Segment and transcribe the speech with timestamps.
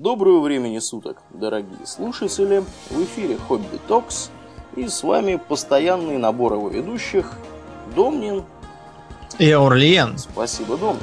[0.00, 2.64] Доброго времени суток, дорогие слушатели!
[2.88, 4.30] В эфире Хобби Токс
[4.74, 7.30] и с вами постоянный набор его ведущих
[7.94, 8.42] Домнин
[9.38, 10.16] и Аурлиен.
[10.16, 11.02] Спасибо, Домнин.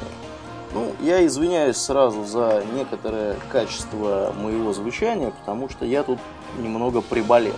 [0.74, 6.18] Ну, я извиняюсь сразу за некоторое качество моего звучания, потому что я тут
[6.58, 7.54] немного приболел.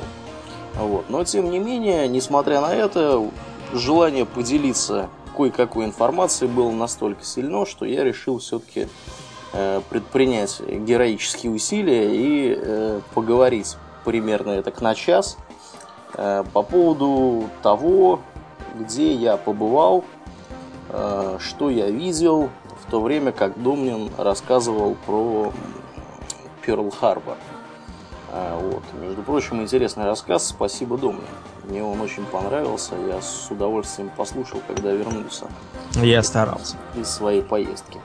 [0.74, 1.08] Вот.
[1.08, 3.26] Но, тем не менее, несмотря на это,
[3.72, 8.86] желание поделиться кое-какой информацией было настолько сильно, что я решил все-таки
[9.52, 15.36] предпринять героические усилия и э, поговорить примерно это к на час
[16.14, 18.20] э, по поводу того,
[18.78, 20.04] где я побывал,
[20.88, 22.48] э, что я видел,
[22.86, 25.52] в то время как Домнин рассказывал про
[26.64, 27.36] Перл-Харбор.
[28.32, 28.82] Вот.
[28.98, 30.48] Между прочим, интересный рассказ.
[30.48, 31.20] Спасибо, Домнин.
[31.64, 32.94] Мне он очень понравился.
[33.06, 35.48] Я с удовольствием послушал, когда вернулся.
[35.96, 36.76] Я старался.
[36.96, 38.00] Из своей поездки.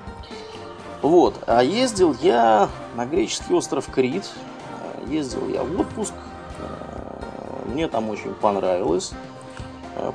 [1.01, 1.35] Вот.
[1.45, 4.25] А ездил я на греческий остров Крит.
[4.71, 6.13] А, ездил я в отпуск.
[6.59, 9.11] А, мне там очень понравилось.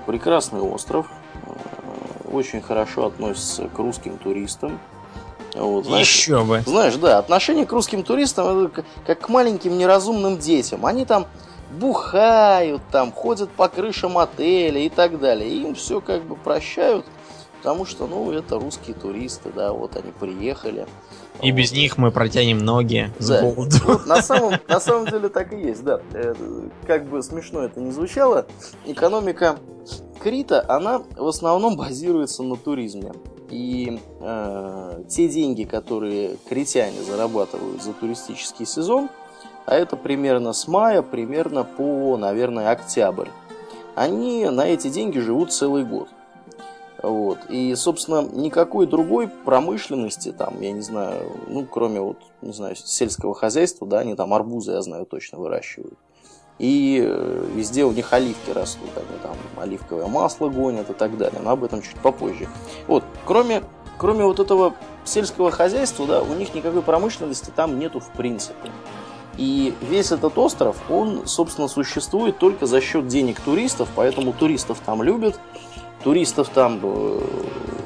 [0.07, 1.07] Прекрасный остров.
[2.31, 4.79] Очень хорошо относится к русским туристам.
[5.55, 6.63] Вот, знаешь, Еще бы.
[6.65, 10.87] Знаешь, да, отношение к русским туристам это как к маленьким неразумным детям.
[10.87, 11.27] Они там
[11.73, 15.49] бухают, там ходят по крышам отеля и так далее.
[15.49, 17.05] Им все как бы прощают,
[17.63, 20.89] потому что, ну, это русские туристы, да, вот они приехали.
[21.41, 21.59] И вот.
[21.59, 23.43] без них мы протянем ноги да.
[23.43, 23.69] Вот,
[24.05, 26.01] на, самом, на самом деле так и есть, да.
[26.89, 28.47] Как бы смешно это не звучало,
[28.85, 29.57] экономика
[30.21, 33.13] Крита, она в основном базируется на туризме.
[33.49, 39.09] И э, те деньги, которые критяне зарабатывают за туристический сезон,
[39.67, 43.29] а это примерно с мая, примерно по, наверное, октябрь,
[43.95, 46.09] они на эти деньги живут целый год.
[47.03, 47.39] Вот.
[47.49, 53.35] И, собственно, никакой другой промышленности, там, я не знаю, ну, кроме вот, не знаю, сельского
[53.35, 55.99] хозяйства, да, они там арбузы, я знаю, точно выращивают.
[56.59, 61.41] И э, везде у них оливки растут, они там оливковое масло гонят и так далее,
[61.43, 62.49] но об этом чуть попозже.
[62.87, 63.63] Вот, кроме,
[63.99, 68.71] кроме вот этого сельского хозяйства, да, у них никакой промышленности там нету в принципе.
[69.39, 75.03] И весь этот остров, он, собственно, существует только за счет денег туристов, поэтому туристов там
[75.03, 75.41] любят,
[76.03, 77.21] туристов там э,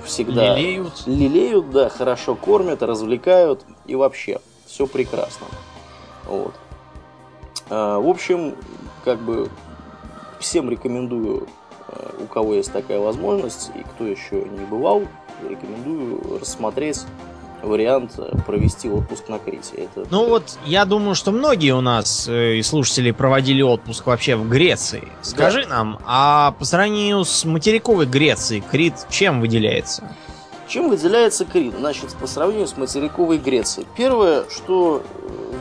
[0.04, 1.06] всегда лелеют.
[1.06, 5.46] лелеют, да, хорошо кормят, развлекают и вообще все прекрасно.
[6.24, 6.54] Вот.
[7.68, 8.56] А, в общем,
[9.04, 9.48] как бы
[10.40, 11.46] всем рекомендую,
[11.88, 15.02] а, у кого есть такая возможность, и кто еще не бывал,
[15.48, 17.04] рекомендую рассмотреть
[17.66, 19.74] вариант э, провести отпуск на Крите.
[19.76, 20.06] Это...
[20.10, 24.48] Ну вот, я думаю, что многие у нас э, и слушатели проводили отпуск вообще в
[24.48, 25.08] Греции.
[25.22, 25.68] Скажи да.
[25.68, 30.04] нам, а по сравнению с материковой Грецией, Крит чем выделяется?
[30.68, 31.74] Чем выделяется Крит?
[31.78, 33.86] Значит, по сравнению с материковой Грецией.
[33.96, 35.02] Первое, что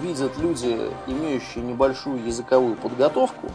[0.02, 0.78] видят люди,
[1.08, 3.52] имеющие небольшую языковую подготовку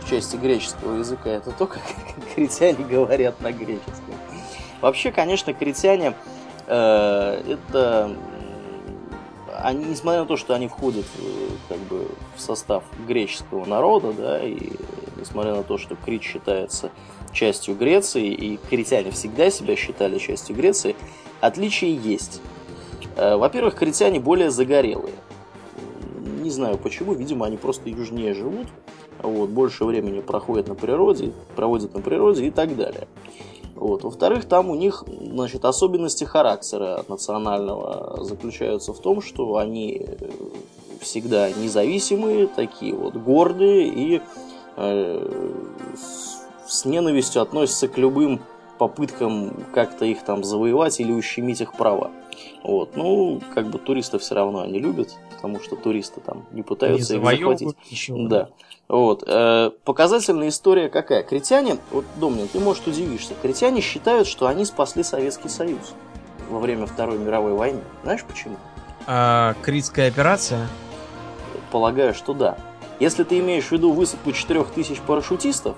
[0.00, 1.82] в части греческого языка, это то, как
[2.34, 4.14] критяне говорят на греческом.
[4.80, 6.14] Вообще, конечно, критяне э,
[6.72, 8.16] это
[9.62, 14.42] они, несмотря на то, что они входят э, как бы в состав греческого народа, да,
[14.42, 14.72] и
[15.16, 16.90] несмотря на то, что Крит считается
[17.32, 20.96] частью Греции, и критяне всегда себя считали частью Греции,
[21.40, 22.40] отличия есть.
[23.16, 25.14] Э, во-первых, критяне более загорелые.
[26.40, 28.66] Не знаю почему, видимо, они просто южнее живут,
[29.22, 33.06] вот, больше времени проходят на природе, проводят на природе и так далее.
[33.82, 34.04] Вот.
[34.04, 40.28] Во-вторых, там у них значит, особенности характера национального заключаются в том, что они э,
[41.00, 44.20] всегда независимые, такие вот гордые и
[44.76, 45.52] э,
[46.64, 48.40] с ненавистью относятся к любым
[48.78, 52.12] попыткам как-то их там завоевать или ущемить их права.
[52.62, 52.94] Вот.
[52.94, 57.18] Ну, как бы туристов все равно они любят, потому что туристы там не пытаются не
[57.18, 57.76] их захватить.
[57.90, 58.14] Еще.
[58.28, 58.50] Да.
[58.88, 59.24] Вот.
[59.26, 61.22] Э, показательная история какая?
[61.22, 65.94] Критяне, вот, Домнин, ты, может, удивишься, критяне считают, что они спасли Советский Союз
[66.50, 67.80] во время Второй мировой войны.
[68.02, 68.56] Знаешь почему?
[69.06, 70.68] А, Критская операция?
[71.70, 72.58] Полагаю, что да.
[73.00, 75.76] Если ты имеешь в виду высадку 4000 парашютистов,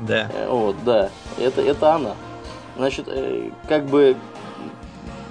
[0.00, 0.30] да.
[0.32, 2.14] Э, вот, да, это, это она.
[2.76, 4.16] Значит, э, как бы,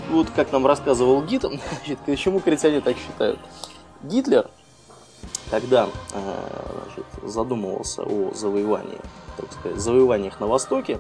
[0.09, 3.39] вот как нам рассказывал Гид, значит, почему критяне так считают?
[4.03, 4.50] Гитлер,
[5.50, 6.47] когда э,
[6.86, 9.00] значит, задумывался о завоевании,
[9.38, 11.00] так сказать, завоеваниях на Востоке,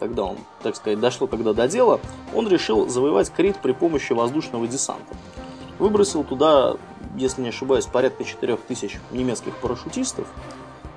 [0.00, 2.00] когда он, так сказать, дошло когда до дела,
[2.34, 5.14] он решил завоевать Крит при помощи воздушного десанта.
[5.78, 6.76] Выбросил туда,
[7.16, 10.26] если не ошибаюсь, порядка 4000 немецких парашютистов,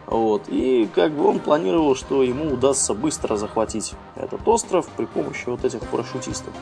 [0.08, 0.44] вот.
[0.48, 5.66] И как бы он планировал, что ему удастся быстро захватить этот остров при помощи вот
[5.66, 6.54] этих парашютистов.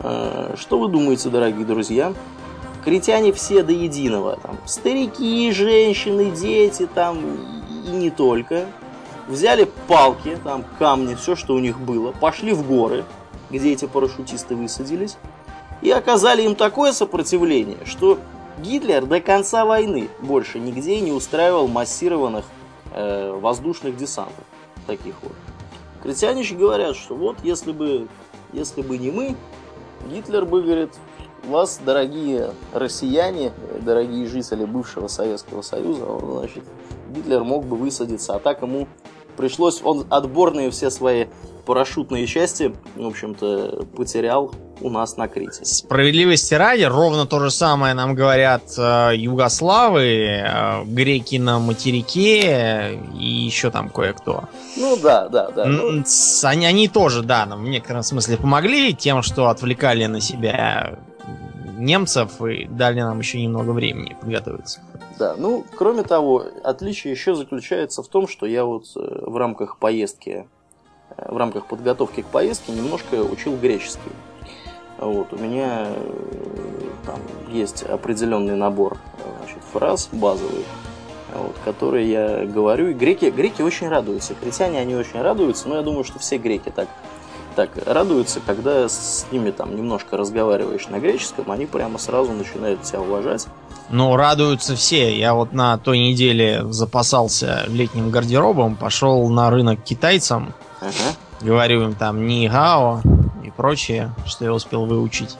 [0.00, 2.14] Э, что вы думаете, дорогие друзья?
[2.86, 4.36] Критяне все до единого.
[4.36, 7.18] Там, старики, женщины, дети, там,
[7.84, 8.66] и не только.
[9.26, 13.04] Взяли палки, там, камни, все, что у них было, пошли в горы,
[13.50, 15.16] где эти парашютисты высадились,
[15.82, 18.20] и оказали им такое сопротивление, что
[18.58, 22.44] Гитлер до конца войны больше нигде не устраивал массированных
[22.92, 24.44] э, воздушных десантов.
[24.86, 25.32] Таких вот.
[26.04, 28.06] Критяне говорят, что вот если бы,
[28.52, 29.34] если бы не мы,
[30.08, 30.92] Гитлер бы, говорит,
[31.46, 36.64] вас, дорогие россияне, дорогие жители бывшего Советского Союза, значит,
[37.10, 38.88] Гитлер мог бы высадиться, а так ему
[39.36, 41.26] пришлось, он отборные все свои
[41.66, 45.64] парашютные части, в общем-то, потерял у нас на Крите.
[45.64, 53.24] Справедливости ради, ровно то же самое нам говорят э, югославы, э, греки на материке и
[53.24, 54.44] еще там кое-кто.
[54.76, 55.64] Ну да, да, да.
[55.64, 56.04] Ну...
[56.44, 60.98] Они, они тоже, да, нам в некотором смысле помогли тем, что отвлекали на себя
[61.76, 64.80] немцев и дали нам еще немного времени подготовиться.
[65.18, 69.78] Да, ну, кроме того, отличие еще заключается в том, что я вот э, в рамках
[69.78, 70.46] поездки,
[71.16, 74.10] э, в рамках подготовки к поездке немножко учил греческий.
[74.98, 77.20] Вот, у меня э, там
[77.50, 78.98] есть определенный набор
[79.40, 80.64] значит, фраз базовый,
[81.34, 82.88] вот, которые я говорю.
[82.88, 84.34] И греки, греки очень радуются.
[84.34, 86.88] Критяне, они очень радуются, но я думаю, что все греки так
[87.56, 93.00] так радуются, когда с ними там немножко разговариваешь на греческом, они прямо сразу начинают тебя
[93.00, 93.46] уважать.
[93.88, 95.16] Ну, радуются все.
[95.18, 100.54] Я вот на той неделе запасался летним гардеробом, пошел на рынок китайцам.
[100.80, 101.16] Ага.
[101.40, 103.00] Говорю им там ни гао
[103.42, 105.36] и прочее, что я успел выучить.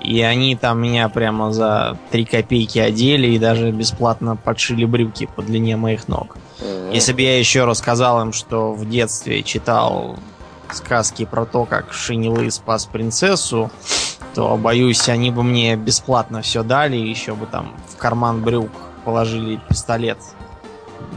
[0.00, 5.42] И они там меня прямо за три копейки одели и даже бесплатно подшили брюки по
[5.42, 6.36] длине моих ног.
[6.92, 10.16] Если бы я еще рассказал им, что в детстве читал
[10.74, 13.70] сказки про то, как Шинилы спас принцессу,
[14.34, 18.70] то, боюсь, они бы мне бесплатно все дали, еще бы там в карман брюк
[19.04, 20.18] положили пистолет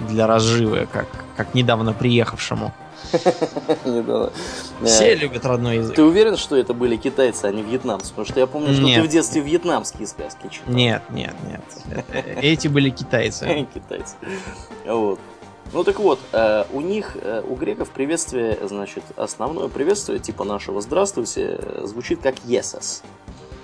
[0.09, 2.73] для разживы, как, как недавно приехавшему.
[4.83, 5.95] Все любят родной язык.
[5.95, 8.09] Ты уверен, что это были китайцы, а не вьетнамцы?
[8.09, 10.73] Потому что я помню, что ты в детстве вьетнамские сказки читал.
[10.73, 12.05] Нет, нет, нет.
[12.41, 13.67] Эти были китайцы.
[13.73, 14.15] Китайцы.
[14.85, 15.19] Вот.
[15.71, 20.81] Ну так вот, э, у них, э, у греков приветствие, значит, основное приветствие, типа нашего
[20.81, 23.03] «здравствуйте», звучит как «есас».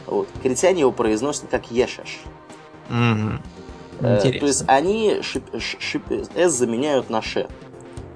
[0.08, 0.28] Вот.
[0.42, 2.20] Критяне его произносят как «ешеш».
[2.90, 3.42] Угу.
[4.02, 6.04] Э, то есть они шип, шип,
[6.36, 7.48] «с» заменяют на «ше».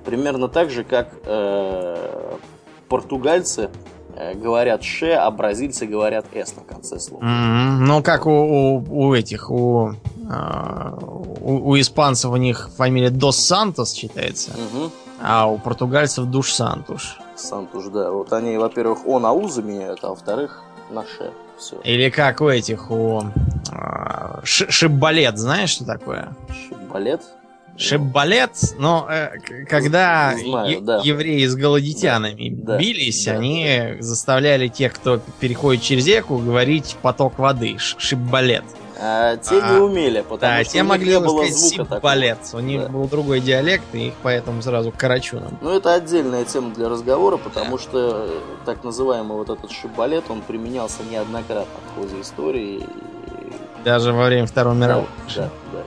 [0.05, 2.37] Примерно так же, как э,
[2.89, 3.69] португальцы э,
[4.35, 7.23] говорят «ше», а бразильцы говорят «с» на конце слова.
[7.23, 7.77] Mm-hmm.
[7.79, 9.95] Ну, как у, у, у этих, у
[10.29, 10.97] а,
[11.41, 14.91] у, у испанцев у них фамилия Дос Сантос читается, угу.
[15.21, 17.17] а у португальцев Душ Сантуш.
[17.35, 18.11] Сантуш, да.
[18.11, 21.31] Вот они, во-первых, О на У заменяют, а во-вторых, на Ше.
[21.57, 21.79] Все.
[21.83, 23.23] Или как у этих, у
[23.71, 26.29] а, Шиббалет, знаешь, что такое?
[26.49, 27.21] Шиббалет?
[27.75, 31.01] Шиббалет, но э, когда Знаю, да.
[31.03, 34.03] евреи с голодитянами да, бились, да, они да.
[34.03, 37.77] заставляли тех, кто переходит через реку, говорить поток воды.
[37.77, 38.63] Шиббалет.
[39.05, 42.37] А те а, не умели, потому да, что те могли не было звука балет.
[42.53, 42.89] У них да.
[42.89, 45.57] был другой диалект, и их поэтому сразу карачуном.
[45.61, 47.83] Ну, это отдельная тема для разговора, потому да.
[47.83, 52.87] что э, так называемый вот этот шибалет, он применялся неоднократно в ходе истории.
[53.83, 55.07] Даже во время Второй мировой.
[55.35, 55.79] Да, да, да.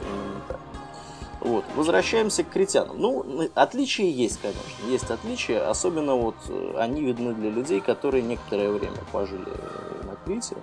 [1.46, 1.64] Вот.
[1.76, 3.00] Возвращаемся к критянам.
[3.00, 4.90] Ну, отличия есть, конечно.
[4.90, 5.70] Есть отличия.
[5.70, 9.46] Особенно вот э, они видны для людей, которые некоторое время пожили
[10.02, 10.56] на Крите.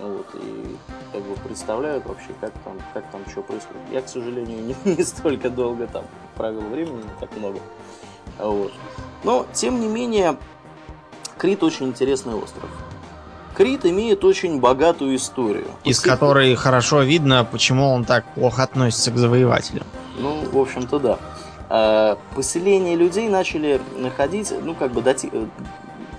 [0.00, 0.76] Вот, и
[1.12, 3.82] как бы представляют вообще, как там, как там что происходит.
[3.92, 6.04] Я, к сожалению, не, не столько долго там
[6.36, 7.60] провел времени, не так много.
[8.38, 8.72] Вот.
[9.22, 10.36] Но, тем не менее,
[11.36, 12.68] Крит очень интересный остров.
[13.56, 15.66] Крит имеет очень богатую историю.
[15.84, 19.86] Из Пусть которой хорошо видно, почему он так плохо относится к завоевателям.
[20.18, 21.18] Ну, в общем-то, да.
[21.68, 25.30] А, поселения людей начали находить, ну, как бы дати...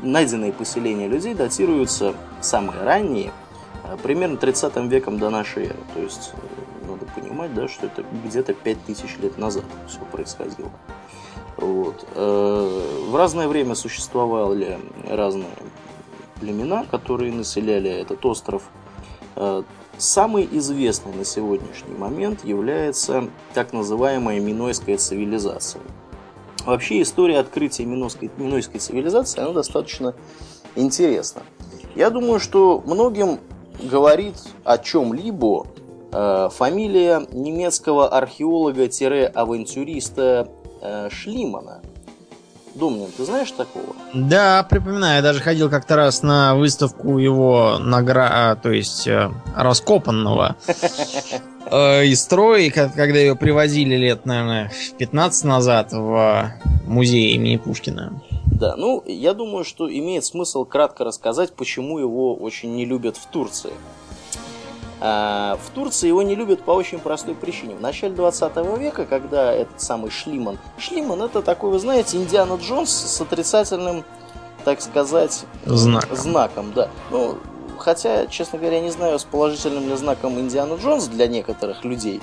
[0.01, 3.31] найденные поселения людей датируются самые ранние–
[3.89, 5.79] а примерно 30 веком до нашей эры.
[5.95, 10.71] То есть э, надо понимать, да, что это где-то 5000 лет назад все происходило.
[11.57, 12.05] Вот.
[12.13, 15.49] Э, в разное время существовали разные
[16.39, 18.69] племена, которые населяли этот остров.
[19.35, 19.63] Э,
[19.97, 25.81] самый известный на сегодняшний момент является так называемая Минойская цивилизация.
[26.65, 30.13] Вообще история открытия Минойской, Минойской цивилизации она достаточно
[30.75, 31.43] интересна.
[31.95, 33.39] Я думаю, что многим
[33.81, 35.67] говорит о чем-либо
[36.11, 40.49] э, фамилия немецкого археолога-авантюриста
[40.81, 41.78] э, Шлимана.
[42.79, 43.95] Домнин, ты знаешь такого?
[44.13, 45.17] Да, припоминаю.
[45.17, 48.29] Я даже ходил как-то раз на выставку его награ...
[48.31, 50.55] А, то есть э, раскопанного
[51.71, 56.53] э, из строя, когда ее привозили лет, наверное, 15 назад в
[56.87, 58.21] музей имени Пушкина.
[58.45, 63.25] Да, ну, я думаю, что имеет смысл кратко рассказать, почему его очень не любят в
[63.27, 63.71] Турции.
[65.01, 67.75] А, в Турции его не любят по очень простой причине.
[67.75, 70.57] В начале 20 века, когда этот самый Шлиман...
[70.77, 74.03] Шлиман это такой, вы знаете, Индиана Джонс с отрицательным,
[74.65, 76.17] так сказать, знаком.
[76.17, 76.89] знаком да.
[77.11, 77.37] Ну,
[77.79, 82.21] Хотя, честно говоря, не знаю, с положительным ли знаком Индиана Джонс для некоторых людей.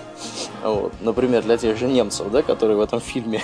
[0.63, 0.93] Вот.
[1.01, 3.43] Например, для тех же немцев, да, которые в этом фильме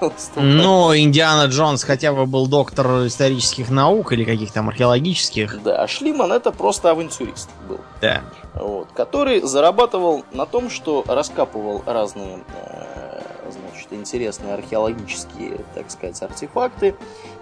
[0.36, 5.62] Ну, Индиана Джонс хотя бы был доктор исторических наук или каких-то археологических.
[5.62, 7.80] Да, а Шлиман это просто авантюрист был.
[8.00, 8.22] Да.
[8.54, 13.20] Вот, который зарабатывал на том, что раскапывал разные э,
[13.50, 16.94] значит, интересные археологические, так сказать, артефакты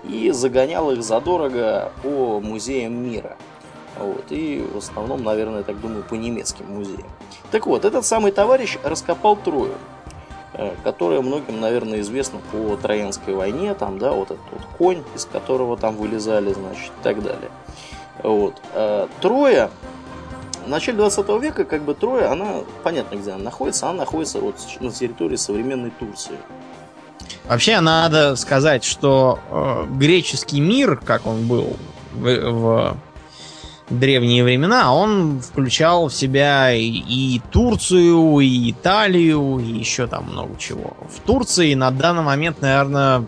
[0.04, 3.37] и загонял их задорого по музеям мира.
[3.99, 7.07] Вот, и в основном, наверное, так думаю, по немецким музеям.
[7.50, 9.75] Так вот, этот самый товарищ раскопал Трою,
[10.54, 15.26] э, которая многим, наверное, известна по Троянской войне, там, да, вот этот вот конь, из
[15.26, 17.50] которого там вылезали, значит, и так далее.
[18.23, 18.54] Вот.
[18.73, 19.71] Э, Троя,
[20.64, 24.57] в начале 20 века, как бы Троя, она, понятно, где она находится, она находится вот
[24.81, 26.37] на территории современной Турции.
[27.45, 31.76] Вообще, надо сказать, что э, греческий мир, как он был
[32.12, 32.97] в, в
[33.90, 40.97] древние времена, он включал в себя и, Турцию, и Италию, и еще там много чего.
[41.09, 43.25] В Турции на данный момент, наверное,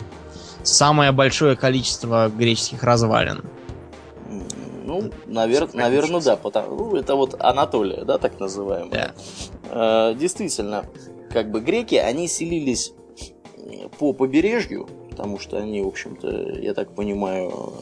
[0.62, 3.42] самое большое количество греческих развалин.
[5.02, 5.68] Ну, навер...
[5.74, 6.36] наверное, да.
[6.36, 6.76] Потому...
[6.76, 9.14] Ну, это вот Анатолия, да, так называемая.
[9.70, 10.10] Да.
[10.10, 10.84] Э, действительно,
[11.30, 12.92] как бы греки, они селились
[13.98, 16.28] по побережью, потому что они, в общем-то,
[16.60, 17.72] я так понимаю,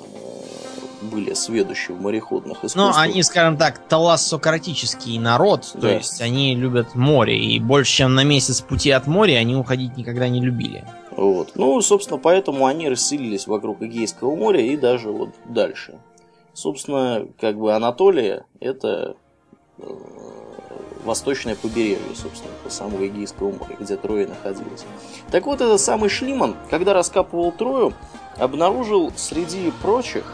[1.02, 2.96] были сведущие в мореходных ну, искусствах.
[2.96, 5.80] Ну, они, скажем так, талассократический народ, да.
[5.80, 9.96] то есть они любят море, и больше, чем на месяц пути от моря они уходить
[9.96, 10.84] никогда не любили.
[11.16, 11.52] Вот.
[11.56, 15.98] Ну, собственно, поэтому они расселились вокруг Эгейского моря и даже вот дальше.
[16.54, 19.16] Собственно, как бы Анатолия– это
[19.78, 19.84] э,
[21.04, 24.84] восточное побережье, собственно, самого Эгейского моря, где Троя находилась.
[25.30, 27.94] Так вот, этот самый Шлиман, когда раскапывал Трою,
[28.36, 30.24] обнаружил среди прочих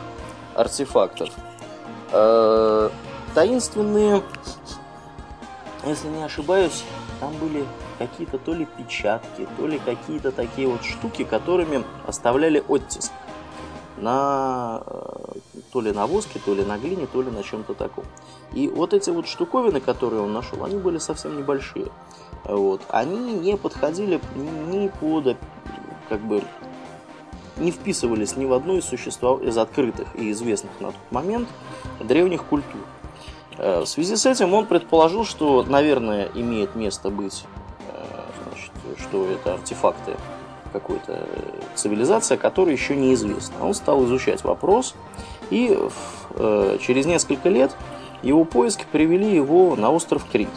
[0.55, 1.31] артефактов.
[2.13, 2.91] Э,
[3.35, 4.23] таинственные,
[5.87, 6.83] если не ошибаюсь,
[7.21, 7.65] там были
[7.99, 13.13] какие-то то ли печатки, то ли какие-то такие вот штуки, которыми оставляли оттиск
[13.97, 15.39] на э,
[15.73, 18.05] то ли на воске, то ли на глине, то ли на чем-то таком.
[18.53, 21.89] И вот эти вот штуковины, которые он нашел, они были совсем небольшие.
[22.45, 22.83] Вот.
[22.89, 25.37] Они не подходили ни под
[26.09, 26.43] как бы
[27.59, 31.49] не вписывались ни в одну из существ из открытых и известных на тот момент
[32.01, 32.81] древних культур.
[33.59, 37.45] Э, в связи с этим он предположил, что, наверное, имеет место быть,
[37.93, 40.17] э, значит, что это артефакты
[40.73, 41.27] какой-то
[41.75, 43.67] цивилизации, которая еще неизвестна.
[43.67, 44.95] Он стал изучать вопрос,
[45.51, 45.77] и
[46.35, 47.75] э, через несколько лет
[48.23, 50.49] его поиски привели его на остров Крит,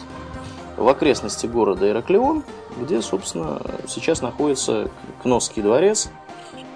[0.76, 2.44] в окрестности города Ираклион,
[2.80, 4.90] где, собственно, сейчас находится
[5.22, 6.10] Кносский дворец–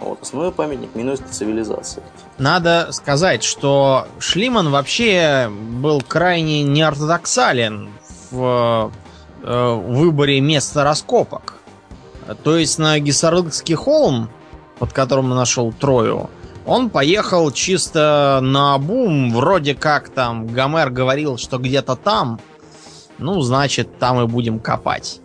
[0.01, 2.03] вот, основной памятник минойской цивилизации.
[2.39, 7.91] Надо сказать, что Шлиман вообще был крайне неортодоксален
[8.31, 8.93] в
[9.43, 11.55] э, выборе места раскопок.
[12.43, 14.29] То есть на Гессарлыкский холм,
[14.79, 16.29] под которым он нашел Трою,
[16.67, 22.41] он поехал чисто на бум, вроде как там Гомер говорил, что где-то там,
[23.19, 25.21] ну, значит, там и будем копать.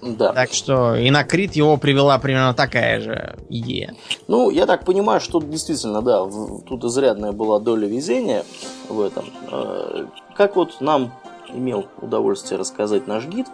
[0.00, 0.32] Да.
[0.32, 3.94] Так что и на Крит его привела примерно такая же идея.
[4.28, 8.44] Ну, я так понимаю, что действительно, да, тут изрядная была доля везения
[8.88, 9.24] в этом.
[9.50, 10.06] Э,
[10.36, 11.12] как вот нам
[11.52, 13.48] имел удовольствие рассказать наш гид,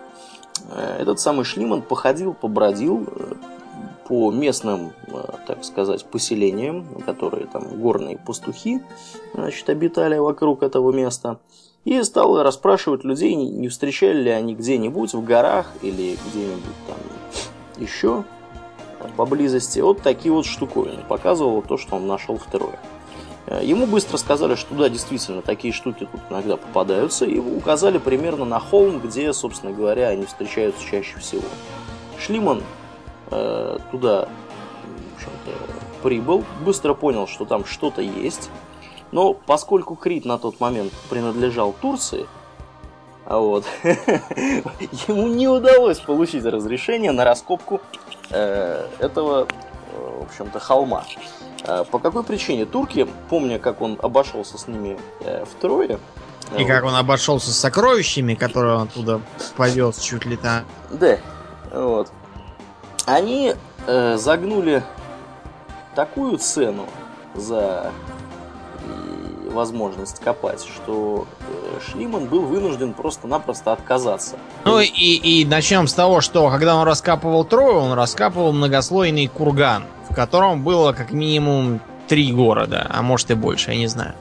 [0.71, 3.35] э, этот самый Шлиман походил, побродил э,
[4.09, 4.93] по местным,
[5.47, 8.81] так сказать, поселениям, которые там горные пастухи,
[9.35, 11.39] значит, обитали вокруг этого места–
[11.85, 16.97] и стал расспрашивать людей, не встречали ли они где-нибудь в горах или где-нибудь там
[17.83, 18.25] еще
[19.17, 21.03] поблизости вот такие вот штуковины.
[21.07, 22.79] Показывал то, что он нашел второе.
[23.47, 28.47] Э, ему быстро сказали, что да, действительно, такие штуки тут иногда попадаются, и указали примерно
[28.47, 31.45] на холм, где, собственно говоря, они встречаются чаще всего.
[32.19, 32.63] Шлиман
[33.35, 34.29] э, туда
[36.03, 38.51] прибыл, быстро понял, что там что-то есть,
[39.11, 42.27] но поскольку Крит на тот момент принадлежал Турции,
[43.27, 47.81] а вот, ему не удалось получить разрешение на раскопку
[48.31, 51.05] э, этого э, в общем-то, холма.
[51.91, 52.67] По какой причине?
[52.67, 54.99] Турки, помня, как он обошелся с ними
[55.47, 55.99] втрое,
[56.53, 56.67] и вот.
[56.67, 59.21] как он обошелся с сокровищами, которые он оттуда
[59.57, 60.65] повез чуть ли там.
[60.91, 61.19] Да,
[61.73, 62.11] вот.
[63.07, 63.55] Они
[63.87, 64.83] э, загнули
[65.95, 66.87] такую цену
[67.35, 67.93] за
[69.55, 74.37] возможность копать, что э, Шлиман был вынужден просто-напросто отказаться.
[74.65, 79.85] Ну и, и начнем с того, что когда он раскапывал Трою, он раскапывал многослойный курган,
[80.11, 84.15] в котором было как минимум три города, а может и больше, я не знаю.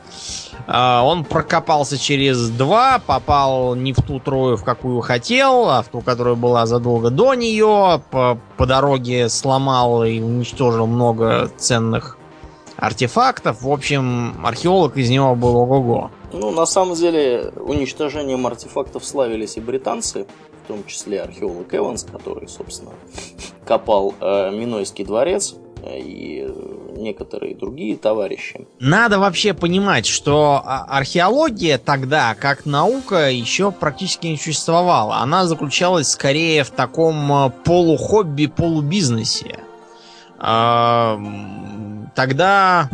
[0.67, 5.88] А, он прокопался через два, попал не в ту трою, в какую хотел, а в
[5.89, 8.01] ту, которая была задолго до нее.
[8.12, 12.17] По, по дороге сломал и уничтожил много ценных
[12.77, 13.62] артефактов.
[13.62, 16.12] В общем, археолог из него был ого-го.
[16.32, 20.25] Ну, на самом деле, уничтожением артефактов славились и британцы,
[20.63, 22.91] в том числе археолог Эванс, который, собственно,
[23.65, 25.55] копал э, Минойский дворец
[25.86, 26.50] и
[26.98, 28.68] некоторые другие товарищи.
[28.80, 35.18] Надо вообще понимать, что а, археология тогда, как наука, еще практически не существовала.
[35.18, 39.60] Она заключалась скорее в таком а, полухобби, полубизнесе.
[40.40, 41.20] А,
[42.16, 42.90] тогда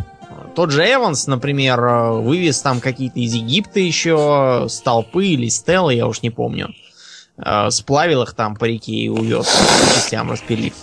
[0.54, 6.22] тот же Эванс, например, вывез там какие-то из Египта еще столпы или стелы, я уж
[6.22, 6.74] не помню.
[7.70, 9.46] Сплавил их там по реке и увез,
[9.94, 10.74] частям распилив.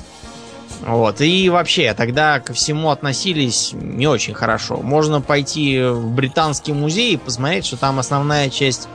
[0.86, 1.22] Вот.
[1.22, 4.78] И вообще, тогда ко всему относились не очень хорошо.
[4.78, 8.88] Можно пойти в британский музей и посмотреть, что там основная часть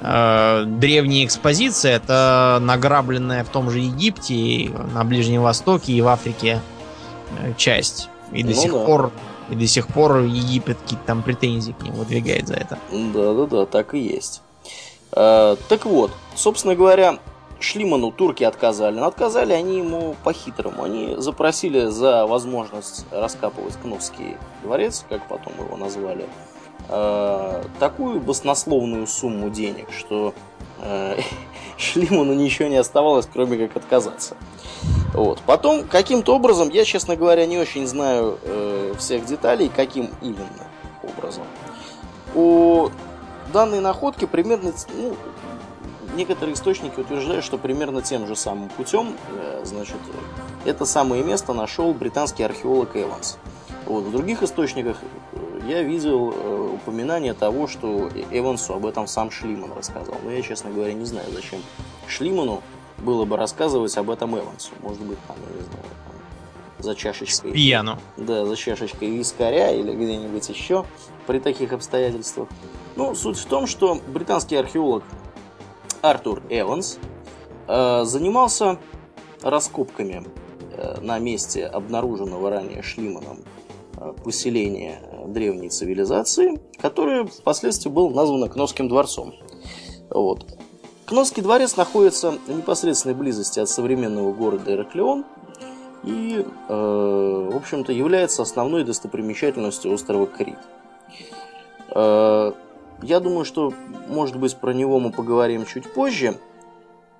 [0.00, 6.60] э, древней экспозиции это награбленная в том же Египте, на Ближнем Востоке и в Африке
[7.38, 8.08] э, часть.
[8.32, 8.84] И до ну, сих да.
[8.84, 9.12] пор
[9.50, 12.78] и до сих пор Египет какие-то там претензии к нему выдвигает за это.
[12.90, 14.42] Да-да-да, так и есть.
[15.12, 17.18] А, так вот, собственно говоря,
[17.60, 18.98] Шлиману турки отказали.
[18.98, 20.84] Но отказали они ему по-хитрому.
[20.84, 26.26] Они запросили за возможность раскапывать Кновский дворец, как потом его назвали,
[26.88, 30.34] э, такую баснословную сумму денег, что
[30.80, 31.18] э,
[31.76, 34.36] Шлиману ничего не оставалось, кроме как отказаться.
[35.14, 35.40] Вот.
[35.46, 40.68] Потом, каким-то образом, я, честно говоря, не очень знаю э, всех деталей, каким именно
[41.02, 41.44] образом.
[42.34, 42.90] У
[43.52, 45.16] данной находки примерно, ну,
[46.14, 49.96] некоторые источники утверждают, что примерно тем же самым путем, э, значит,
[50.64, 53.38] это самое место нашел британский археолог Эванс.
[53.86, 54.04] Вот.
[54.04, 54.98] В других источниках
[55.32, 60.16] э, я видел э, упоминание того, что Эвансу об этом сам Шлиман рассказал.
[60.24, 61.60] Но я, честно говоря, не знаю, зачем
[62.06, 62.62] Шлиману
[62.98, 64.72] было бы рассказывать об этом Эвансу.
[64.82, 67.52] Может быть, там, я не знаю, там, за чашечкой...
[67.52, 67.98] Пьяну.
[68.16, 70.84] Да, за чашечкой вискаря или где-нибудь еще
[71.26, 72.48] при таких обстоятельствах.
[72.96, 75.04] Ну, суть в том, что британский археолог
[76.02, 76.98] Артур Эванс
[77.66, 78.78] э, занимался
[79.42, 80.24] раскопками
[80.72, 83.38] э, на месте обнаруженного ранее Шлиманом
[83.96, 89.34] э, поселения древней цивилизации, которое впоследствии было названо Кносским дворцом.
[90.10, 90.46] Вот.
[91.06, 95.24] Кносский дворец находится в непосредственной близости от современного города Ираклион
[96.04, 100.58] и, в общем-то, является основной достопримечательностью острова Крит.
[103.02, 103.72] Я думаю, что,
[104.08, 106.36] может быть, про него мы поговорим чуть позже.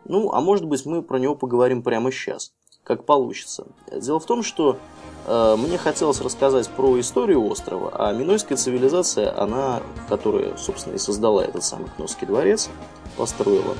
[0.04, 2.52] Ну, а может быть, мы про него поговорим прямо сейчас.
[2.82, 3.66] Как получится.
[3.92, 4.78] Дело в том, что
[5.26, 11.44] э, мне хотелось рассказать про историю острова, а Минойская цивилизация, она, которая, собственно, и создала
[11.44, 12.70] этот самый Кносский дворец,
[13.18, 13.74] построила,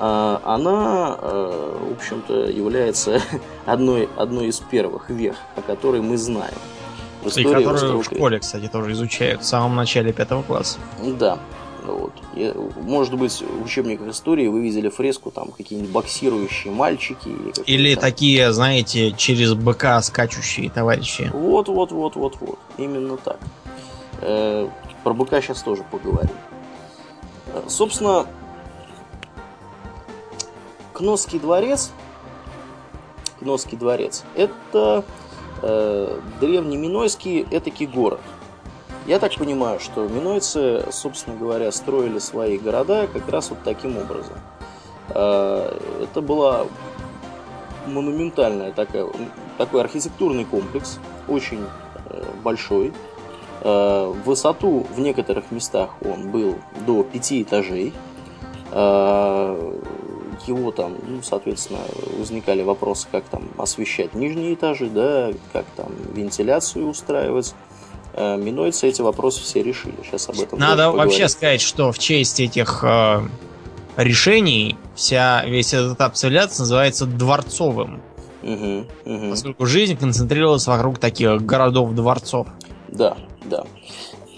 [0.00, 3.20] э, она, э, в общем-то, является
[3.66, 6.56] одной, одной из первых вех, о которой мы знаем.
[7.24, 10.78] И которые в школе, кстати, тоже изучают в самом начале пятого класса.
[11.18, 11.38] Да.
[11.84, 12.12] Вот.
[12.34, 12.52] И,
[12.82, 17.28] может быть, в учебниках истории вы видели фреску, там какие-нибудь боксирующие мальчики.
[17.28, 21.30] Или, или такие, знаете, через БК скачущие товарищи.
[21.32, 22.58] Вот, вот, вот, вот, вот.
[22.76, 23.38] Именно так.
[24.20, 24.68] Э,
[25.02, 26.36] про БК сейчас тоже поговорим.
[27.54, 28.26] Э, собственно,
[30.92, 31.92] Кносский дворец
[33.38, 35.04] Кносский дворец это
[35.62, 38.20] э, древний Минойский этакий город.
[39.06, 44.34] Я так понимаю, что минойцы, собственно говоря, строили свои города как раз вот таким образом.
[45.10, 46.66] Э, это была
[47.86, 49.06] монументальная такая,
[49.56, 51.64] такой архитектурный комплекс, очень
[52.10, 52.92] э, большой.
[53.62, 57.92] Э, высоту в некоторых местах он был до пяти этажей.
[60.46, 61.80] Его там, ну, соответственно,
[62.18, 67.54] возникали вопросы, как там освещать нижние этажи, да, как там вентиляцию устраивать.
[68.14, 69.94] Э, минойцы эти вопросы все решили.
[70.04, 73.20] Сейчас об этом Надо вообще сказать, что в честь этих э,
[73.96, 78.00] решений вся, весь этот этап цивилизации называется дворцовым.
[78.42, 79.30] Угу, угу.
[79.30, 82.46] Поскольку жизнь концентрировалась вокруг таких городов-дворцов.
[82.88, 83.64] Да, да.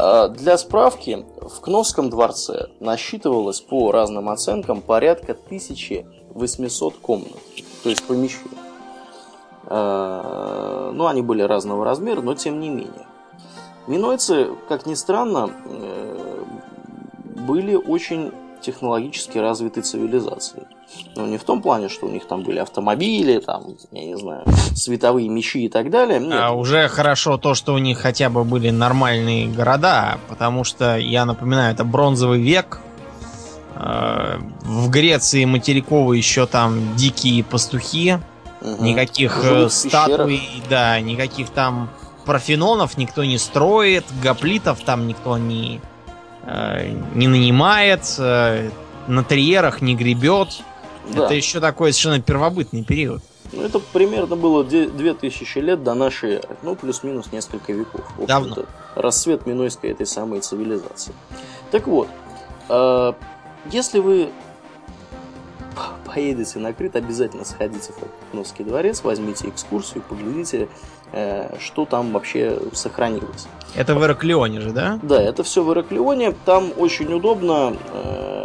[0.03, 7.37] А для справки, в Кновском дворце насчитывалось по разным оценкам порядка 1800 комнат,
[7.83, 8.57] то есть помещений.
[9.67, 13.07] А, ну, они были разного размера, но тем не менее.
[13.89, 16.45] Минойцы, как ни странно, э,
[17.47, 20.65] были очень технологически развитой цивилизацией.
[21.17, 24.45] Но не в том плане, что у них там были автомобили, там, я не знаю,
[24.75, 26.21] световые мечи и так далее.
[26.21, 26.33] Нет.
[26.33, 31.25] А уже хорошо то, что у них хотя бы были нормальные города, потому что, я
[31.25, 32.81] напоминаю, это бронзовый век.
[33.77, 38.19] Э, в Греции материковые еще там дикие пастухи.
[38.61, 38.85] Угу.
[38.85, 41.89] Никаких э, Живут статуй, да, никаких там
[42.25, 45.81] профенонов никто не строит, гоплитов там никто не,
[46.47, 50.63] не нанимает, на триерах не гребет.
[51.09, 51.25] Да.
[51.25, 53.23] Это еще такой совершенно первобытный период.
[53.53, 56.57] Ну, это примерно было 2000 лет до нашей эры.
[56.63, 58.05] Ну, плюс-минус несколько веков.
[58.27, 58.59] Давно.
[58.95, 61.13] Рассвет Минойской этой самой цивилизации.
[61.71, 62.09] Так вот,
[62.69, 63.13] э,
[63.71, 64.31] если вы
[66.05, 70.69] поедете на Крит, обязательно сходите в Новский дворец, возьмите экскурсию, поглядите,
[71.13, 73.47] э, что там вообще сохранилось.
[73.75, 74.99] Это в Ираклионе же, да?
[75.03, 76.35] Да, это все в Ираклионе.
[76.45, 77.77] Там очень удобно.
[77.93, 78.41] Э,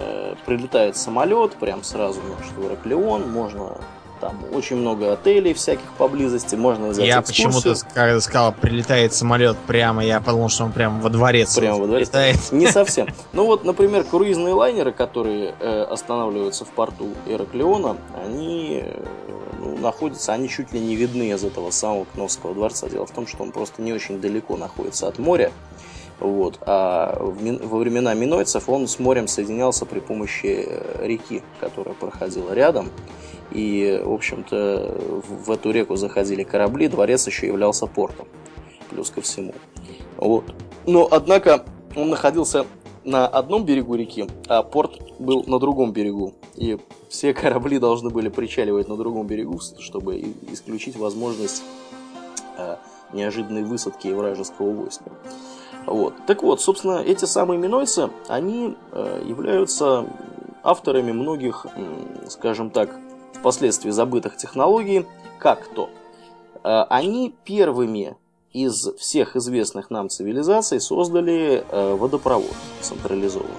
[0.45, 3.77] прилетает самолет, прям сразу значит, в Ираклион, можно
[4.19, 10.03] там очень много отелей всяких поблизости, можно взять Я почему-то, когда сказал, прилетает самолет прямо,
[10.03, 11.55] я подумал, что он прямо во дворец.
[11.55, 12.07] Прямо во дворец.
[12.07, 12.51] Летает.
[12.51, 13.07] Не совсем.
[13.33, 19.05] Ну вот, например, круизные лайнеры, которые э, останавливаются в порту Ираклиона, они э,
[19.59, 22.87] ну, находятся, они чуть ли не видны из этого самого Кновского дворца.
[22.89, 25.51] Дело в том, что он просто не очень далеко находится от моря.
[26.19, 26.59] Вот.
[26.61, 32.89] А во времена минойцев он с морем соединялся при помощи э, реки, которая проходила рядом.
[33.51, 38.27] И, в общем-то, в эту реку заходили корабли, дворец еще являлся портом,
[38.89, 39.53] плюс ко всему.
[40.17, 40.45] Вот.
[40.85, 41.63] Но, однако,
[41.95, 42.65] он находился
[43.03, 46.33] на одном берегу реки, а порт был на другом берегу.
[46.55, 46.77] И
[47.09, 50.19] все корабли должны были причаливать на другом берегу, чтобы
[50.51, 51.63] исключить возможность
[52.57, 52.77] э,
[53.13, 55.11] неожиданной высадки вражеского войска.
[55.85, 56.13] Вот.
[56.25, 60.07] Так вот, собственно, эти самые минойцы, они э, являются
[60.63, 61.67] авторами многих,
[62.27, 62.99] скажем так,
[63.45, 65.05] впоследствии забытых технологий,
[65.37, 65.91] как то.
[66.63, 68.17] Э, они первыми
[68.53, 73.53] из всех известных нам цивилизаций создали э, водопровод централизованный.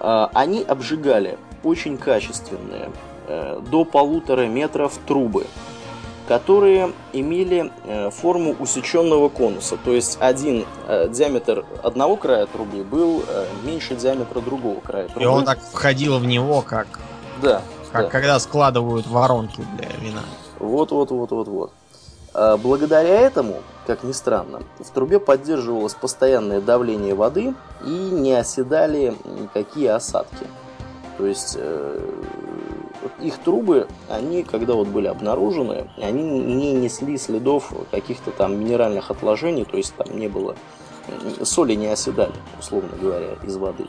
[0.00, 2.92] Они обжигали очень качественные,
[3.26, 5.44] до полутора метров трубы
[6.28, 9.78] которые имели э, форму усеченного конуса.
[9.82, 15.22] То есть один э, диаметр одного края трубы был э, меньше диаметра другого края трубы.
[15.22, 16.86] И он так входил в него, как,
[17.40, 18.10] да, как да.
[18.10, 20.22] когда складывают воронки для вина.
[20.58, 21.72] Вот, вот, вот, вот, вот.
[22.62, 29.92] Благодаря этому, как ни странно, в трубе поддерживалось постоянное давление воды и не оседали никакие
[29.92, 30.46] осадки.
[31.16, 31.58] То есть
[33.20, 39.64] их трубы, они, когда вот были обнаружены, они не несли следов каких-то там минеральных отложений,
[39.64, 40.54] то есть там не было,
[41.42, 43.86] соли не оседали, условно говоря, из воды.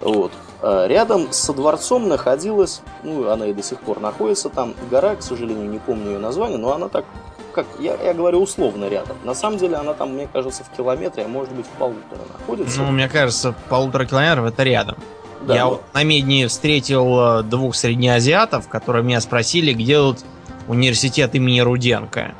[0.00, 0.32] Вот.
[0.62, 5.22] А рядом со дворцом находилась, ну, она и до сих пор находится там, гора, к
[5.22, 7.04] сожалению, не помню ее название, но она так,
[7.52, 9.16] как, я, я говорю, условно рядом.
[9.24, 12.80] На самом деле она там, мне кажется, в километре, а может быть в полутора находится.
[12.80, 14.96] Ну, мне кажется, полутора километров это рядом.
[15.42, 20.18] Да, я вот на Медне встретил э, двух среднеазиатов, которые меня спросили, где тут
[20.66, 22.34] университет имени Руденко.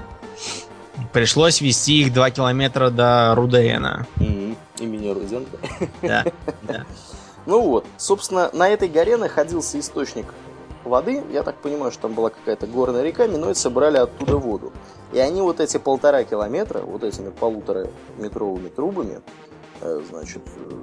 [1.12, 4.06] Пришлось вести их два километра до Рудена.
[4.16, 4.56] Mm-hmm.
[4.80, 5.58] Имени Руденко.
[6.02, 6.24] Да,
[6.62, 6.84] да.
[7.48, 10.26] Ну вот, собственно, на этой горе находился источник
[10.84, 11.24] воды.
[11.32, 14.70] Я так понимаю, что там была какая-то горная река, минойцы брали оттуда воду.
[15.14, 19.22] И они вот эти полтора километра, вот этими полутора метровыми трубами,
[19.80, 20.74] э, значит, э,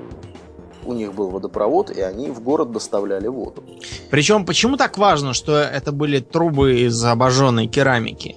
[0.86, 3.63] у них был водопровод, и они в город доставляли воду.
[4.10, 8.36] Причем, почему так важно, что это были трубы из обожженной керамики?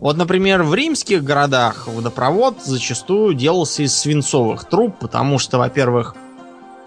[0.00, 6.14] Вот, например, в римских городах водопровод зачастую делался из свинцовых труб, потому что, во-первых,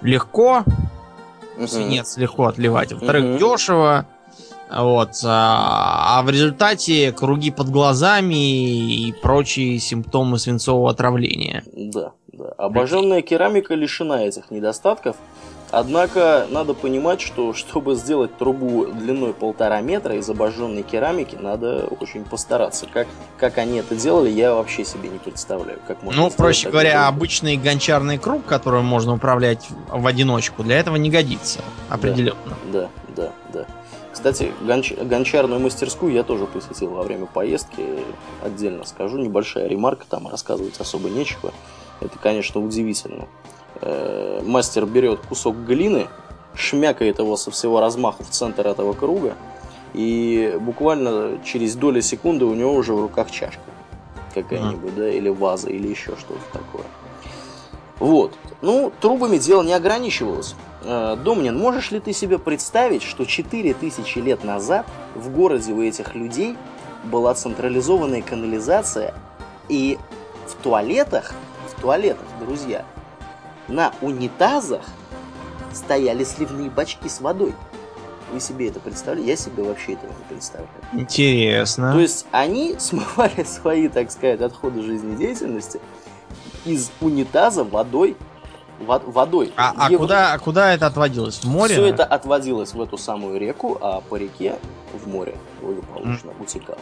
[0.01, 0.63] легко,
[1.57, 1.67] угу.
[1.67, 3.37] свинец легко отливать, во-вторых, угу.
[3.37, 4.05] дешево,
[4.69, 11.63] вот, а, а в результате круги под глазами и прочие симптомы свинцового отравления.
[11.73, 12.11] Да.
[12.37, 12.49] Да.
[12.57, 15.15] Обожженная керамика лишена этих недостатков.
[15.71, 22.23] Однако надо понимать, что чтобы сделать трубу длиной полтора метра из обожженной керамики, надо очень
[22.23, 22.87] постараться.
[22.91, 25.79] Как, как они это делали, я вообще себе не представляю.
[25.87, 27.07] Как можно ну, проще говоря, трубу.
[27.07, 31.59] обычный гончарный круг, которым можно управлять в одиночку, для этого не годится.
[31.89, 32.37] Определенно.
[32.71, 33.59] Да, да, да.
[33.59, 33.65] да
[34.11, 34.93] Кстати, гонч...
[34.93, 37.83] гончарную мастерскую я тоже посетил во время поездки.
[38.43, 41.53] Отдельно скажу, небольшая ремарка, там рассказывать особо нечего.
[41.99, 43.27] Это, конечно, удивительно.
[43.81, 46.07] Э, мастер берет кусок глины,
[46.53, 49.35] шмякает его со всего размаху в центр этого круга,
[49.93, 53.61] и буквально через доли секунды у него уже в руках чашка
[54.33, 56.85] какая-нибудь, да, или ваза, или еще что-то такое.
[57.99, 58.33] Вот.
[58.61, 60.55] Ну, трубами дело не ограничивалось.
[60.83, 64.85] Э, Домнин, можешь ли ты себе представить, что 4000 лет назад
[65.15, 66.55] в городе у этих людей
[67.03, 69.13] была централизованная канализация,
[69.69, 69.97] и
[70.47, 71.33] в туалетах,
[71.67, 72.85] в туалетах, друзья,
[73.67, 74.81] на унитазах
[75.73, 77.53] стояли сливные бачки с водой.
[78.31, 79.29] Вы себе это представляете?
[79.29, 80.69] Я себе вообще этого не представляю.
[80.93, 81.93] Интересно.
[81.93, 85.79] То есть они смывали свои, так сказать, отходы жизнедеятельности
[86.65, 88.17] из унитаза водой.
[88.79, 89.53] водой.
[89.55, 91.39] А, а, куда, а куда это отводилось?
[91.39, 91.75] В море?
[91.75, 94.59] Все это отводилось в эту самую реку, а по реке
[94.93, 96.41] в море благополучно mm.
[96.41, 96.79] утекало.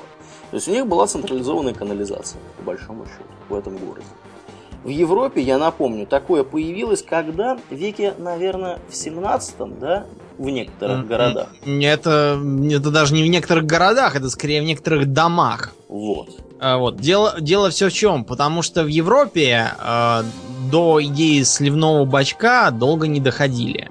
[0.49, 4.07] То есть у них была централизованная канализация, по большому счету, в этом городе.
[4.85, 10.05] В Европе, я напомню, такое появилось, когда в веке, наверное, в 17 да,
[10.37, 11.47] в некоторых городах.
[11.65, 15.73] Это, это даже не в некоторых городах, это скорее в некоторых домах.
[15.89, 16.29] Вот.
[16.59, 16.97] А, вот.
[16.97, 18.25] Дело, дело все в чем?
[18.25, 20.23] Потому что в Европе э,
[20.69, 23.89] до идеи сливного бачка долго не доходили.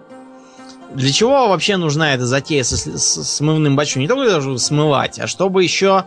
[0.94, 4.02] Для чего вообще нужна эта затея со, с смывным бачком?
[4.02, 6.04] Не только даже смывать, а чтобы еще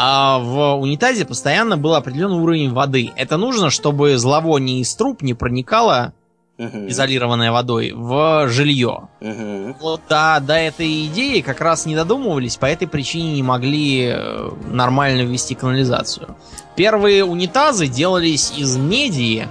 [0.00, 3.10] а в унитазе постоянно был определенный уровень воды.
[3.16, 6.12] Это нужно, чтобы зловоние из труб не проникало
[6.56, 6.88] uh-huh.
[6.88, 9.08] изолированное водой в жилье.
[9.20, 9.74] Uh-huh.
[9.80, 14.50] Вот до, до этой идеи как раз не додумывались, по этой причине не могли э,
[14.70, 16.36] нормально ввести канализацию.
[16.76, 19.48] Первые унитазы делались из меди,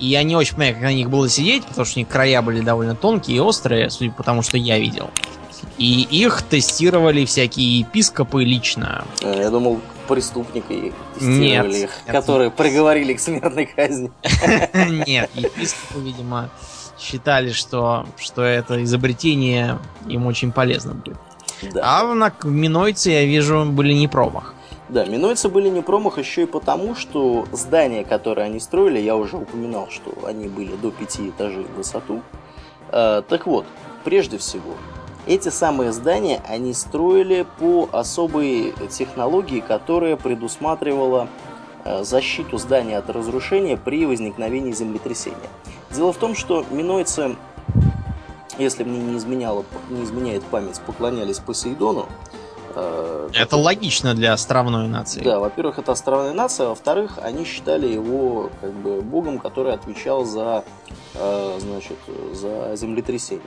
[0.00, 2.40] и я не очень понимаю, как на них было сидеть, потому что у них края
[2.40, 5.10] были довольно тонкие и острые, судя по тому, что я видел.
[5.78, 9.04] И их тестировали всякие епископы лично.
[9.22, 12.06] Э, я думал, преступники тестировали нет, их, нет.
[12.06, 14.12] которые приговорили к смертной казни.
[15.06, 16.50] Нет, епископы, видимо,
[16.98, 21.18] считали, что, что это изобретение им очень полезно будет.
[21.72, 22.00] Да.
[22.00, 24.54] А на минойцы, я вижу, были не промах.
[24.88, 29.36] Да, минойцы были не промах еще и потому, что здания, которые они строили, я уже
[29.36, 32.22] упоминал, что они были до пяти этажей в высоту.
[32.92, 33.64] Э, так вот,
[34.04, 34.74] прежде всего,
[35.26, 41.28] эти самые здания они строили по особой технологии, которая предусматривала
[41.84, 45.38] э, защиту здания от разрушения при возникновении землетрясения.
[45.90, 47.36] Дело в том, что минойцы,
[48.58, 52.06] если мне не, изменяло, не изменяет память, поклонялись Посейдону.
[52.74, 55.22] Э, это логично для островной нации.
[55.22, 60.24] Да, во-первых, это островная нация, а во-вторых, они считали его как бы богом, который отвечал
[60.24, 60.64] за,
[61.14, 61.98] э, значит,
[62.32, 63.42] за землетрясение.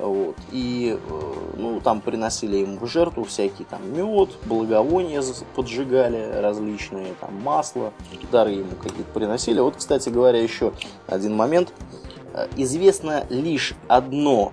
[0.00, 0.36] Вот.
[0.50, 5.22] И э, ну, там приносили им в жертву всякие там мед, благовония
[5.54, 7.92] поджигали различные, там масло,
[8.32, 9.60] дары ему какие-то приносили.
[9.60, 10.72] Вот, кстати говоря, еще
[11.06, 11.72] один момент.
[12.32, 14.52] Э, известно лишь одно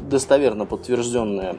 [0.00, 1.56] достоверно подтвержденное,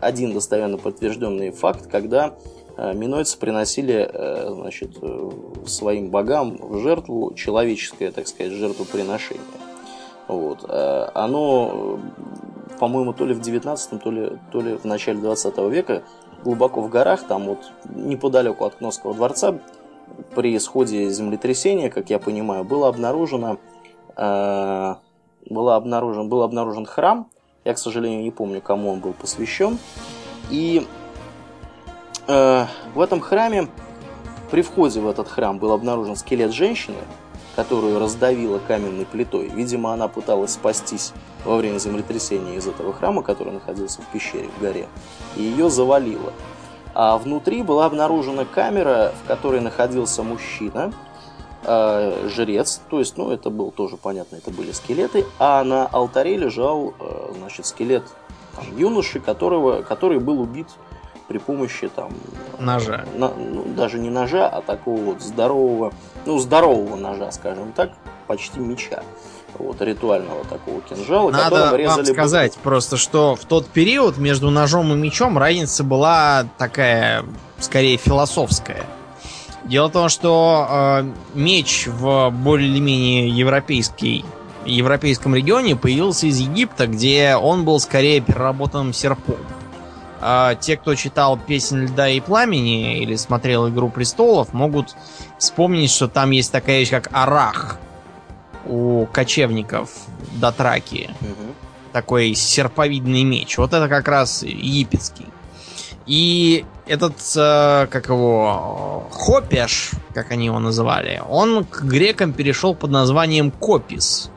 [0.00, 2.38] один достоверно подтвержденный факт, когда
[2.78, 4.10] э, минойцы приносили
[4.48, 4.96] значит,
[5.66, 9.69] своим богам в жертву человеческое, так сказать, жертвоприношение.
[10.30, 10.64] Вот.
[10.68, 11.98] Э, оно,
[12.78, 16.04] по-моему, то ли в 19 то ли, то ли в начале 20 века,
[16.44, 19.58] глубоко в горах, там вот неподалеку от Кносского дворца,
[20.36, 23.58] при исходе землетрясения, как я понимаю, было обнаружено,
[24.16, 24.94] э,
[25.50, 27.28] было обнаружен, был обнаружен храм.
[27.64, 29.78] Я, к сожалению, не помню, кому он был посвящен.
[30.48, 30.86] И
[32.28, 33.66] э, в этом храме,
[34.52, 36.98] при входе в этот храм был обнаружен скелет женщины,
[37.60, 39.48] которую раздавило каменной плитой.
[39.48, 41.12] Видимо, она пыталась спастись
[41.44, 44.88] во время землетрясения из этого храма, который находился в пещере в горе,
[45.36, 46.32] и ее завалило.
[46.94, 50.94] А внутри была обнаружена камера, в которой находился мужчина,
[51.64, 56.38] э, жрец, то есть, ну, это был тоже понятно, это были скелеты, а на алтаре
[56.38, 58.04] лежал, э, значит, скелет
[58.56, 60.68] там, юноши, которого, который был убит
[61.30, 62.10] при помощи там
[62.58, 63.04] ножа.
[63.14, 65.92] На, ну, даже не ножа, а такого вот здорового,
[66.26, 67.92] ну здорового ножа, скажем так,
[68.26, 69.04] почти меча.
[69.56, 72.62] Вот, ритуального такого кинжала, Надо вам сказать бы...
[72.62, 77.24] просто, что в тот период между ножом и мечом разница была такая,
[77.60, 78.84] скорее, философская.
[79.62, 84.24] Дело в том, что э, меч в более или менее европейский,
[84.64, 89.36] европейском регионе появился из Египта, где он был скорее переработанным серпом.
[90.20, 94.94] А те, кто читал «Песнь льда и пламени» или смотрел «Игру престолов», могут
[95.38, 97.78] вспомнить, что там есть такая вещь, как арах
[98.66, 99.90] у кочевников
[100.32, 101.10] Дотраки.
[101.20, 101.54] Угу.
[101.92, 103.56] Такой серповидный меч.
[103.58, 105.26] Вот это как раз египетский.
[106.06, 112.90] И этот, э, как его, Хопеш, как они его называли, он к грекам перешел под
[112.90, 114.30] названием Копис.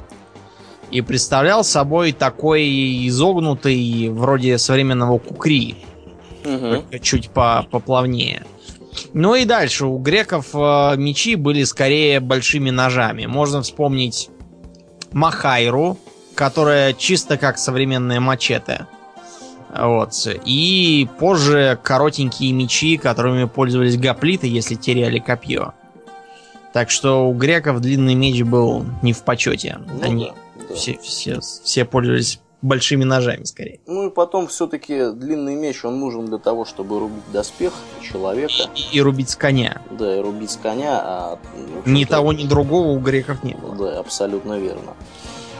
[0.93, 5.75] И представлял собой такой изогнутый, вроде современного кукри.
[6.45, 6.99] Угу.
[7.01, 8.45] Чуть по поплавнее.
[9.13, 9.88] Ну и дальше.
[9.88, 13.25] У греков э, мечи были скорее большими ножами.
[13.25, 14.29] Можно вспомнить
[15.12, 15.97] Махайру,
[16.36, 18.86] которая чисто как современная мачете.
[19.75, 20.13] Вот.
[20.45, 25.73] И позже коротенькие мечи, которыми пользовались гоплиты, если теряли копье.
[26.71, 29.79] Так что у греков длинный меч был не в почете.
[29.88, 30.34] Ну, Они да,
[30.73, 30.79] да.
[30.79, 33.79] Все, все, все пользовались большими ножами скорее.
[33.86, 38.69] Ну и потом все-таки длинный меч, он нужен для того, чтобы рубить доспех человека.
[38.75, 39.81] И, и рубить с коня.
[39.91, 40.99] Да, и рубить с коня.
[41.03, 41.39] А,
[41.86, 43.75] ни того, ни другого у греков не было.
[43.75, 44.95] Да, абсолютно верно.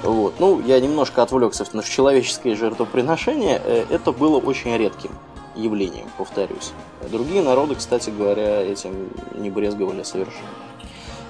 [0.02, 0.36] Вот.
[0.40, 3.62] Ну, я немножко отвлекся на человеческое жертвоприношение.
[3.64, 5.12] Э, это было очень редким
[5.56, 6.72] явлением, повторюсь.
[7.12, 10.48] Другие народы, кстати говоря, этим не брезговали совершенно.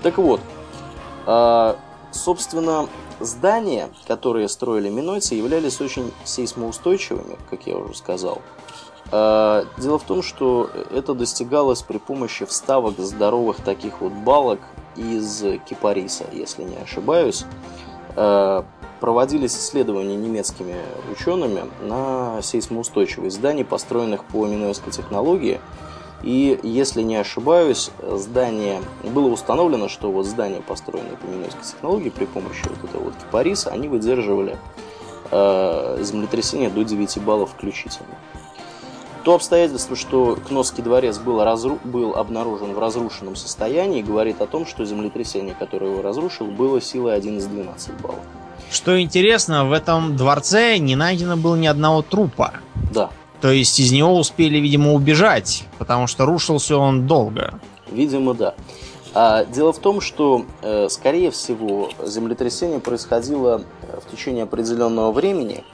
[0.02, 0.40] Так вот,
[1.26, 1.78] а,
[2.12, 2.88] собственно,
[3.24, 8.42] здания, которые строили минойцы, являлись очень сейсмоустойчивыми, как я уже сказал.
[9.12, 14.60] А, дело в том, что это достигалось при помощи вставок здоровых таких вот балок
[14.96, 17.46] из кипариса, если не ошибаюсь.
[18.16, 18.64] Э,
[19.00, 20.76] проводились исследования немецкими
[21.12, 25.60] учеными на сейсмоустойчивость зданий, построенных по минойской технологии.
[26.24, 32.26] И, если не ошибаюсь, здание было установлено, что вот здания, построенные по минойской технологии при
[32.26, 34.58] помощи вот этого вот кипариса, они выдерживали
[35.32, 38.16] э, землетрясение до 9 баллов включительно.
[39.24, 41.80] То обстоятельство, что Кносский дворец был, разру...
[41.84, 47.16] был обнаружен в разрушенном состоянии, говорит о том, что землетрясение, которое его разрушило, было силой
[47.16, 48.20] 1 из 12 баллов.
[48.70, 52.54] Что интересно, в этом дворце не найдено было ни одного трупа.
[52.94, 53.12] Да.
[53.44, 57.60] То есть из него успели, видимо, убежать, потому что рушился он долго.
[57.92, 58.56] Видимо, да.
[59.14, 65.66] А, дело в том, что, э, скорее всего, землетрясение происходило э, в течение определенного времени,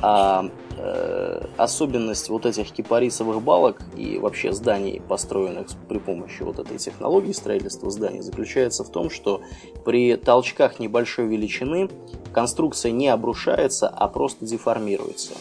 [0.00, 0.50] а
[0.84, 7.30] Э, особенность вот этих кипарисовых балок и вообще зданий, построенных при помощи вот этой технологии
[7.30, 9.42] строительства зданий, заключается в том, что
[9.84, 11.88] при толчках небольшой величины
[12.32, 15.34] конструкция не обрушается, а просто деформируется.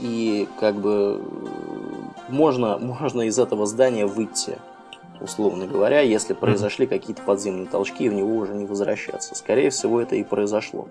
[0.00, 1.22] И как бы
[2.28, 4.58] можно, можно из этого здания выйти,
[5.20, 9.34] условно говоря, если произошли какие-то подземные толчки и в него уже не возвращаться.
[9.34, 10.88] Скорее всего, это и произошло.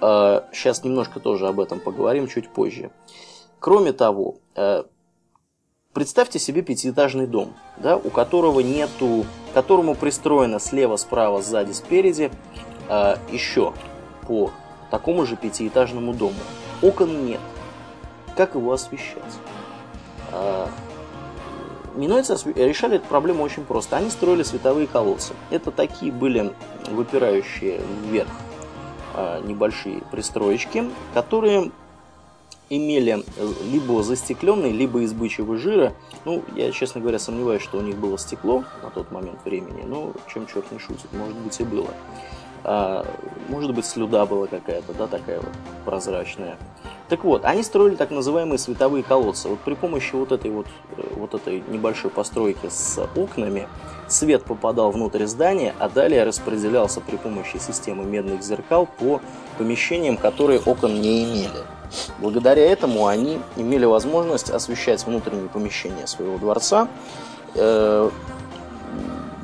[0.00, 2.90] Сейчас а, немножко тоже об этом поговорим чуть позже.
[3.60, 4.82] Кроме того, э,
[5.92, 12.32] представьте себе пятиэтажный дом, да, у которого нету, которому пристроено слева, справа, сзади, спереди
[12.88, 13.72] э, еще
[14.26, 14.50] по
[14.90, 16.34] такому же пятиэтажному дому.
[16.82, 17.40] Окон нет.
[18.36, 19.22] Как его освещать?
[20.32, 20.66] Э,
[21.94, 23.96] Минойцы решали эту проблему очень просто.
[23.96, 25.34] Они строили световые колодцы.
[25.50, 26.54] Это такие были
[26.88, 28.30] выпирающие вверх
[29.14, 31.70] Э, небольшие пристроечки, которые
[32.70, 33.22] имели
[33.70, 35.92] либо застекленный, либо из бычьего жира.
[36.24, 40.14] Ну, я, честно говоря, сомневаюсь, что у них было стекло на тот момент времени, но
[40.32, 41.90] чем черт не шутит, может быть и было.
[42.64, 43.06] А,
[43.50, 45.52] может быть, слюда была какая-то, да, такая вот
[45.84, 46.56] прозрачная.
[47.12, 49.46] Так вот, они строили так называемые световые колодцы.
[49.46, 53.68] Вот при помощи вот этой вот, э, вот этой небольшой постройки с окнами
[54.08, 59.20] свет попадал внутрь здания, а далее распределялся при помощи системы медных зеркал по
[59.58, 61.66] помещениям, которые окон не имели.
[62.18, 66.88] Благодаря этому они имели возможность освещать внутренние помещения своего дворца
[67.54, 68.10] э,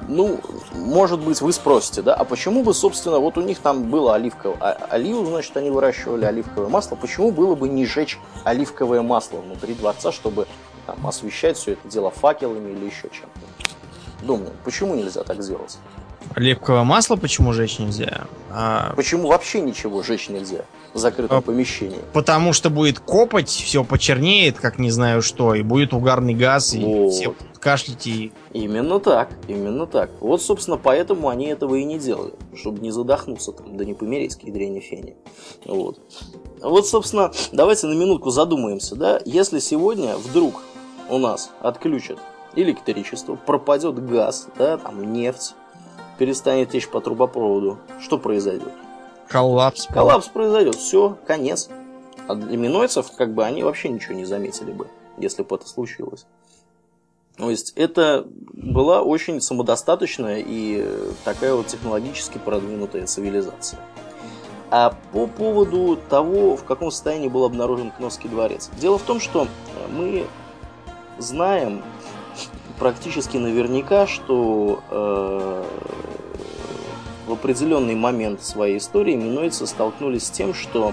[0.08, 0.40] ну,
[0.72, 4.56] может быть, вы спросите, да, а почему бы, собственно, вот у них там было оливковое,
[4.58, 9.74] а, оливу, значит, они выращивали оливковое масло, почему было бы не жечь оливковое масло внутри
[9.74, 10.46] дворца, чтобы
[10.86, 14.26] там, освещать все это дело факелами или еще чем-то?
[14.26, 15.78] Думаю, почему нельзя так сделать?
[16.34, 18.26] Оливковое масло почему жечь нельзя?
[18.50, 18.92] А...
[18.96, 21.40] Почему вообще ничего жечь нельзя в закрытом а...
[21.40, 22.00] помещении?
[22.12, 26.84] Потому что будет копоть, все почернеет, как не знаю что, и будет угарный газ, и
[26.84, 27.12] вот.
[27.12, 28.32] все кашлять и...
[28.52, 30.10] Именно так, именно так.
[30.20, 34.36] Вот, собственно, поэтому они этого и не делают, чтобы не задохнуться там, да не помереть
[34.36, 35.16] к ядрене фене.
[35.64, 36.00] Вот.
[36.60, 40.62] Вот, собственно, давайте на минутку задумаемся, да, если сегодня вдруг
[41.08, 42.18] у нас отключат
[42.54, 45.54] электричество, пропадет газ, да, там нефть,
[46.18, 48.72] перестанет течь по трубопроводу, что произойдет?
[49.28, 49.86] Коллапс.
[49.86, 51.68] Коллапс произойдет, все, конец.
[52.26, 56.26] А для минойцев, как бы, они вообще ничего не заметили бы, если бы это случилось.
[57.38, 60.84] То есть это была очень самодостаточная и
[61.24, 63.80] такая вот технологически продвинутая цивилизация.
[64.70, 68.70] А по поводу того, в каком состоянии был обнаружен Кносский дворец.
[68.78, 69.46] Дело в том, что
[69.96, 70.26] мы
[71.18, 71.82] знаем
[72.78, 75.64] практически наверняка, что э,
[77.26, 80.92] в определенный момент своей истории минойцы столкнулись с тем, что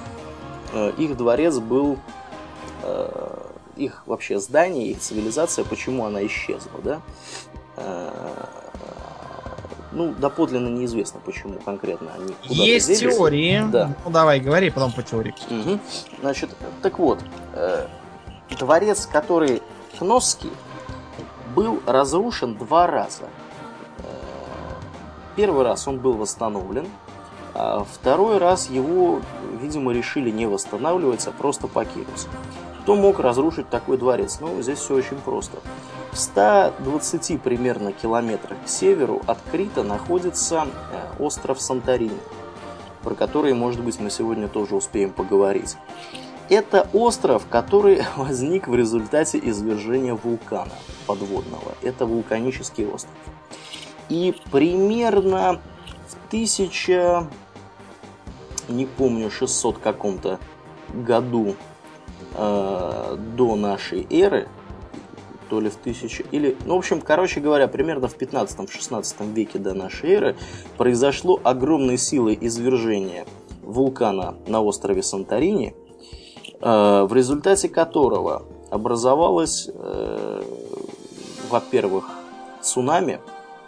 [0.74, 1.98] э, их дворец был,
[3.76, 7.02] их вообще здание, их цивилизация, почему она исчезла, да?
[7.78, 8.12] Э,
[9.92, 13.16] ну, доподлинно неизвестно, почему конкретно они Есть делись.
[13.16, 13.66] теории.
[13.72, 13.96] Да.
[14.04, 15.34] Ну, давай, говори потом по теории.
[15.50, 15.80] Угу.
[16.22, 16.50] Значит,
[16.82, 17.20] так вот,
[17.54, 17.88] э,
[18.60, 19.62] дворец, который
[19.98, 20.52] Кносский,
[21.56, 23.24] был разрушен два раза.
[24.00, 24.04] Э,
[25.38, 26.88] первый раз он был восстановлен,
[27.54, 29.22] а второй раз его,
[29.62, 32.28] видимо, решили не восстанавливать, а просто покинуть.
[32.86, 34.38] Кто мог разрушить такой дворец?
[34.40, 35.58] Ну, здесь все очень просто.
[36.12, 42.20] В 120 примерно километрах к северу от Крита находится э, остров Санторини,
[43.02, 45.78] про который, может быть, мы сегодня тоже успеем поговорить.
[46.48, 50.76] Это остров, который возник в результате извержения вулкана
[51.08, 51.74] подводного.
[51.82, 53.16] Это вулканический остров.
[54.10, 55.60] И примерно
[56.08, 57.28] в 1000,
[58.70, 60.40] не помню, 600 каком-то
[60.94, 61.56] году
[62.38, 64.48] э, до нашей эры,
[65.50, 69.74] то ли в 1000, или, ну, в общем, короче говоря, примерно в 15-16 веке до
[69.74, 70.36] нашей эры
[70.78, 73.26] произошло огромной силой извержение
[73.62, 75.76] вулкана на острове Санторини,
[76.62, 80.44] э, в результате которого образовалось, э,
[81.50, 82.10] во-первых,
[82.62, 83.20] цунами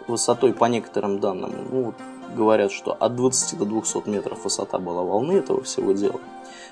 [0.08, 1.94] высотой по некоторым данным, ну,
[2.34, 6.20] говорят, что от 20 до 200 метров высота была волны этого всего дела.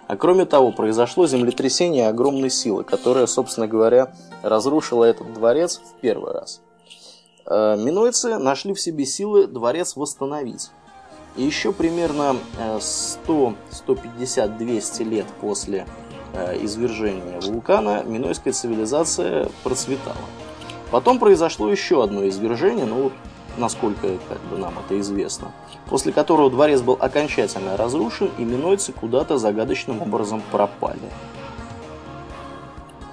[0.09, 6.33] А кроме того, произошло землетрясение огромной силы, которое, собственно говоря, разрушило этот дворец в первый
[6.33, 6.61] раз.
[7.45, 10.71] Э, минойцы нашли в себе силы дворец восстановить.
[11.37, 12.37] И еще примерно
[12.81, 15.87] 100, 150, 200 лет после
[16.33, 20.17] э, извержения вулкана минойская цивилизация процветала.
[20.91, 23.11] Потом произошло еще одно извержение, ну,
[23.59, 25.53] насколько как бы, нам это известно,
[25.89, 30.99] после которого дворец был окончательно разрушен и минойцы куда-то загадочным образом пропали.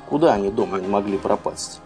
[0.10, 1.80] Куда они дома могли пропасть?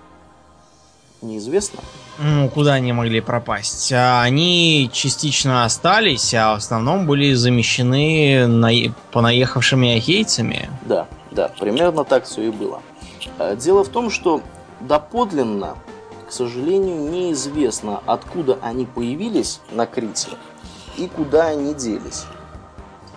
[1.22, 1.80] Неизвестно.
[2.20, 3.92] Ну, куда они могли пропасть?
[3.92, 8.70] А, они частично остались, а в основном были замещены на...
[9.12, 10.70] понаехавшими ахейцами.
[10.86, 12.82] Да, да, примерно так все и было.
[13.40, 14.42] А, дело в том, что
[14.80, 15.76] доподлинно
[16.28, 20.32] к сожалению, неизвестно, откуда они появились на Крите
[20.98, 22.26] и куда они делись.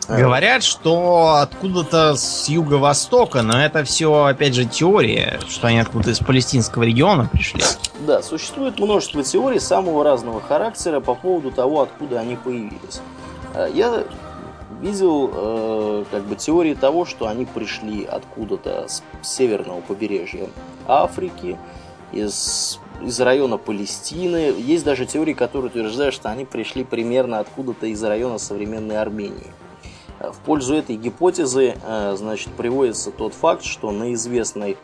[0.08, 6.18] Говорят, что откуда-то с юго-востока, но это все, опять же, теория, что они откуда-то из
[6.18, 7.62] палестинского региона пришли.
[8.00, 13.00] Да, существует множество теорий самого разного характера по поводу того, откуда они появились.
[13.54, 14.02] Э, я
[14.80, 20.48] видел э, как бы теории того, что они пришли откуда-то с северного побережья
[20.88, 21.56] Африки,
[22.10, 24.54] из из района Палестины.
[24.58, 29.52] Есть даже теории, которые утверждают, что они пришли примерно откуда-то из района современной Армении.
[30.20, 34.76] В пользу этой гипотезы э, значит, приводится тот факт, что на, известной,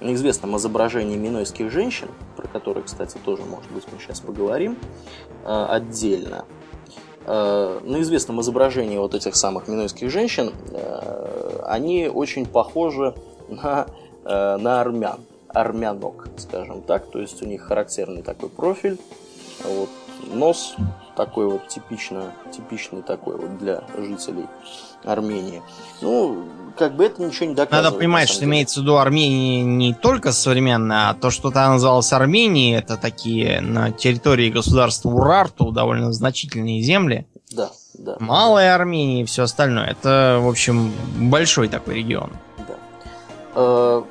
[0.00, 4.78] на известном изображении минойских женщин, про которые, кстати, тоже, может быть, мы сейчас поговорим
[5.44, 6.44] э, отдельно,
[7.26, 10.52] э, на известном изображении вот этих самых минойских женщин,
[11.64, 13.14] они очень похожи
[13.48, 13.86] на,
[14.24, 15.20] на армян
[15.54, 17.10] армянок, скажем так.
[17.10, 18.98] То есть у них характерный такой профиль.
[19.64, 19.88] Вот,
[20.32, 20.74] нос
[21.16, 24.46] такой вот типично, типичный такой вот для жителей
[25.04, 25.62] Армении.
[26.00, 26.44] Ну,
[26.76, 27.84] как бы это ничего не доказывает.
[27.84, 28.50] Надо понимать, что деле.
[28.50, 33.60] имеется в виду Армения не только современная, а то, что там называлось Арменией, это такие
[33.60, 37.26] на территории государства Урарту довольно значительные земли.
[37.52, 38.16] Да, да.
[38.18, 39.86] Малая Армения и все остальное.
[39.86, 42.30] Это, в общем, большой такой регион.
[43.54, 44.02] Да.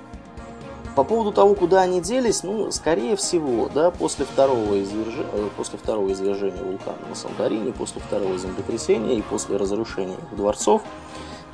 [0.95, 5.79] По поводу того, куда они делись, ну, скорее всего, да, после второго, извержения, э, после
[5.79, 10.83] второго извержения вулкана на Санторини, после второго землетрясения и после разрушения дворцов,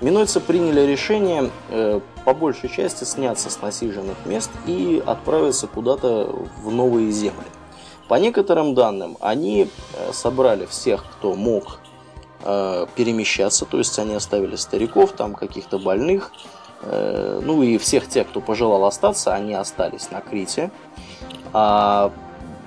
[0.02, 6.70] минойцы приняли решение э, по большей части сняться с насиженных мест и отправиться куда-то в
[6.70, 7.48] новые земли.
[8.10, 11.80] По некоторым данным, они э, собрали всех, кто мог
[12.44, 16.34] э, перемещаться, то есть они оставили стариков, там каких-то больных,
[16.82, 20.72] ну и всех тех, кто пожелал остаться, они остались на Крите.
[21.54, 22.12] А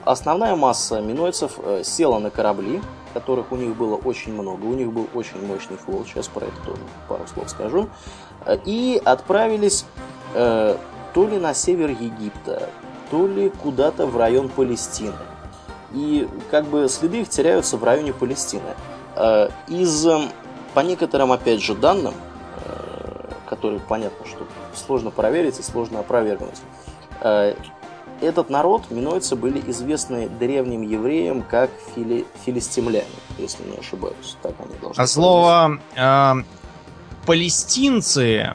[0.05, 2.83] основная масса минойцев э, села на корабли,
[3.15, 4.65] которых у них было очень много.
[4.65, 7.89] У них был очень мощный флот, сейчас про это тоже пару слов скажу.
[8.45, 9.85] Э, и отправились
[10.35, 10.79] то
[11.29, 12.71] ли на север Египта,
[13.11, 15.13] то ли куда-то в район Палестины.
[15.93, 18.63] И как бы следы их теряются в районе Палестины.
[19.69, 20.07] Из
[20.73, 22.15] по некоторым, опять же, данным,
[23.53, 26.57] которые понятно, что сложно проверить и сложно опровергнуть,
[28.22, 32.24] этот народ, минойцы, были известны древним евреям как фили...
[32.46, 33.05] филистимляне,
[33.36, 34.38] если не ошибаюсь.
[34.40, 36.34] Так они должны А слово э,
[37.26, 38.55] палестинцы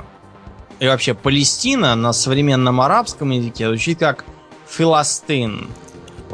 [0.79, 4.25] и вообще Палестина на современном арабском языке звучит как
[4.67, 5.67] Филастин.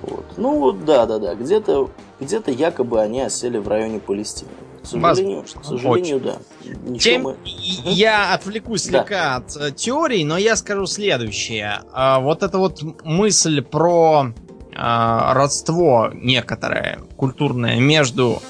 [0.01, 0.25] Вот.
[0.37, 1.35] Ну да, да, да.
[1.35, 1.89] Где-то
[2.21, 4.51] где-то якобы они осели в районе Палестины.
[4.83, 6.97] К сожалению, к сожалению, да.
[6.99, 7.37] Тем, мы...
[7.85, 11.79] Я отвлекусь слегка от э, теорий, но я скажу следующее.
[11.93, 14.33] А, вот эта вот мысль про
[14.75, 18.41] а, родство некоторое культурное между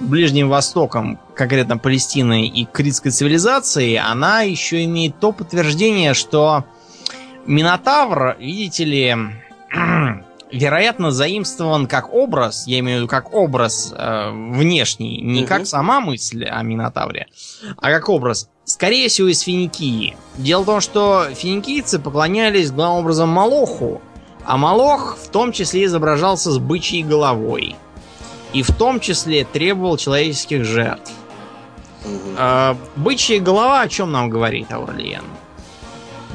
[0.00, 6.64] Ближним Востоком, конкретно Палестиной и критской цивилизацией, она еще имеет то подтверждение, что
[7.44, 9.16] Минотавр, видите ли,
[10.52, 15.48] вероятно, заимствован как образ, я имею в виду как образ э, внешний, не угу.
[15.48, 17.26] как сама мысль о Минотавре,
[17.78, 20.16] а как образ, скорее всего, из Финикии.
[20.36, 24.00] Дело в том, что финикийцы поклонялись главным образом Малоху,
[24.44, 27.76] а Малох в том числе изображался с бычьей головой.
[28.52, 31.10] И в том числе требовал человеческих жертв.
[32.04, 32.36] Угу.
[32.36, 35.24] Э, бычья голова о чем нам говорит Аурлиен?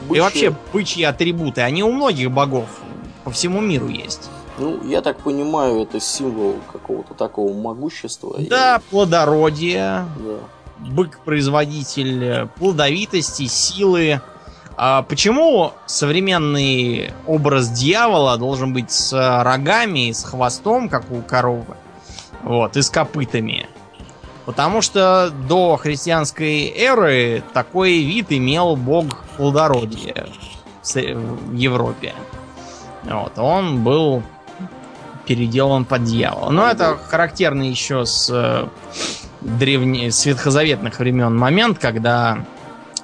[0.07, 0.17] Бычьи...
[0.17, 2.67] И вообще бычьи атрибуты, они у многих богов
[3.27, 4.29] по всему миру есть.
[4.57, 8.37] Ну, я так понимаю, это символ какого-то такого могущества.
[8.39, 8.89] Да, и...
[8.89, 10.05] плодородия.
[10.17, 10.87] Да.
[10.91, 14.21] Бык-производитель плодовитости, силы.
[14.77, 19.11] А почему современный образ дьявола должен быть с
[19.43, 21.75] рогами, с хвостом, как у коровы,
[22.43, 23.67] вот, и с копытами?
[24.45, 30.27] Потому что до христианской эры такой вид имел бог плодородия
[30.81, 32.13] в Европе.
[33.09, 34.23] Вот, он был
[35.25, 36.49] переделан под дьявола.
[36.49, 38.67] Но это характерно еще с э,
[39.41, 42.45] древних, с ветхозаветных времен момент, когда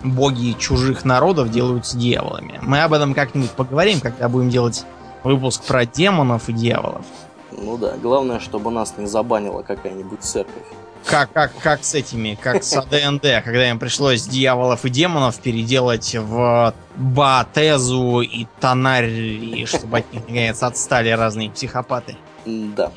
[0.04, 2.60] боги чужих народов делаются дьяволами.
[2.62, 4.86] Мы об этом как-нибудь поговорим, когда будем делать
[5.24, 7.06] выпуск про демонов и дьяволов.
[7.52, 10.64] Ну да, главное, чтобы нас не забанила какая-нибудь церковь.
[11.06, 16.16] Как, как, как с этими, как с АДНД, когда им пришлось дьяволов и демонов переделать
[16.16, 22.16] в Баатезу и Тонарь, чтобы от них, наконец, отстали разные психопаты.
[22.46, 22.92] Да.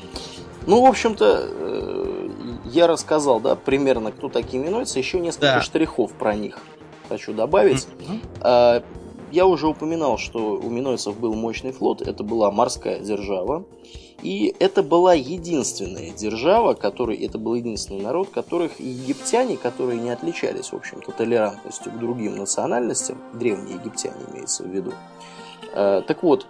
[0.65, 2.29] Ну, в общем-то, э,
[2.65, 4.99] я рассказал, да, примерно, кто такие минойцы.
[4.99, 5.61] Еще несколько да.
[5.61, 6.59] штрихов про них
[7.09, 7.87] хочу добавить.
[8.43, 8.83] Mm-hmm.
[9.31, 12.01] Я уже упоминал, что у минойцев был мощный флот.
[12.01, 13.65] Это была морская держава.
[14.23, 20.71] И это была единственная держава, который, это был единственный народ, которых египтяне, которые не отличались,
[20.71, 24.93] в общем-то, толерантностью к другим национальностям, древние египтяне имеется в виду.
[25.73, 26.47] Э, так вот,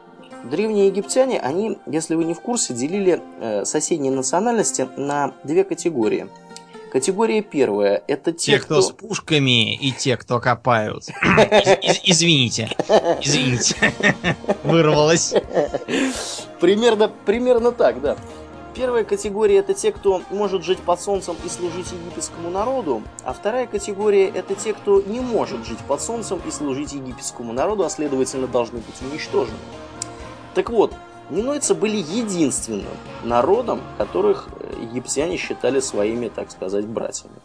[0.50, 6.28] древние египтяне, они, если вы не в курсе, делили э, соседние национальности на две категории–
[6.92, 8.76] Категория первая– это те, те кто...
[8.76, 11.06] кто с пушками и те, кто копают.
[12.04, 12.70] Извините,
[13.22, 13.94] извините,
[14.64, 15.34] вырвалось.
[16.60, 18.18] Примерно, примерно так, да.
[18.74, 23.66] Первая категория это те, кто может жить под солнцем и служить египетскому народу, а вторая
[23.66, 28.48] категория это те, кто не может жить под солнцем и служить египетскому народу, а следовательно
[28.48, 29.58] должны быть уничтожены.
[30.54, 30.94] Так вот,
[31.30, 32.86] Минойцы были единственным
[33.24, 37.36] народом, которых э, египтяне считали своими, так сказать, братьями.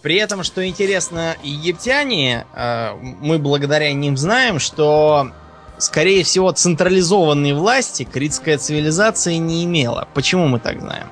[0.00, 5.32] При этом, что интересно, египтяне, э, мы благодаря ним знаем, что,
[5.78, 10.06] скорее всего, централизованной власти критская цивилизация не имела.
[10.14, 11.08] Почему мы так знаем?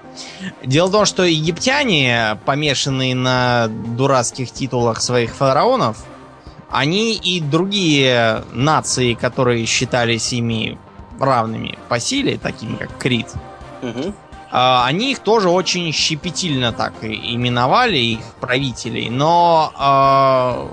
[0.64, 6.04] Дело в том, что египтяне, помешанные на дурацких титулах своих фараонов,
[6.70, 10.78] они и другие нации, которые считались ими
[11.22, 13.28] равными по силе, такими как Крит,
[13.82, 14.14] угу.
[14.50, 20.68] они их тоже очень щепетильно так именовали, их правителей, но а,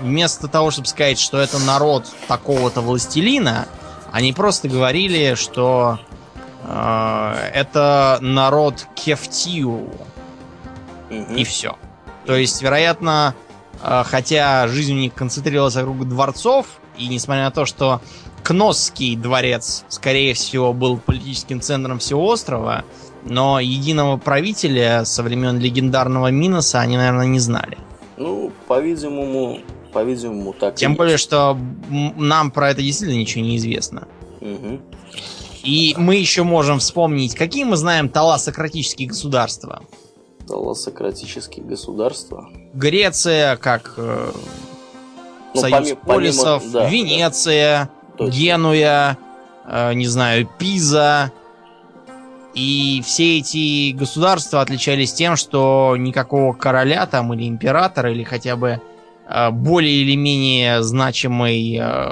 [0.00, 3.68] вместо того, чтобы сказать, что это народ такого-то властелина,
[4.12, 5.98] они просто говорили, что
[6.64, 9.90] э, это народ Кефтиу.
[11.10, 11.34] Угу.
[11.36, 11.76] И все.
[12.26, 13.34] То есть, вероятно,
[13.82, 16.66] э, хотя жизнь у них концентрировалась вокруг дворцов,
[16.96, 18.00] и несмотря на то, что
[18.42, 22.84] Кносский дворец, скорее всего, был политическим центром всего острова,
[23.24, 27.78] но единого правителя со времен легендарного Миноса они, наверное, не знали.
[28.16, 29.60] Ну, по-видимому,
[29.92, 30.74] по-видимому, так.
[30.74, 31.24] Тем более, есть.
[31.24, 34.08] что нам про это действительно ничего не известно.
[34.40, 34.80] Угу.
[35.62, 39.82] И мы еще можем вспомнить, какие мы знаем таласократические государства.
[40.48, 42.48] Таласократические государства.
[42.72, 44.32] Греция, как э,
[45.54, 48.38] ну, Союз помимо, полисов, помимо, да, Венеция, да точно.
[48.38, 49.18] Генуя,
[49.66, 51.32] э, не знаю, Пиза.
[52.54, 58.80] И все эти государства отличались тем, что никакого короля там или императора, или хотя бы
[59.28, 62.10] э, более или менее значимой э,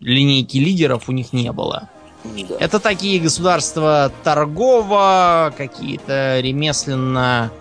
[0.00, 1.88] линейки лидеров у них не было.
[2.24, 2.56] Да.
[2.58, 7.52] Это такие государства торгово, какие-то ремесленно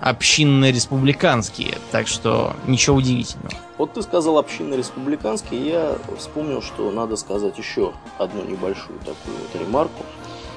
[0.00, 3.54] общинно-республиканские, так что ничего удивительного.
[3.76, 10.04] Вот ты сказал общинно-республиканские, я вспомнил, что надо сказать еще одну небольшую такую вот ремарку.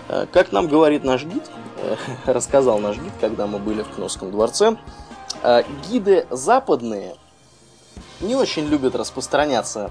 [0.08, 1.44] Э, как нам говорит наш гид,
[1.78, 1.96] э,
[2.32, 4.78] рассказал наш гид, когда мы были в Кносском дворце,
[5.90, 7.16] гиды западные
[8.20, 9.90] не очень любят распространяться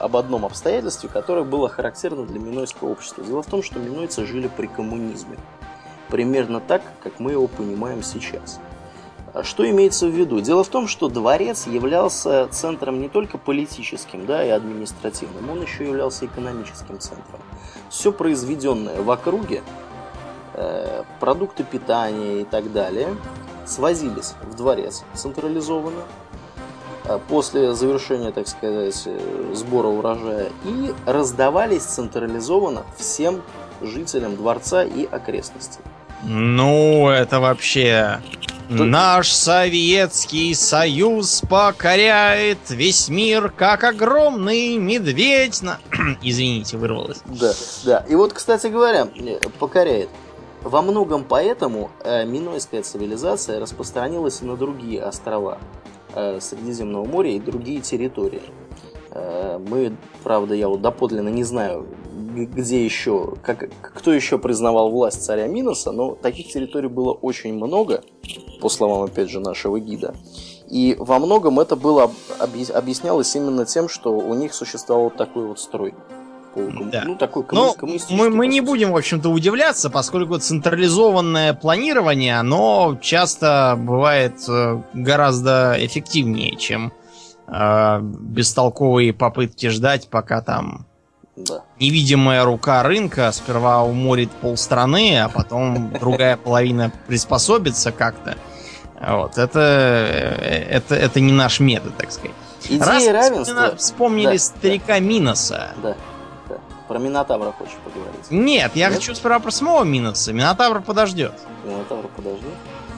[0.00, 3.22] об одном обстоятельстве, которое было характерно для минойского общества.
[3.22, 5.38] Дело в том, что минойцы жили при коммунизме
[6.10, 8.60] примерно так, как мы его понимаем сейчас.
[9.32, 10.40] А что имеется в виду?
[10.40, 15.84] Дело в том, что дворец являлся центром не только политическим да, и административным, он еще
[15.86, 17.40] являлся экономическим центром.
[17.90, 19.62] Все произведенное в округе,
[20.54, 23.16] э, продукты питания и так далее,
[23.66, 26.02] свозились в дворец централизованно,
[27.04, 33.42] э, после завершения, так сказать, э, сбора урожая и раздавались централизованно всем
[33.80, 35.82] жителям дворца и окрестностей.
[36.24, 38.20] Ну, это вообще...
[38.70, 45.80] Наш Советский Союз покоряет весь мир, как огромный медведь на...
[46.22, 47.20] Извините, вырвалось.
[47.26, 47.52] Да,
[47.84, 48.04] да.
[48.08, 50.08] И вот, кстати говоря, э, покоряет.
[50.62, 55.58] Во многом поэтому э, минойская цивилизация распространилась и на другие острова
[56.14, 58.42] э, Средиземного моря и другие территории.
[59.10, 61.88] Э, мы, правда, я вот доподлинно не знаю,
[62.34, 68.02] где еще, как, кто еще признавал власть царя Миноса, но таких территорий было очень много,
[68.60, 70.14] по словам, опять же, нашего гида.
[70.68, 75.94] И во многом это было объяснялось именно тем, что у них существовал такой вот строй.
[76.54, 77.04] Да.
[77.06, 82.98] Ну, такой комму- ну, мы, мы не будем, в общем-то, удивляться, поскольку централизованное планирование, оно
[83.00, 86.92] часто бывает э, гораздо эффективнее, чем
[87.46, 90.86] э, бестолковые попытки ждать, пока там
[91.44, 91.62] да.
[91.78, 98.36] Невидимая рука рынка сперва уморит полстраны, а потом другая половина приспособится как-то.
[99.00, 102.36] Вот, это, это, это не наш метод, так сказать.
[102.64, 103.76] Идея Раз равенства...
[103.76, 105.00] Вспомнили да, старика да.
[105.00, 105.70] Миноса.
[105.82, 105.96] Да,
[106.48, 106.56] да.
[106.86, 108.30] Про Минотавра хочешь поговорить?
[108.30, 108.98] Нет, я Нет?
[108.98, 110.32] хочу сперва про самого Миноса.
[110.32, 111.32] Минотавр подождет.
[111.64, 112.54] Минотавр подождет?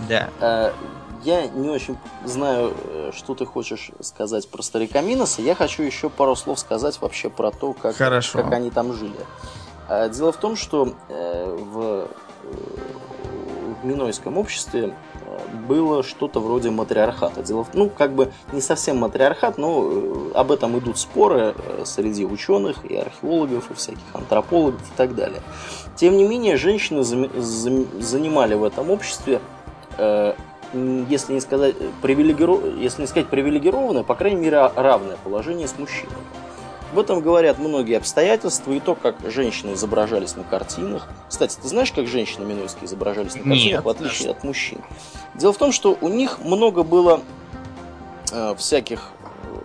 [0.09, 0.29] Да.
[0.41, 0.73] А,
[1.25, 5.43] я не очень знаю, э, что ты хочешь сказать про старика Миноса.
[5.43, 9.15] Я хочу еще пару слов сказать вообще про то, как, как они там жили.
[9.89, 12.07] А, дело в том, что э, в, э,
[13.83, 14.95] в Минойском обществе
[15.67, 17.43] было что-то вроде матриархата.
[17.43, 21.55] Дело в, ну, как бы не совсем матриархат, но об этом идут споры
[21.85, 25.41] среди ученых и археологов, и всяких антропологов и так далее.
[25.97, 29.41] Тем не менее, женщины занимали в этом обществе
[30.73, 32.61] если не сказать, привилегиров...
[32.79, 36.17] если не сказать привилегированное, по крайней мере, равное положение с мужчинами.
[36.93, 41.09] В этом говорят многие обстоятельства и то, как женщины изображались на картинах.
[41.29, 44.79] Кстати, ты знаешь, как женщины минойские изображались на картинах, Нет, в отличие от мужчин?
[45.35, 47.23] Дело в том, что у них много было
[48.31, 49.09] э, всяких...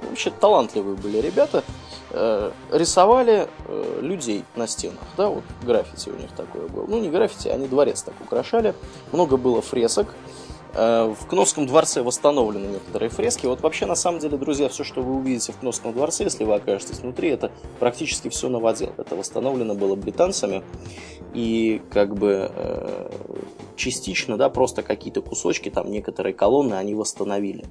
[0.09, 1.63] Вообще талантливые были ребята.
[2.11, 5.03] Э, рисовали э, людей на стенах.
[5.17, 6.85] Да, вот граффити у них такое было.
[6.87, 8.73] Ну, не граффити, они дворец так украшали.
[9.11, 10.07] Много было фресок.
[10.07, 13.45] Э, в Кносском дворце восстановлены некоторые фрески.
[13.45, 16.55] Вот вообще, на самом деле, друзья, все, что вы увидите в Кносском дворце, если вы
[16.55, 18.93] окажетесь внутри, это практически все новодел.
[18.97, 20.63] Это восстановлено было британцами.
[21.33, 23.09] И как бы э,
[23.75, 27.63] частично, да, просто какие-то кусочки, там некоторые колонны они восстановили.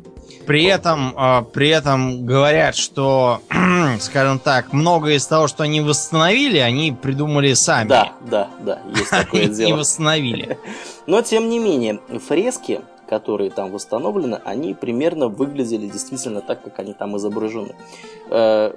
[0.46, 0.74] При вот.
[0.74, 3.40] этом, э, при этом говорят, что,
[4.00, 7.88] скажем так, многое из того, что они восстановили, они придумали сами.
[7.88, 9.66] Да, да, да, есть такое дело.
[9.66, 10.58] Не восстановили.
[11.06, 16.92] Но, тем не менее, фрески которые там восстановлены, они примерно выглядели действительно так, как они
[16.92, 17.74] там изображены.
[18.30, 18.74] Э,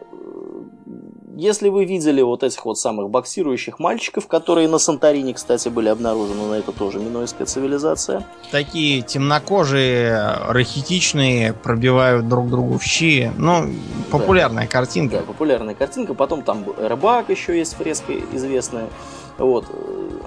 [1.35, 6.47] если вы видели вот этих вот самых боксирующих мальчиков, которые на Санторине, кстати, были обнаружены,
[6.47, 8.25] но это тоже минойская цивилизация.
[8.51, 13.31] Такие темнокожие, рахитичные, пробивают друг другу в щи.
[13.37, 13.69] Ну,
[14.11, 14.69] популярная да.
[14.69, 15.17] картинка.
[15.17, 16.13] Да, популярная картинка.
[16.13, 18.89] Потом там рыбак еще есть фреска известная.
[19.37, 19.65] Вот.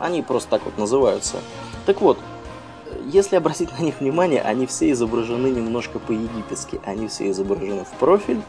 [0.00, 1.36] Они просто так вот называются.
[1.86, 2.18] Так вот,
[3.06, 6.80] если обратить на них внимание, они все изображены немножко по-египетски.
[6.84, 8.40] Они все изображены в профиль.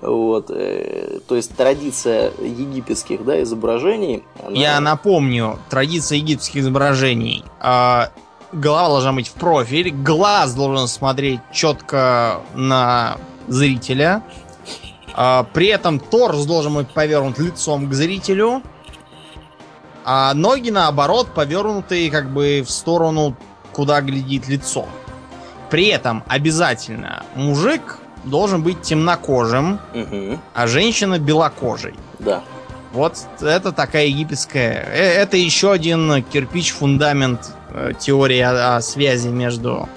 [0.00, 4.22] Вот, э, то есть традиция египетских да, изображений.
[4.46, 4.56] Она...
[4.56, 7.44] Я напомню, традиция египетских изображений.
[7.60, 8.04] Э,
[8.52, 13.16] голова должна быть в профиль, глаз должен смотреть четко на
[13.48, 14.22] зрителя.
[15.16, 18.62] Э, при этом торс должен быть повернут лицом к зрителю.
[20.10, 23.36] А ноги, наоборот, повернутые как бы в сторону,
[23.72, 24.86] куда глядит лицо.
[25.68, 30.38] При этом обязательно мужик должен быть темнокожим, Угу.
[30.54, 31.94] а женщина белокожей.
[32.18, 32.42] Да.
[32.94, 34.82] Вот это такая египетская...
[34.90, 37.40] э, Это еще один кирпич-фундамент
[37.70, 39.90] э, теории о, о связи между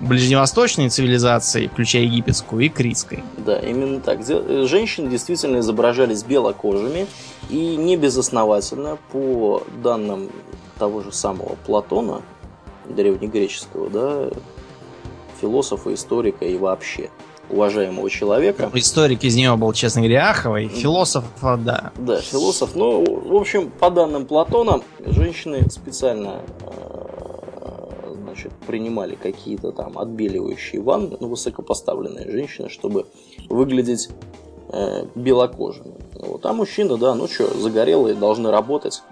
[0.00, 3.22] ближневосточной цивилизацией, включая египетскую, и критской.
[3.38, 4.20] Да, именно так.
[4.28, 7.06] Э, Женщины действительно изображались белокожими
[7.50, 10.30] и не безосновательно, по данным
[10.78, 12.22] того же самого Платона,
[12.88, 14.30] древнегреческого, да,
[15.40, 17.10] философа, историка и вообще
[17.50, 18.70] уважаемого человека.
[18.74, 20.68] Историк из него был, честно говоря, аховый.
[20.68, 21.92] Философ, а, да.
[21.96, 22.74] Да, философ.
[22.74, 27.07] Ну, в общем, по данным Платона, женщины специально э,
[28.38, 33.06] значит, принимали какие-то там отбеливающие ванны, ну, высокопоставленные женщины, чтобы
[33.48, 34.08] выглядеть
[34.72, 35.94] э, белокожими.
[36.14, 36.44] Вот.
[36.46, 39.02] А мужчины, да, ну что, загорелые, должны работать.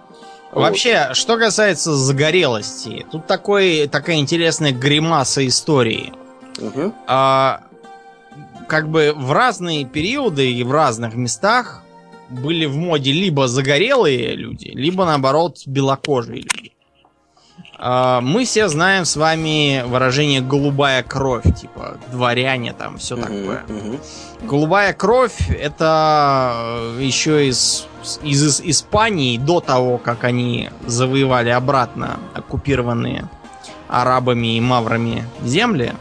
[0.53, 0.63] Вот.
[0.63, 6.13] Вообще, что касается загорелости, тут такой, такая интересная гримаса истории.
[6.59, 6.95] Мгм.
[7.07, 7.63] А,
[8.69, 11.83] как бы в разные периоды и в разных местах
[12.29, 16.76] были в моде либо загорелые люди, либо наоборот белокожие люди.
[17.79, 23.65] А, мы все знаем с вами выражение голубая кровь, типа дворяне там, все такое.
[23.69, 24.01] мгм.
[24.43, 26.53] Голубая кровь это
[26.97, 27.87] э, еще из,
[28.23, 33.29] из, из Испании до того, как они завоевали обратно оккупированные
[33.89, 35.93] арабами и маврами земли.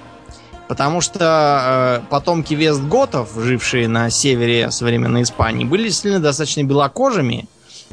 [0.68, 7.48] Потому что э, потомки вестготов, жившие на севере современной Испании, были действительно достаточно белокожими,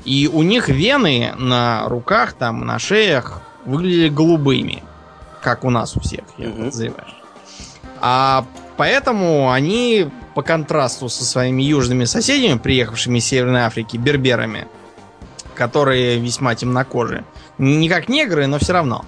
[0.05, 4.83] и у них вены на руках, там, на шеях выглядели голубыми,
[5.41, 6.57] как у нас у всех, я Мгм.
[6.57, 7.05] подозреваю.
[8.01, 8.45] А
[8.77, 14.67] поэтому они, по контрасту со своими южными соседями, приехавшими из Северной Африки, берберами,
[15.55, 17.25] которые весьма темнокожие,
[17.59, 19.05] не как негры, но все равно.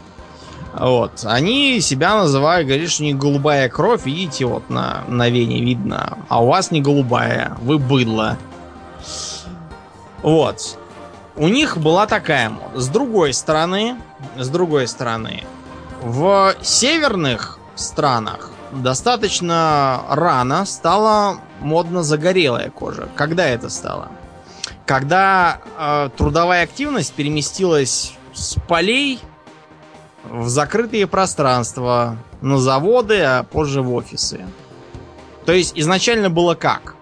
[0.74, 1.24] Вот.
[1.24, 6.18] Они себя называют, говорят, что у них голубая кровь, видите, вот на, на вене видно.
[6.28, 8.36] А у вас не голубая, вы быдло.
[10.22, 10.78] Вот.
[11.36, 12.80] У них была такая мода.
[12.80, 13.96] С другой стороны,
[14.36, 15.44] с другой стороны,
[16.02, 23.08] в северных странах достаточно рано стала модно загорелая кожа.
[23.14, 24.10] Когда это стало?
[24.86, 29.20] Когда э, трудовая активность переместилась с полей
[30.24, 34.44] в закрытые пространства, на заводы, а позже в офисы.
[35.46, 36.94] То есть изначально было как?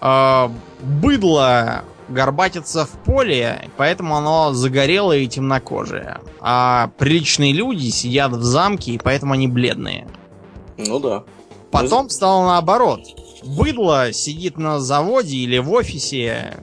[0.00, 0.48] Э,
[0.80, 6.20] быдло горбатится в поле, поэтому оно загорелое и темнокожее.
[6.40, 10.06] А приличные люди сидят в замке, и поэтому они бледные.
[10.76, 11.24] Ну да.
[11.70, 13.00] Потом стало наоборот.
[13.44, 16.56] Быдло сидит на заводе или в офисе,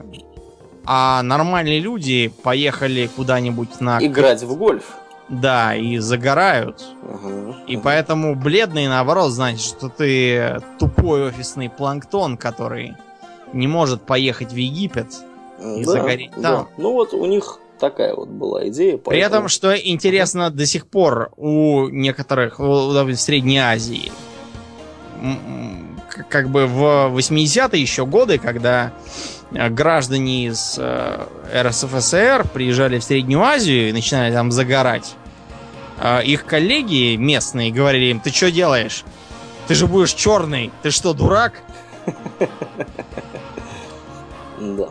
[0.84, 4.04] а нормальные люди поехали куда-нибудь на...
[4.04, 4.84] Играть в гольф.
[5.28, 6.82] Да, и загорают.
[7.02, 7.56] Ага.
[7.68, 12.96] И поэтому бледный, наоборот, значит, что ты тупой офисный планктон, который
[13.52, 15.14] не может поехать в Египет.
[15.60, 16.42] И Да, загореть да.
[16.56, 16.68] там.
[16.78, 18.98] Ну вот у них такая вот была идея.
[18.98, 24.12] При поэтому- этом, что интересно, до сих пор у некоторых в Средней Азии,
[26.28, 28.92] как бы в 80-е еще годы, когда
[29.52, 31.20] э, граждане из э,
[31.54, 35.14] РСФСР приезжали в Среднюю Азию и начинали там загорать,
[35.98, 39.04] э, их коллеги местные говорили им, ты что делаешь?
[39.68, 41.62] Ты же будешь черный, ты что, дурак?
[44.58, 44.88] Да.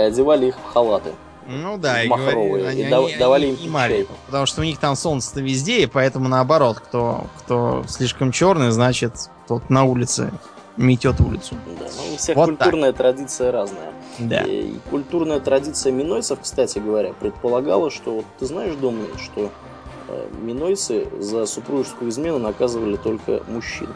[0.00, 1.10] И одевали их в халаты.
[1.46, 4.06] Ну да, и, Махровые, говорили, и они, дав- они- давали они им понимали, чай.
[4.26, 9.12] потому что у них там солнце-то везде, и поэтому наоборот, кто, кто слишком черный, значит,
[9.48, 10.30] тот на улице
[10.76, 11.56] метет улицу.
[11.78, 11.86] Да.
[11.96, 13.92] Ну, у всех Вот культурная традиция разная.
[14.18, 14.42] Да.
[14.42, 19.50] И культурная традиция минойцев, кстати говоря, предполагала, что вот ты знаешь, Домнин, что
[20.08, 23.88] э, минойцы за супружескую измену наказывали только мужчин.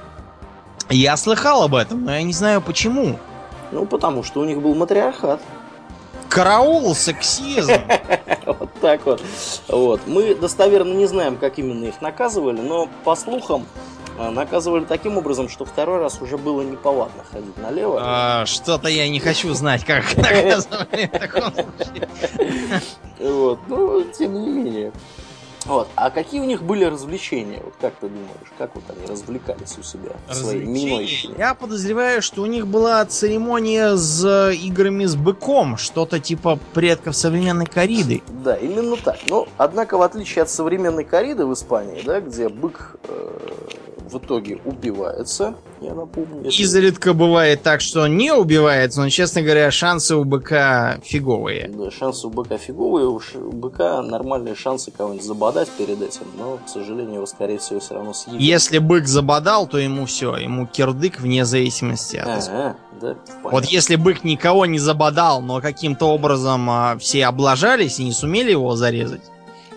[0.91, 3.19] Я слыхал об этом, но я не знаю почему.
[3.71, 5.41] Ну, потому что у них был матриархат.
[6.29, 7.73] Караул, сексизм.
[8.47, 9.23] Вот так вот.
[9.69, 10.03] Вот.
[10.07, 13.67] Мы достоверно не знаем, как именно их наказывали, но по слухам
[14.19, 17.99] э, наказывали таким образом, что второй раз уже было неповадно ходить налево.
[18.03, 22.09] А, Что-то я не хочу знать, как наказывали в таком случае.
[23.19, 23.61] Вот.
[23.69, 24.93] Ну, тем не менее.
[25.65, 25.89] Вот.
[25.97, 27.61] А какие у них были развлечения?
[27.65, 31.35] Вот как ты думаешь, как вот они развлекались у себя в своей минойщине?
[31.39, 37.17] Я подозреваю, что у них была церемония с э, играми с быком, что-то типа предков
[37.17, 38.23] современной кориды.
[38.29, 39.19] Да, именно так.
[39.29, 43.39] Но, однако, в отличие от современной кориды в Испании, да, где бык э,
[44.11, 45.55] в итоге убивается,
[45.93, 46.45] напомню.
[46.45, 46.63] Если...
[46.63, 51.69] Изредка бывает так, что не убивается, но, честно говоря, шансы у быка фиговые.
[51.69, 53.39] Да, шансы у быка фиговые, у, ш...
[53.39, 57.95] у быка нормальные шансы кого-нибудь забодать перед этим, но, к сожалению, его, скорее всего, все
[57.95, 58.41] равно съедят.
[58.41, 63.97] Если бык забодал, то ему все, ему кирдык вне зависимости от Ага, да, Вот если
[63.97, 69.23] бык никого не забодал, но каким-то образом а, все облажались и не сумели его зарезать,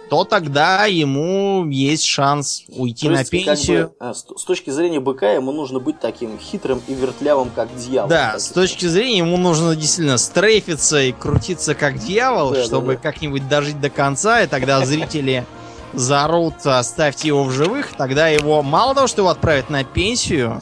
[0.10, 3.88] то тогда ему есть шанс уйти То на есть, как пенсию.
[3.88, 7.76] бы, а, с, с точки зрения быка ему нужно быть таким хитрым и вертлявым, как
[7.76, 8.10] дьявол.
[8.10, 12.64] Да, Так с точки зрения ему нужно действительно стрейфиться и крутиться как дьявол, Да, да,
[12.64, 13.00] чтобы да.
[13.02, 15.46] как-нибудь дожить до конца, и тогда зрители
[15.94, 20.62] заорут, оставьте его в живых, тогда его мало того, что его отправят на пенсию,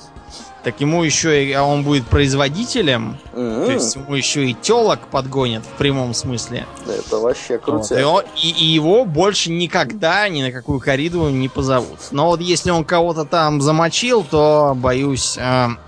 [0.65, 3.65] так ему еще и а он будет производителем, Мгм.
[3.67, 6.65] то есть ему еще и телок подгонят в прямом смысле.
[6.85, 7.99] Да, это вообще Вот, крутяк.
[7.99, 11.99] и, он- и- и его больше никогда ни на какую кориду не позовут.
[12.11, 15.37] Но вот если он кого-то там замочил, то боюсь,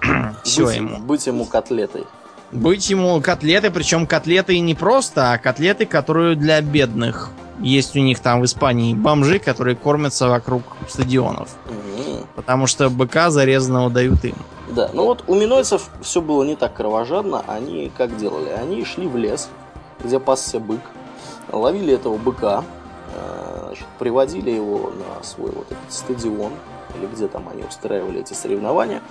[0.43, 0.97] все быть, ему.
[0.99, 2.03] Быть ему котлетой.
[2.51, 7.29] Быть ему котлеты, причем котлеты не просто, а котлеты, которые для бедных.
[7.59, 11.49] Есть у них там в Испании бомжи, которые кормятся вокруг стадионов.
[11.65, 12.25] Мгм.
[12.35, 14.35] Потому что быка зарезанного дают им.
[14.69, 17.43] Да, ну вот у минойцев все было не так кровожадно.
[17.47, 18.49] Они как делали?
[18.49, 19.49] Они шли в лес,
[20.03, 20.81] где пасся бык,
[21.51, 22.63] ловили этого быка,
[23.15, 26.51] э, значит, приводили его на свой вот этот стадион,
[26.97, 29.01] или где там они устраивали эти соревнования,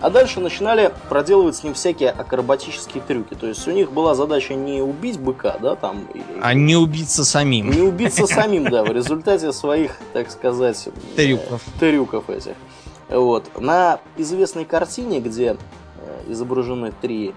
[0.00, 3.34] а дальше начинали проделывать с ним всякие акробатические трюки.
[3.34, 7.24] То есть у них была задача не убить быка, да, там, или А не убиться
[7.24, 7.70] самим.
[7.70, 11.62] не убиться самим, да, в результате своих, так сказать, Трюков.
[11.80, 12.56] трюков этих.
[13.12, 13.60] Вот.
[13.60, 17.34] На известной картине, где э, изображены три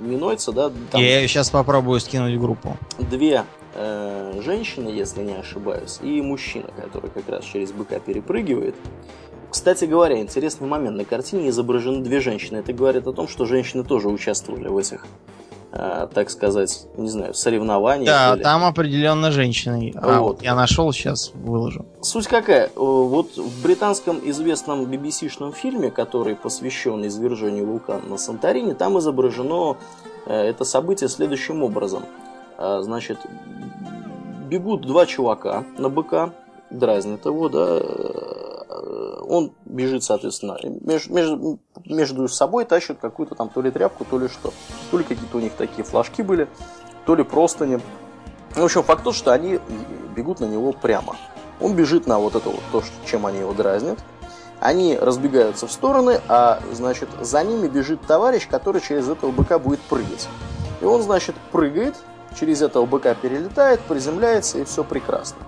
[0.00, 2.76] минойца, да, там Я ее сейчас попробую скинуть в группу.
[2.98, 3.44] две
[3.74, 8.74] э, женщины, если не ошибаюсь, и мужчина, который как раз через быка перепрыгивает.
[9.50, 10.96] Кстати говоря, интересный момент.
[10.96, 12.58] На картине изображены две женщины.
[12.58, 15.06] Это говорит о том, что женщины тоже участвовали в этих,
[16.14, 18.06] так сказать, не знаю, соревнованиях.
[18.06, 19.92] Да, или- там определенно женщины.
[19.96, 20.42] А Вот.
[20.42, 21.84] я нашел, сейчас выложу.
[22.00, 22.66] Суть какая?
[22.66, 29.76] Э, Вот в британском известном BBC-шном фильме, который посвящен извержению вулкана на Санторини, там изображено
[30.26, 32.02] э, это событие следующим образом.
[32.58, 33.18] Значит,
[34.48, 36.30] бегут два чувака на быка,
[36.70, 38.45] дразнят его, да, э,
[38.86, 44.28] он бежит, соответственно, меж- между, между собой тащат какую-то там то ли тряпку, то ли
[44.28, 44.52] что.
[44.90, 46.48] То ли какие-то у них такие флажки были,
[47.04, 47.80] то ли простыни.
[48.54, 49.60] В общем, факт тот, что они
[50.14, 51.16] бегут на него прямо.
[51.60, 53.98] Он бежит на вот это вот то, что- чем они его дразнят.
[54.60, 59.80] Они разбегаются в стороны, а, значит, за ними бежит товарищ, который через этого быка будет
[59.80, 60.28] прыгать.
[60.80, 61.94] И он, значит, прыгает,
[62.38, 65.38] через этого быка перелетает, приземляется, и все прекрасно.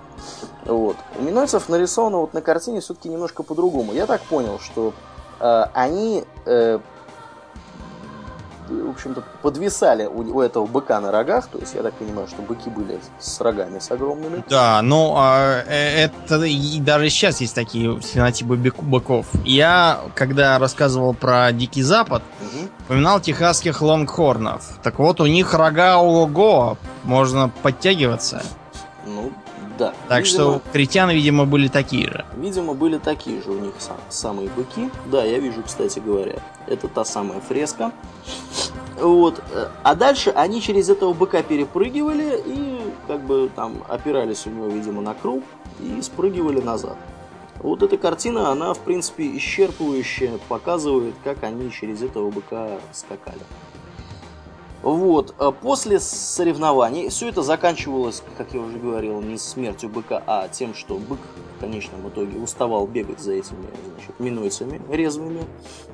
[0.65, 0.97] Вот.
[1.17, 3.93] У минойцев нарисовано вот на картине все-таки немножко по-другому.
[3.93, 4.93] Я так понял, что
[5.39, 6.79] э, они, э,
[8.67, 11.47] в общем-то, подвисали у, у этого быка на рогах.
[11.47, 14.43] То есть я так понимаю, что быки были с рогами с огромными.
[14.49, 19.25] Да, ну а, э, это и даже сейчас есть такие фенотипы бык- быков.
[19.45, 22.69] Я, когда рассказывал про Дикий Запад, Мгм.
[22.85, 24.63] упоминал техасских лонгхорнов.
[24.83, 28.43] Так вот, у них рога ого можно подтягиваться.
[29.79, 29.93] Да.
[30.09, 32.25] Так Видимо- что критяны, видимо, были такие же.
[32.35, 34.89] Видимо, были такие же у них сам- самые быки.
[35.09, 36.35] Да, я вижу, кстати говоря.
[36.67, 37.93] Это та самая фреска.
[38.99, 39.41] Вот.
[39.83, 45.01] А дальше они через этого быка перепрыгивали и как бы там опирались у него, видимо,
[45.01, 45.43] на круг
[45.79, 46.97] и спрыгивали назад.
[47.61, 53.39] Вот эта картина, она, в принципе, исчерпывающе показывает, как они через этого быка скакали.
[54.81, 55.35] Вот.
[55.37, 60.73] а После соревнований все это заканчивалось, как я уже говорил, не смертью быка, а тем,
[60.73, 61.19] что бык
[61.57, 65.43] в конечном итоге уставал бегать за этими значит, минойцами резвыми.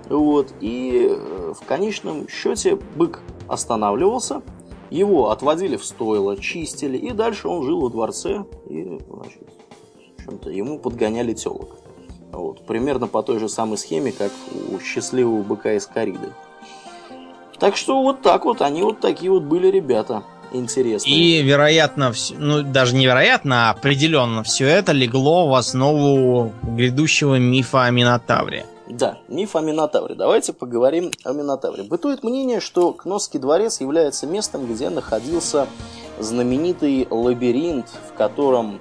[0.09, 0.53] Вот.
[0.61, 4.43] И э, в конечном счете бык останавливался,
[4.91, 9.49] его отводили в стойло, чистили, и дальше он жил во дворце, и, значит,
[10.19, 11.77] в общем-то, ему подгоняли телок.
[12.31, 12.65] Вот.
[12.65, 14.31] Примерно по той же самой схеме, как
[14.71, 16.31] у счастливого быка из кориды.
[17.59, 21.15] Так что вот так вот, они вот такие вот были ребята интересные.
[21.15, 27.83] И, вероятно, вс- ну, даже невероятно, а определенно все это легло в основу грядущего мифа
[27.85, 28.65] о Минотавре.
[28.87, 30.15] Да, миф о Минотавре.
[30.15, 31.83] Давайте поговорим о Минотавре.
[31.83, 35.67] Бытует мнение, что Кносский дворец является местом, где находился
[36.19, 38.79] знаменитый лабиринт, в котором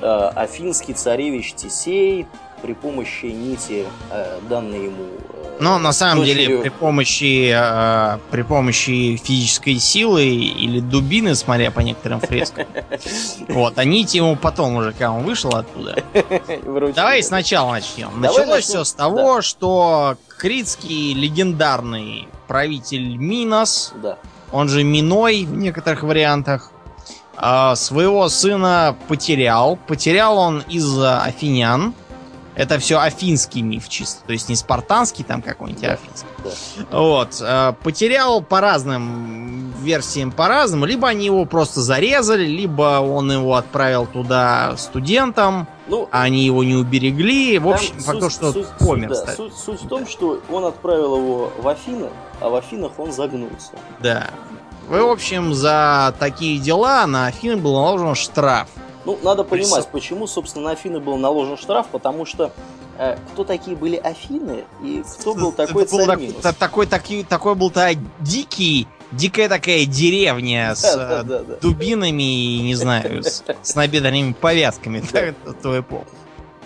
[0.00, 2.26] э, афинский царевич Тисей
[2.64, 5.04] при помощи нити, э, данной ему
[5.34, 6.46] э, Но на самом дочерью...
[6.46, 12.64] деле при помощи э, при помощи физической силы или дубины, смотря по некоторым фрескам,
[13.48, 16.02] вот они ему потом уже, когда он вышел оттуда.
[16.94, 18.18] Давай сначала начнем.
[18.18, 23.92] Началось все с того, что критский легендарный правитель Минос,
[24.52, 26.70] он же Миной в некоторых вариантах,
[27.36, 29.76] э, своего сына потерял.
[29.86, 31.92] Потерял он из-за афинян
[32.56, 34.24] это все афинский миф чисто.
[34.26, 36.28] То есть не спартанский там какой-нибудь, а афинский.
[36.44, 36.98] Да.
[36.98, 37.40] Вот.
[37.40, 40.84] Э, потерял по разным версиям по-разному.
[40.84, 46.64] Либо они его просто зарезали, либо он его отправил туда студентам, ну, а они его
[46.64, 47.58] не уберегли.
[47.58, 49.10] В общем, факт то, что суть, помер.
[49.10, 52.08] Да, суть, суть в том, что он отправил его в Афины,
[52.40, 53.72] а в Афинах он загнулся.
[54.00, 54.30] Да.
[54.88, 58.68] В общем, за такие дела на Афины был наложен штраф
[59.04, 62.52] ну, надо понимать, почему, собственно, на Афины был наложен штраф, потому что
[62.98, 66.42] э, кто такие были Афины и кто был такой царь был Минус.
[66.42, 67.90] Так, такой, такой, такой был то
[68.20, 74.32] дикий, дикая такая деревня с да, да, да, дубинами и, не знаю, с, с набедренными
[74.32, 75.02] повязками
[75.62, 76.06] ту эпоху.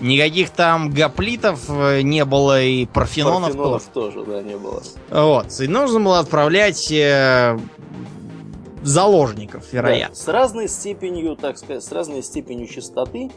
[0.01, 4.13] Никаких там гоплитов э, не было и парфенонов, парфенонов тоже.
[4.13, 4.81] тоже, да, не было.
[5.11, 5.61] Вот.
[5.61, 7.59] И нужно было отправлять э,
[8.83, 10.15] заложников, вероятно.
[10.15, 13.31] Да, с разной степенью, так сказать, с разной степенью чистоты.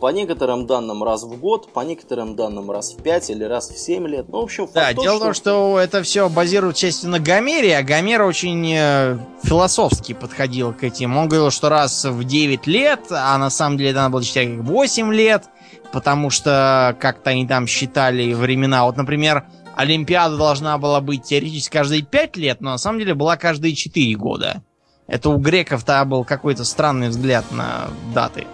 [0.00, 3.78] По некоторым данным раз в год, по некоторым данным раз в 5 или раз в
[3.78, 4.28] 7 лет.
[4.28, 7.76] Ну, в общем, Да, то, дело в том, что это все базирует части на Гомере,
[7.76, 11.18] а Гомер очень э, философски подходил к этим.
[11.18, 14.48] Он говорил, что раз в 9 лет, а на самом деле это надо было считать
[14.56, 15.44] как 8 лет,
[15.92, 18.86] потому что как-то они там считали времена.
[18.86, 19.44] Вот, например,
[19.76, 24.14] Олимпиада должна была быть теоретически каждые 5 лет, но на самом деле была каждые 4
[24.14, 24.62] года.
[25.10, 28.46] Это у греков-то был какой-то странный взгляд на даты.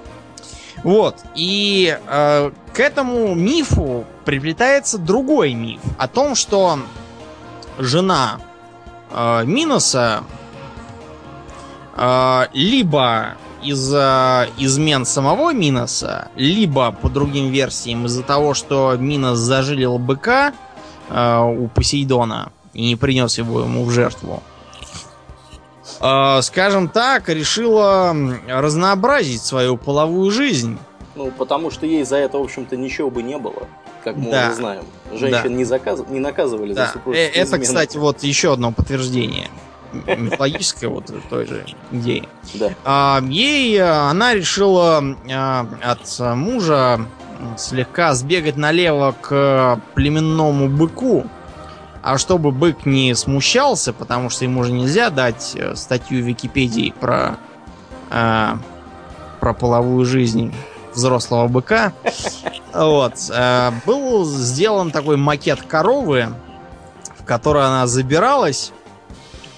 [0.82, 1.16] Вот.
[1.34, 6.78] И э, к этому мифу приплетается другой миф о том, что
[7.78, 8.38] жена
[9.10, 10.24] э, Миноса
[11.94, 19.98] э, либо из-за измен самого Миноса, либо, по другим версиям, из-за того, что Минос зажилил
[19.98, 20.54] быка
[21.10, 24.55] э, у Посейдона и не принес его ему в жертву, э,
[26.42, 28.14] скажем так, решила
[28.48, 30.78] разнообразить свою половую жизнь.
[31.16, 33.66] Ну, потому что ей за это, в общем-то, ничего бы не было,
[34.04, 34.46] как мы да.
[34.46, 34.84] уже знаем.
[35.12, 35.48] Женщин да.
[35.48, 36.00] не, заказ...
[36.08, 36.86] не наказывали да.
[36.86, 37.64] за супружеские э, Это, измены.
[37.64, 39.48] кстати, вот еще одно подтверждение
[40.04, 42.28] мифологическое вот той же идеи.
[42.54, 42.70] Да.
[42.84, 47.00] А, ей э, она решила а, от мужа
[47.56, 51.26] слегка сбегать налево к племенному быку,
[52.06, 56.94] а чтобы бык не смущался, потому что ему же нельзя дать э, статью в Википедии
[57.00, 57.36] про,
[58.12, 58.52] э,
[59.40, 60.54] про половую жизнь
[60.94, 61.92] взрослого быка,
[62.72, 66.28] вот, э, был сделан такой макет коровы,
[67.18, 68.72] в которой она забиралась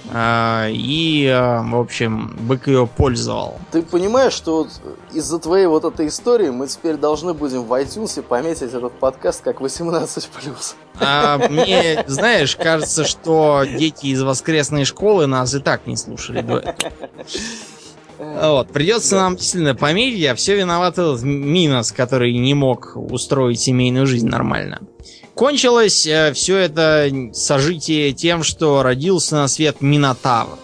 [0.07, 3.59] и, а, в общем, бык ее пользовал.
[3.73, 4.71] Ты понимаешь, что вот
[5.13, 9.61] из-за твоей вот этой истории мы теперь должны будем в iTunes пометить этот подкаст как
[9.61, 10.29] 18+.
[11.01, 16.59] А мне, знаешь, кажется, что дети из воскресной школы нас и так не слушали до
[16.59, 16.93] этого.
[18.19, 24.07] Вот, придется нам действительно пометить, а все виноват этот Минос, который не мог устроить семейную
[24.07, 24.81] жизнь нормально.
[25.39, 30.59] Кончилось э, все это сожитие тем, что родился на свет Минотавр.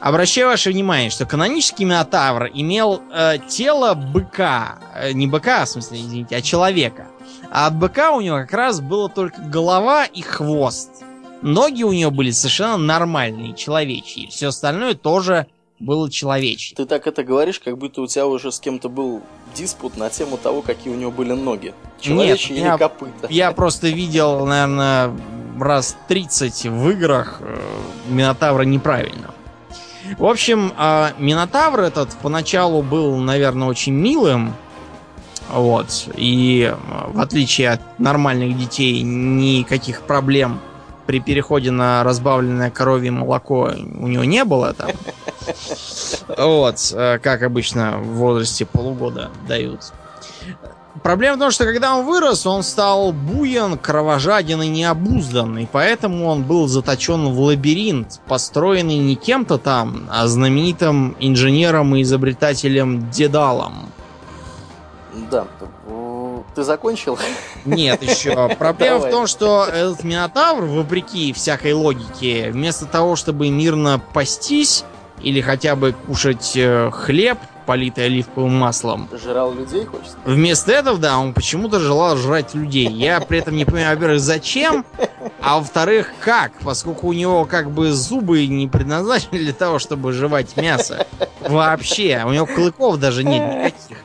[0.00, 4.78] Обращаю ваше внимание, что канонический Минотавр имел э, тело быка.
[4.94, 7.06] Э, не быка, в смысле, извините, а человека.
[7.50, 11.04] А от быка у него как раз было только голова и хвост.
[11.42, 14.28] Ноги у него были совершенно нормальные, человечьи.
[14.28, 15.48] Все остальное тоже
[15.80, 16.74] было человечье.
[16.74, 19.20] Ты так это говоришь, как будто у тебя уже с кем-то был
[19.54, 21.74] диспут на тему того, какие у него были ноги.
[22.00, 23.26] Человечьи Нет, или я, копыта.
[23.30, 25.12] Я просто видел, наверное,
[25.58, 27.56] раз 30 в играх э,
[28.08, 29.30] Минотавра неправильно.
[30.18, 34.54] В общем, э, Минотавр этот поначалу был, наверное, очень милым.
[35.48, 36.08] Вот.
[36.16, 40.60] И э, в отличие от нормальных детей, никаких проблем
[41.06, 44.90] при переходе на разбавленное коровье молоко у него не было там.
[46.38, 49.92] Вот, э, как обычно в возрасте полугода дают.
[51.02, 56.26] Проблема в том, что когда он вырос, он стал буян, кровожаден и необуздан, и поэтому
[56.26, 63.90] он был заточен в лабиринт, построенный не кем-то там, а знаменитым инженером и изобретателем Дедалом.
[65.30, 65.46] Да,
[66.54, 67.18] ты закончил?
[67.64, 68.54] Нет, еще.
[68.58, 69.10] Проблема Давай.
[69.10, 74.84] в том, что этот Минотавр, вопреки всякой логике, вместо того, чтобы мирно пастись
[75.22, 79.08] или хотя бы кушать э, хлеб политый оливковым маслом.
[79.12, 80.16] Жрал людей, хочется?
[80.24, 82.88] Вместо этого, да, он почему-то желал жрать людей.
[82.88, 84.84] Я при этом не понимаю, во-первых, зачем,
[85.40, 90.56] а во-вторых, как, поскольку у него как бы зубы не предназначены для того, чтобы жевать
[90.56, 91.06] мясо.
[91.40, 94.03] Вообще, у него клыков даже нет никаких.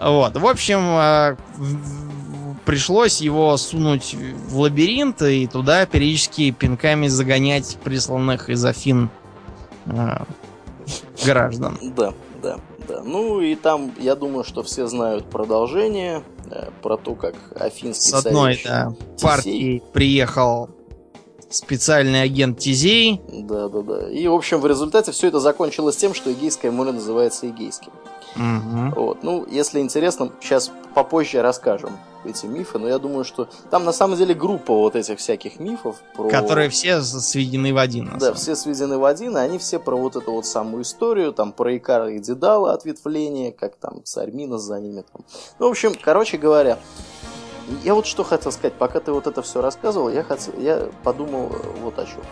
[0.00, 1.36] Вот, в общем, э,
[2.64, 4.14] пришлось его сунуть
[4.48, 9.08] в лабиринт и туда периодически пинками загонять присланных из Афин
[9.86, 10.18] э,
[11.24, 11.78] граждан.
[11.96, 13.02] Да, да, да.
[13.02, 18.26] Ну и там, я думаю, что все знают продолжение э, про то, как афинский С
[18.26, 18.92] одной да,
[19.22, 20.70] партии приехал
[21.48, 23.20] специальный агент Тизей.
[23.28, 24.10] Да, да, да.
[24.10, 27.92] И, в общем, в результате все это закончилось тем, что Эгейское море называется Эгейским.
[28.36, 29.00] Угу.
[29.00, 29.22] Вот.
[29.22, 34.16] Ну, если интересно, сейчас попозже расскажем эти мифы, но я думаю, что там на самом
[34.16, 35.96] деле группа вот этих всяких мифов.
[36.14, 36.28] Про...
[36.28, 38.10] Которые все сведены в один.
[38.18, 41.52] Да, все сведены в один, и они все про вот эту вот самую историю, там
[41.52, 45.04] про Икара и Дедала ответвление, как там царь Минос за ними.
[45.12, 45.24] Там.
[45.58, 46.78] Ну, в общем, короче говоря,
[47.84, 51.50] я вот что хотел сказать, пока ты вот это все рассказывал, я, хотел, я подумал
[51.82, 52.22] вот о чем.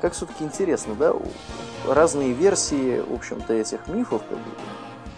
[0.00, 1.14] Как все-таки интересно, да,
[1.86, 4.44] разные версии, в общем-то, этих мифов, как бы,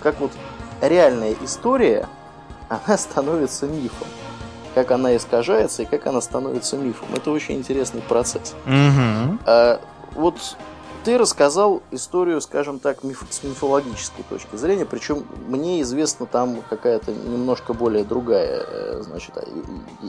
[0.02, 0.32] как вот
[0.80, 2.08] реальная история,
[2.68, 4.08] она становится мифом.
[4.74, 7.08] Как она искажается и как она становится мифом.
[7.14, 8.54] Это очень интересный процесс.
[8.66, 9.38] Угу.
[9.44, 9.80] А,
[10.14, 10.56] вот
[11.04, 17.12] ты рассказал историю, скажем так, миф, с мифологической точки зрения, причем мне известна там какая-то
[17.12, 19.44] немножко более другая, э, значит, а,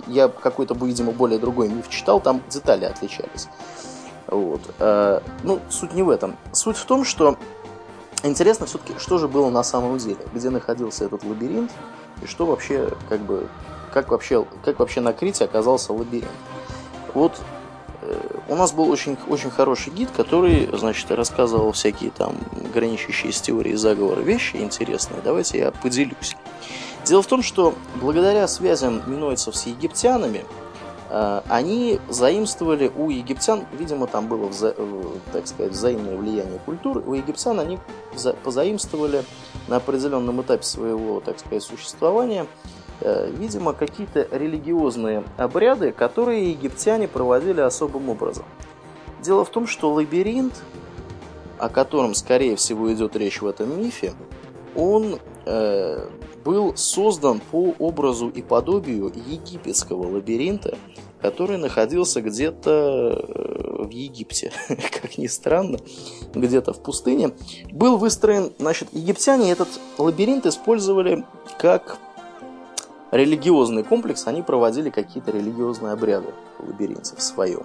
[0.07, 3.47] я какой-то, видимо, более другой миф читал, там детали отличались.
[4.27, 4.61] Вот.
[4.79, 6.37] А, ну, суть не в этом.
[6.51, 7.37] Суть в том, что
[8.23, 11.71] Интересно все-таки, что же было на самом деле, где находился этот лабиринт,
[12.21, 13.47] и что вообще, как бы,
[13.93, 16.31] как вообще, как вообще на Крите оказался лабиринт.
[17.13, 17.41] Вот
[18.01, 22.37] э, у нас был очень, очень хороший гид, который, значит, рассказывал всякие там
[22.73, 25.19] граничащие с теорией заговора вещи интересные.
[25.21, 26.37] Давайте я поделюсь.
[27.03, 30.45] Дело в том, что благодаря связям минойцев с египтянами,
[31.09, 37.13] они заимствовали у египтян, видимо, там было, вза, э, так сказать, взаимное влияние культуры, у
[37.13, 37.79] египтян они
[38.43, 39.23] позаимствовали
[39.67, 42.47] на определенном этапе своего, так сказать, существования,
[43.01, 48.45] э, видимо, какие-то религиозные обряды, которые египтяне проводили особым образом.
[49.21, 50.63] Дело в том, что лабиринт,
[51.59, 54.13] о котором, скорее всего, идет речь в этом мифе,
[54.75, 56.07] он э,
[56.43, 60.77] был создан по образу и подобию египетского лабиринта,
[61.21, 65.79] который находился где-то э, в Египте, как ни странно,
[66.33, 67.31] где-то в пустыне.
[67.71, 71.25] Был выстроен, значит, египтяне этот лабиринт использовали
[71.57, 71.97] как
[73.11, 77.63] религиозный комплекс, они проводили какие-то религиозные обряды в лабиринте в своем.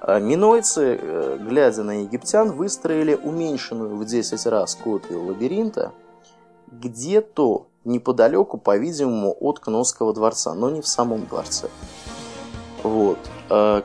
[0.00, 5.92] А минойцы, э, глядя на египтян, выстроили уменьшенную в 10 раз копию лабиринта–
[6.70, 11.68] где-то неподалеку, по-видимому, от Кносского дворца, но не в самом дворце.
[12.82, 13.18] Вот.
[13.48, 13.82] А,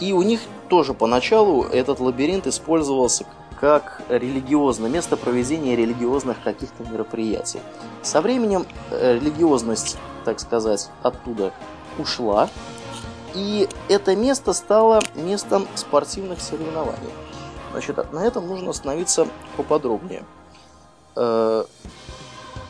[0.00, 3.24] и у них тоже поначалу этот лабиринт использовался
[3.60, 7.60] как религиозное место проведения религиозных каких-то мероприятий.
[8.02, 11.52] Со временем э, религиозность, так сказать, оттуда
[11.98, 12.48] ушла,
[13.34, 17.12] и это место стало местом спортивных соревнований.
[17.70, 20.24] Значит, на этом нужно остановиться поподробнее.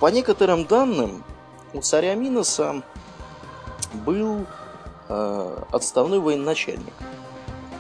[0.02, 1.22] По некоторым данным,
[1.72, 2.82] у царя Миноса
[4.04, 4.46] был
[5.08, 6.92] э, отставной военачальник,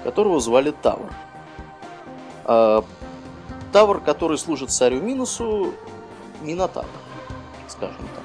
[0.04, 1.12] которого звали Тавр.
[2.44, 2.82] Э,
[3.72, 5.74] Тавр, который служит царю Минусу,
[6.42, 6.86] Минотавр,
[7.66, 8.21] скажем так.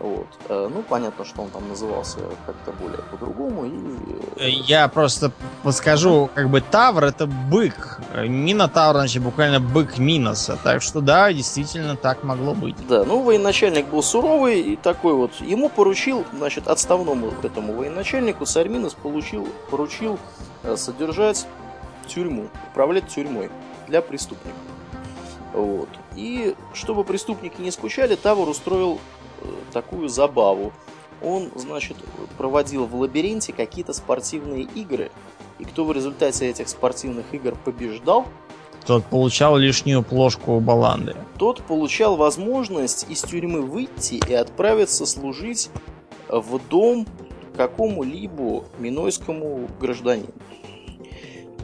[0.00, 0.26] Вот.
[0.48, 3.64] Э, ну, понятно, что он там назывался как-то более по-другому.
[3.64, 3.70] И...
[4.36, 5.32] Э, Я просто
[5.62, 8.00] подскажу, как бы Тавр это бык.
[8.14, 10.56] Минотавр, значит, буквально бык Миноса.
[10.62, 12.76] Так что да, действительно так могло быть.
[12.86, 15.32] Да, ну, военачальник был суровый и такой вот.
[15.40, 20.18] Ему поручил, значит, отставному этому военачальнику царь Минос получил, поручил
[20.62, 21.46] э, содержать
[22.06, 23.50] тюрьму, управлять тюрьмой
[23.88, 24.62] для преступников.
[25.52, 25.88] Вот.
[26.14, 29.00] И чтобы преступники не скучали, Тавр устроил
[29.72, 30.72] такую забаву.
[31.22, 31.96] Он, значит,
[32.36, 35.10] проводил в лабиринте какие-то спортивные игры,
[35.58, 38.26] и кто в результате этих спортивных игр побеждал,
[38.86, 41.14] тот получал лишнюю плошку у баланды.
[41.36, 45.68] Тот получал возможность из тюрьмы выйти и отправиться служить
[46.28, 47.06] в дом
[47.54, 50.32] какому-либо минойскому гражданину.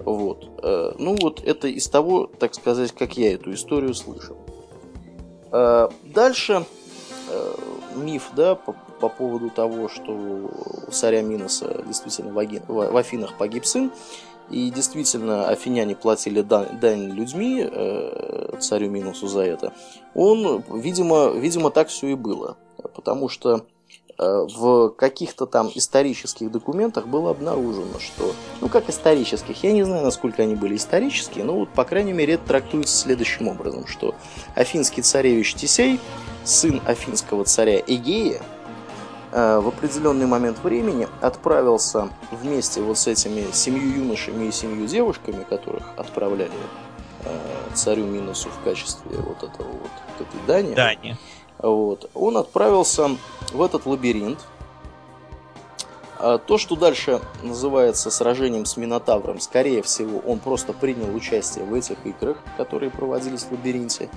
[0.05, 0.51] Вот.
[0.63, 4.37] Э, ну вот это из того, так сказать, как я эту историю слышал.
[5.51, 6.84] Э, дальше э,
[7.95, 13.37] миф, да, по, по поводу того, что у царя Миноса действительно в, Аги, в, Афинах
[13.39, 13.91] погиб сын,
[14.51, 19.73] И действительно, афиняне платили дань, дань людьми э, царю Минусу за это.
[20.15, 22.57] Он, видимо, видимо, так все и было.
[22.95, 23.74] Потому что Э,
[24.19, 30.43] в каких-то там исторических документах было обнаружено, что, ну как исторических, я не знаю, насколько
[30.43, 34.15] они были исторические, но вот, по крайней мере, это трактуется следующим образом, что
[34.55, 36.01] афинский царевич Тисей,
[36.45, 38.43] сын афинского царя Эгея,
[39.33, 45.45] э, в определенный момент времени отправился вместе вот с этими семью юношами и семью девушками,
[45.45, 46.53] которых отправляли
[47.25, 47.37] э,
[47.75, 50.75] царю Минусу в качестве вот этого вот этой дани.
[50.75, 51.17] Дани.
[51.65, 52.11] Вот.
[52.13, 53.17] Он отправился
[53.53, 54.39] в этот лабиринт.
[56.19, 61.73] А то, что дальше называется сражением с Минотавром, скорее всего, он просто принял участие в
[61.73, 64.11] этих играх, которые проводились в лабиринте.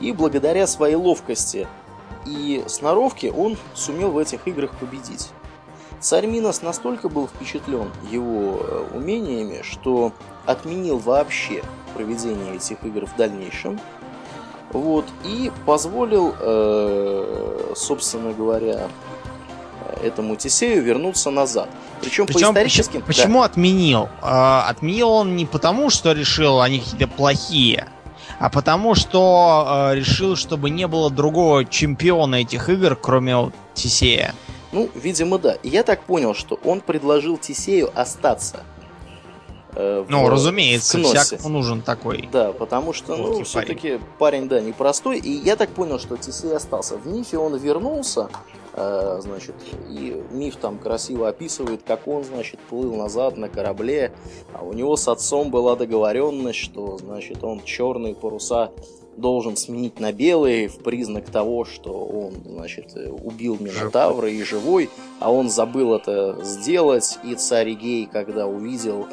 [0.00, 1.66] И благодаря своей ловкости
[2.26, 5.30] и сноровке он сумел в этих играх победить.
[6.00, 10.12] Царь Минос настолько был впечатлен его э, умениями, что
[10.46, 11.62] отменил вообще
[11.94, 13.80] проведение этих игр в дальнейшем–
[14.72, 18.88] вот, и позволил, э, собственно говоря,
[20.02, 21.68] этому Тесею вернуться назад.
[22.00, 23.02] Причем, Причем по историческим...
[23.02, 23.46] Почему да.
[23.46, 24.08] отменил?
[24.22, 27.88] Э, отменил он не потому, что решил они какие-то плохие,
[28.38, 34.34] а потому что э, решил, чтобы не было другого чемпиона этих игр, кроме вот, Тесея.
[34.72, 35.54] Ну, видимо, да.
[35.62, 38.60] И я так понял, что он предложил Тесею остаться
[39.74, 42.28] Э, ну, разумеется, в всякому нужен такой.
[42.32, 45.18] Да, потому что, ну, все-таки парень, да, непростой.
[45.18, 46.96] И я так понял, что Тисей остался.
[46.96, 48.28] В Мифе он вернулся,
[48.74, 49.54] э, значит,
[49.88, 54.12] и Миф там красиво описывает, как он, значит, плыл назад на корабле,
[54.52, 58.72] а у него с отцом была договоренность, что, значит, он черные паруса
[59.16, 64.88] должен сменить на белые в признак того, что он, значит, убил Минотавра и живой,
[65.18, 69.06] а он забыл это сделать, и царь Игей, когда увидел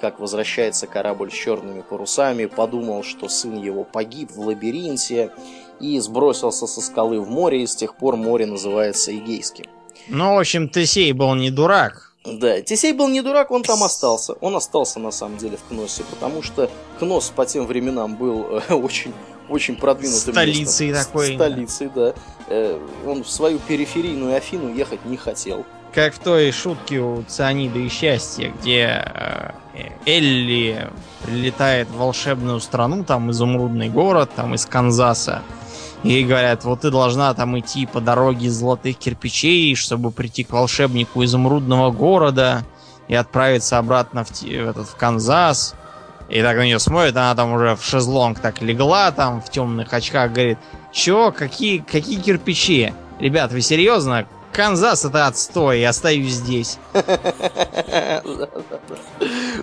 [0.00, 5.30] как возвращается корабль с черными парусами, подумал, что сын его погиб в лабиринте
[5.80, 9.66] и сбросился со скалы в море, и с тех пор море называется Эгейским.
[10.08, 12.12] Ну, в общем, Тесей был не дурак.
[12.24, 14.34] Да, Тесей был не дурак, он там остался.
[14.34, 18.74] Он остался, на самом деле, в Кносе, потому что Кнос по тем временам был э,
[18.74, 19.12] очень
[19.48, 21.06] очень продвинутым Столицей местом.
[21.06, 21.34] такой.
[21.34, 22.14] Столицей, да.
[22.48, 25.66] Э, он в свою периферийную Афину ехать не хотел.
[25.92, 29.50] Как в той шутке у Цианида и Счастья, где э,
[30.06, 30.88] Элли
[31.22, 35.42] прилетает в волшебную страну, там изумрудный город, там из Канзаса.
[36.02, 40.52] И говорят, вот ты должна там идти по дороге из золотых кирпичей, чтобы прийти к
[40.52, 42.64] волшебнику изумрудного города
[43.08, 45.74] и отправиться обратно в, в этот в Канзас.
[46.30, 49.92] И так на нее смотрит, она там уже в шезлонг так легла, там в темных
[49.92, 50.58] очках, говорит,
[50.92, 52.94] чё, какие, какие кирпичи?
[53.18, 54.26] Ребят, вы серьезно?
[54.52, 56.78] Канзас это отстой, я остаюсь здесь.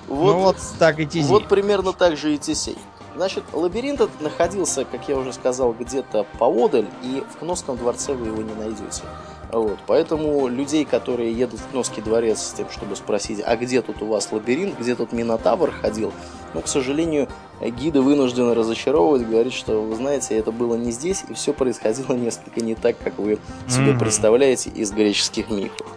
[0.07, 1.27] Вот, ну вот так и Тизей.
[1.27, 2.77] Вот примерно так же и Тесей.
[3.15, 8.27] Значит, лабиринт этот находился, как я уже сказал, где-то поодаль, и в Кносском дворце вы
[8.27, 9.03] его не найдете.
[9.51, 14.01] Вот, поэтому людей, которые едут в Кносский дворец с тем, чтобы спросить, а где тут
[14.01, 16.13] у вас лабиринт, где тут Минотавр ходил,
[16.53, 17.27] ну, к сожалению,
[17.61, 22.61] гиды вынуждены разочаровывать, говорить, что, вы знаете, это было не здесь, и все происходило несколько
[22.61, 23.99] не так, как вы себе mm-hmm.
[23.99, 25.87] представляете из греческих мифов.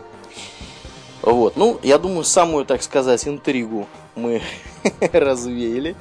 [1.23, 4.41] Вот, ну, я думаю, самую, так сказать, интригу мы
[5.13, 5.97] развеяли.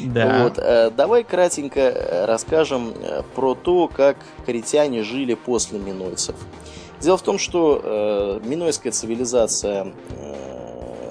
[0.00, 0.42] Да.
[0.42, 6.34] Вот, э, давай кратенько э, расскажем э, про то, как критяне жили после минойцев.
[7.00, 10.53] Дело в том, что э, минойская цивилизация э,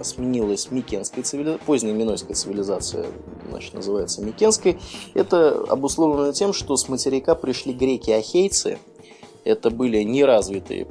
[0.04, 3.06] сменилась микенской цивилизацией, поздняя минойская цивилизация
[3.50, 4.80] значит, называется микенской.
[5.14, 8.80] Это обусловлено тем, что с материка пришли греки-ахейцы.
[9.44, 10.88] Это были неразвитые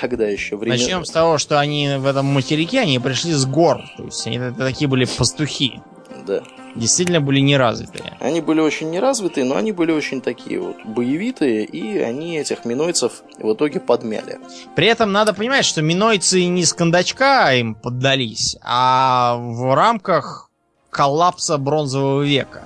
[0.00, 0.78] тогда еще времена.
[0.78, 3.82] Начнем с того, что они в этом материке, они пришли с гор.
[3.96, 5.80] То есть они такие были пастухи.
[6.26, 6.42] Да
[6.76, 8.16] действительно были неразвитые.
[8.20, 13.22] Они были очень неразвитые, но они были очень такие вот боевитые, и они этих минойцев
[13.38, 14.38] в итоге подмяли.
[14.74, 20.50] При этом надо понимать, что минойцы не с кондачка им поддались, а в рамках
[20.90, 22.64] коллапса бронзового века.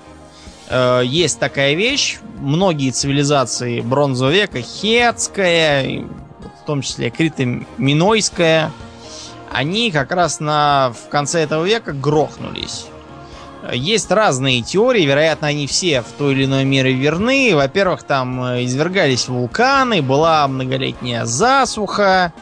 [0.69, 6.05] Э, есть такая вещь, многие цивилизации бронзового века, хетская,
[6.63, 8.71] в том числе крито-минойская,
[9.53, 12.87] они как раз на, в конце этого века грохнулись.
[13.73, 17.53] Есть разные теории, вероятно, они все в той или иной мере верны.
[17.55, 22.33] Во-первых, там э, извергались вулканы, была многолетняя засуха,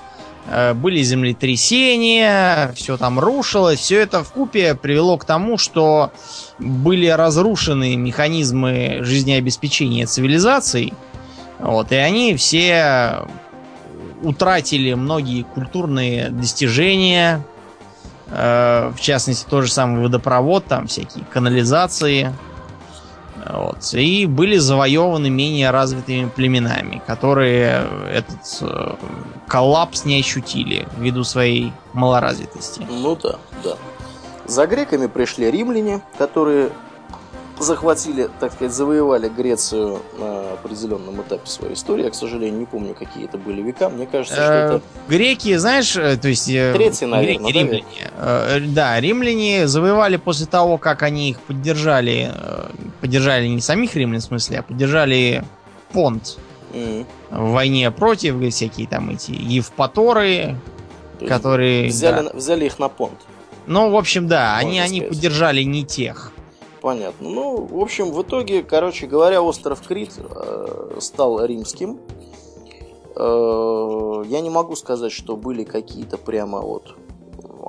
[0.46, 3.80] э, были землетрясения, все там рушилось.
[3.80, 6.12] Все это в купе привело к тому, что
[6.60, 10.94] были разрушены механизмы жизнеобеспечения цивилизаций.
[11.58, 13.26] Вот, и они все
[14.22, 17.44] утратили многие культурные достижения,
[18.30, 22.34] в частности, тот же самый водопровод, там всякие канализации.
[23.46, 23.94] Вот.
[23.94, 28.94] И были завоеваны менее развитыми племенами, которые этот э,
[29.46, 32.86] коллапс не ощутили ввиду своей малоразвитости.
[32.90, 33.76] Ну да, да.
[34.44, 36.70] За греками пришли римляне, которые
[37.60, 42.04] захватили, так сказать, завоевали Грецию на определенном этапе своей истории.
[42.04, 43.88] Я, к сожалению, не помню, какие это были века.
[43.88, 44.82] Мне кажется, что Э, это...
[45.08, 46.48] Греки, знаешь, э, то есть...
[46.48, 48.72] э, Третий, наверное, греки, римляне.
[48.74, 52.32] Да, римляне завоевали после того, как они их поддержали,
[53.00, 55.44] поддержали не самих римлян, в смысле, а поддержали
[55.92, 56.38] понт
[57.30, 60.56] в войне против, всякие там эти евпаторы,
[61.26, 61.88] которые...
[61.88, 62.30] Взяли, да.
[62.34, 63.18] взяли их на понт.
[63.66, 65.08] Ну, в общем, да, они, Можно они сказать.
[65.14, 66.32] поддержали не тех.
[66.88, 67.28] Понятно.
[67.28, 72.00] Ну, в общем, в итоге, короче говоря, остров Крит э, стал римским.
[73.14, 76.96] Э, я не могу сказать, что были какие-то прямо вот,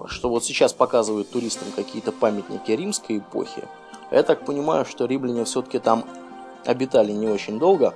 [0.05, 3.63] что вот сейчас показывают туристам какие-то памятники римской эпохи.
[4.09, 6.05] Я так понимаю, что римляне все-таки там
[6.65, 7.95] обитали не очень долго.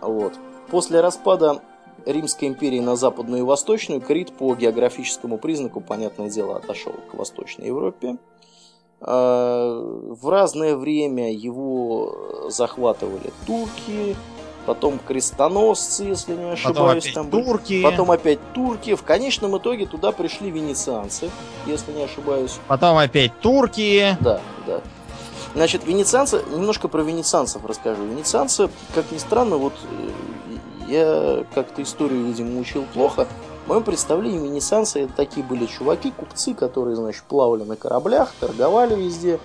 [0.00, 0.34] Вот.
[0.70, 1.62] После распада
[2.06, 7.66] Римской империи на западную и восточную, Крит по географическому признаку, понятное дело, отошел к Восточной
[7.66, 8.18] Европе.
[9.04, 14.16] Э, В разное время его захватывали турки,
[14.66, 17.42] потом крестоносцы, если не Потом ошибаюсь, опять там были.
[17.44, 18.94] турки, Потом опять турки.
[18.94, 21.30] В конечном итоге туда пришли венецианцы,
[21.66, 22.58] если не ошибаюсь.
[22.68, 24.16] потом опять турки.
[24.20, 24.80] Да, да.
[25.54, 28.04] Значит, венецианцы, немножко про венецианцев расскажу.
[28.04, 30.10] Венецианцы, как ни странно, вот э,
[30.88, 33.26] я как-то историю, видимо, учил плохо.
[33.64, 38.94] В моем представлении венецианцы это такие были чуваки, купцы, которые, значит, плавали на кораблях, торговали
[38.94, 39.38] везде.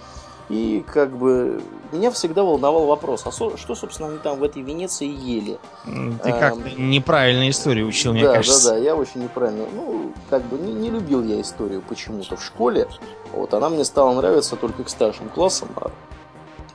[0.50, 1.62] И как бы
[1.92, 5.60] меня всегда волновал вопрос, а что, собственно, они там в этой Венеции ели?
[5.84, 8.70] Ты Эм, как-то неправильно историю учил, мне да, кажется.
[8.70, 9.66] да, да, я очень неправильно.
[9.76, 12.88] Ну, как бы не, не любил я историю почему-то в школе.
[13.34, 15.92] Вот, она мне стала нравиться только к старшим классам, а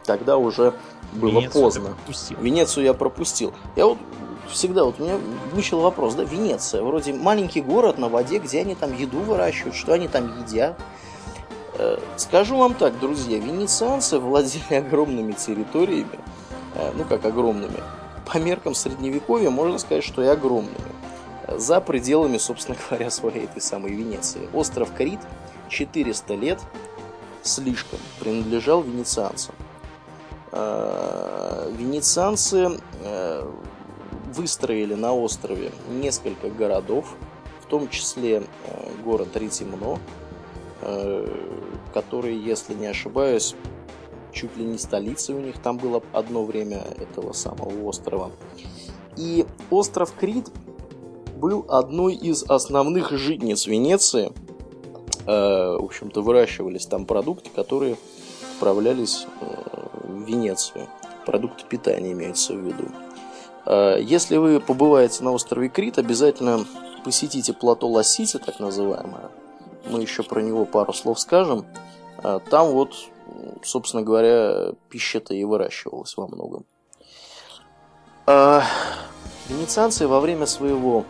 [0.04, 0.74] тогда уже
[1.14, 1.96] было Венецию поздно.
[2.40, 3.54] Венецию я пропустил.
[3.74, 3.98] Я вот
[4.52, 5.18] всегда, вот у меня
[5.52, 9.92] мучил вопрос, да, Венеция, вроде маленький город на воде, где они там еду выращивают, что
[9.92, 10.78] они там едят.
[11.74, 16.18] Э, Скажу вам так, друзья, венецианцы владели огромными территориями,
[16.74, 17.82] э, ну как огромными,
[18.30, 20.76] по меркам средневековья можно сказать, что и огромными,
[21.46, 24.48] э, за пределами, собственно говоря, своей этой самой Венеции.
[24.52, 25.20] Остров Крит
[25.68, 26.60] 400 лет
[27.42, 29.54] слишком принадлежал венецианцам.
[30.52, 32.78] Венецианцы
[34.32, 37.14] выстроили на острове несколько городов,
[37.60, 39.98] в том числе э, город Ритимно,
[40.80, 41.26] э,
[41.94, 43.54] который, если не ошибаюсь,
[44.32, 48.30] чуть ли не столицей у них там было одно время этого самого острова.
[49.16, 50.50] И остров Крит
[51.36, 54.32] был одной из основных житниц Венеции.
[55.26, 57.96] Э, В общем-то, выращивались там продукты, которые
[58.54, 60.86] отправлялись в Венецию.
[61.26, 62.88] Продукты питания имеются в виду.
[63.66, 66.64] Э, Если вы побываете на острове Крит, обязательно
[67.04, 69.30] посетите плато Лассити, так называемое.
[69.90, 71.64] Мы еще про него пару слов скажем.
[72.22, 72.94] Э, Там вот,
[73.62, 76.64] собственно говоря, пища-то и выращивалась во многом.
[78.26, 78.60] Э,
[79.48, 81.04] Венецианцы во время своего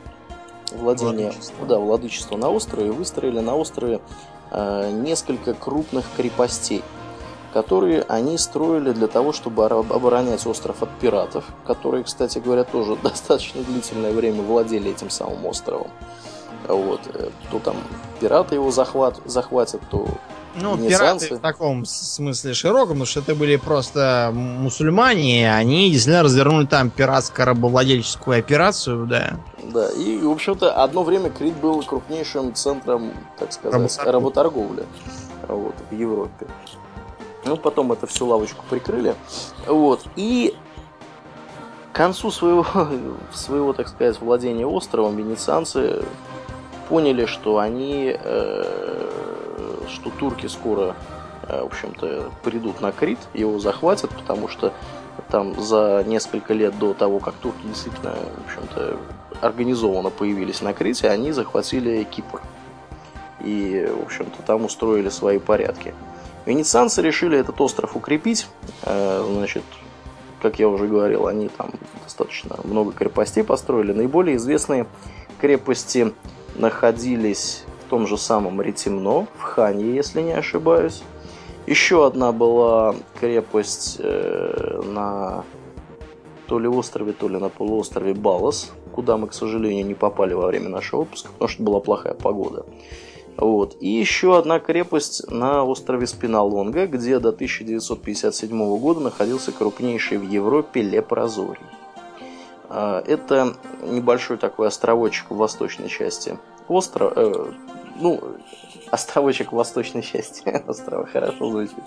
[0.73, 1.67] владения, Владычества.
[1.67, 4.01] да, владычества на острове выстроили на острове
[4.55, 6.83] несколько крупных крепостей,
[7.53, 13.63] которые они строили для того, чтобы оборонять остров от пиратов, которые, кстати говоря, тоже достаточно
[13.63, 15.89] длительное время владели этим самым островом.
[16.67, 17.01] Вот.
[17.13, 17.77] э, То там
[18.21, 20.07] пираты его захват, захватят, то
[20.55, 26.67] Ну, пираты в таком смысле широком, потому что это были просто мусульмане, они действительно развернули
[26.67, 29.41] там пиратско-рабовладельческую операцию, да.
[29.63, 33.75] Да, и, в общем-то, одно время Крит был крупнейшим центром, так сказать,
[34.07, 34.13] Работорговли.
[34.13, 34.87] работорговли
[35.49, 36.47] вот, в Европе.
[37.45, 39.15] Ну, потом это всю лавочку прикрыли.
[39.67, 40.55] Вот, и
[41.93, 42.67] к концу своего,
[43.33, 46.05] своего, так сказать, владения островом венецианцы
[46.89, 49.11] поняли, что они, э,
[49.89, 50.95] что турки скоро,
[51.49, 54.73] э, в общем-то, придут на Крит, его захватят, потому что
[55.31, 58.99] там за несколько лет до того, как турки действительно, в общем-то,
[59.41, 62.41] организованно появились на Крите, они захватили Кипр.
[63.41, 65.95] И, в общем-то, там устроили свои порядки.
[66.47, 68.47] Венецианцы решили этот остров укрепить.
[68.83, 69.63] Э, Значит,
[70.41, 71.71] как я уже говорил, они там
[72.03, 73.93] достаточно много крепостей построили.
[73.93, 74.87] Наиболее известные
[75.41, 76.13] крепости
[76.57, 81.03] находились в том же самом Ретимно, в Ханье, если не ошибаюсь.
[81.67, 85.45] Еще одна была крепость э, на
[86.49, 90.49] то ли острове, то ли на полуострове Балас, куда мы, к сожалению, не попали во
[90.49, 92.67] время нашего отпуска, потому что была плохая погода.
[93.37, 93.77] Вот.
[93.81, 100.83] И еще одна крепость на острове Спиналонга, где до 1957 года находился крупнейший в Европе
[100.83, 101.67] лепрозорий.
[102.69, 106.39] А, это небольшой такой островочек в восточной части
[106.69, 107.13] острова.
[107.17, 107.53] Э,
[107.97, 108.21] ну,
[108.91, 111.85] островочек в восточной части острова, хорошо звучит.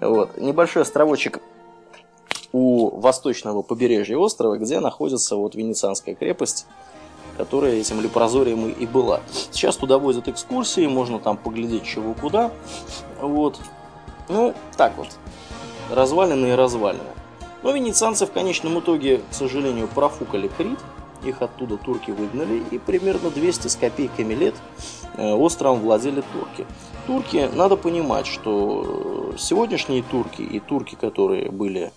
[0.00, 0.36] Вот.
[0.38, 1.40] Небольшой островочек
[2.52, 6.66] у восточного побережья острова, где находится вот Венецианская крепость,
[7.38, 9.20] которая этим лепрозорием и была.
[9.52, 12.50] Сейчас туда возят экскурсии, можно там поглядеть чего куда.
[13.20, 13.58] Вот.
[14.28, 15.08] Ну, так вот.
[15.90, 17.04] Развалины и развалины.
[17.62, 20.78] Но венецианцы в конечном итоге, к сожалению, профукали Крит.
[21.24, 24.54] Их оттуда турки выгнали, и примерно 200 с копейками лет
[25.16, 26.64] э, островом владели турки.
[27.08, 31.90] Турки, надо понимать, что сегодняшние турки и турки, которые были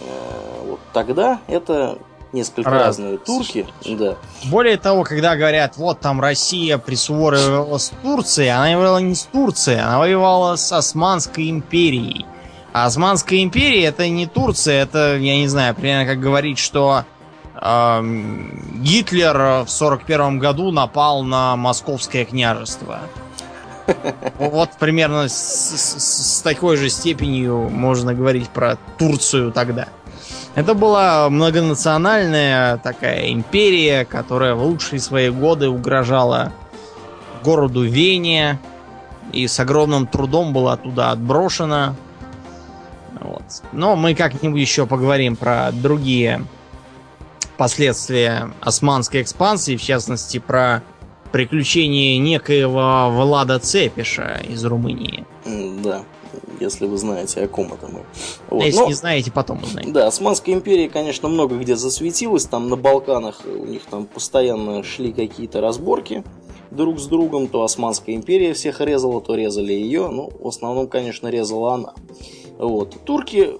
[0.00, 1.98] э, вот тогда, это
[2.36, 2.82] несколько Раз.
[2.82, 3.66] разные турки.
[3.84, 4.16] Да.
[4.44, 9.80] Более того, когда говорят, вот там Россия присвоивала с Турцией, она воевала не с Турцией,
[9.80, 12.26] она воевала с Османской империей.
[12.72, 17.04] А Османская империя это не Турция, это, я не знаю, примерно как говорить, что
[17.54, 18.00] э,
[18.74, 23.00] Гитлер в 41 году напал на Московское княжество.
[24.38, 29.88] Вот примерно с, с, с такой же степенью можно говорить про Турцию тогда.
[30.56, 36.50] Это была многонациональная такая империя, которая в лучшие свои годы угрожала
[37.44, 38.58] городу Вене
[39.34, 41.94] и с огромным трудом была туда отброшена.
[43.20, 43.42] Вот.
[43.72, 46.42] Но мы как-нибудь еще поговорим про другие
[47.58, 50.82] последствия османской экспансии, в частности про
[51.32, 55.26] приключения некоего Влада Цепиша из Румынии.
[55.84, 56.02] Да
[56.60, 58.04] если вы знаете, о ком это мы.
[58.50, 58.64] Вот.
[58.64, 59.90] Если Но, не знаете, потом узнаете.
[59.90, 62.44] Да, Османская империя, конечно, много где засветилась.
[62.46, 66.24] Там на Балканах у них там постоянно шли какие-то разборки
[66.70, 67.48] друг с другом.
[67.48, 70.08] То Османская империя всех резала, то резали ее.
[70.08, 71.94] Ну, в основном, конечно, резала она.
[72.58, 72.96] Вот.
[73.04, 73.52] Турки,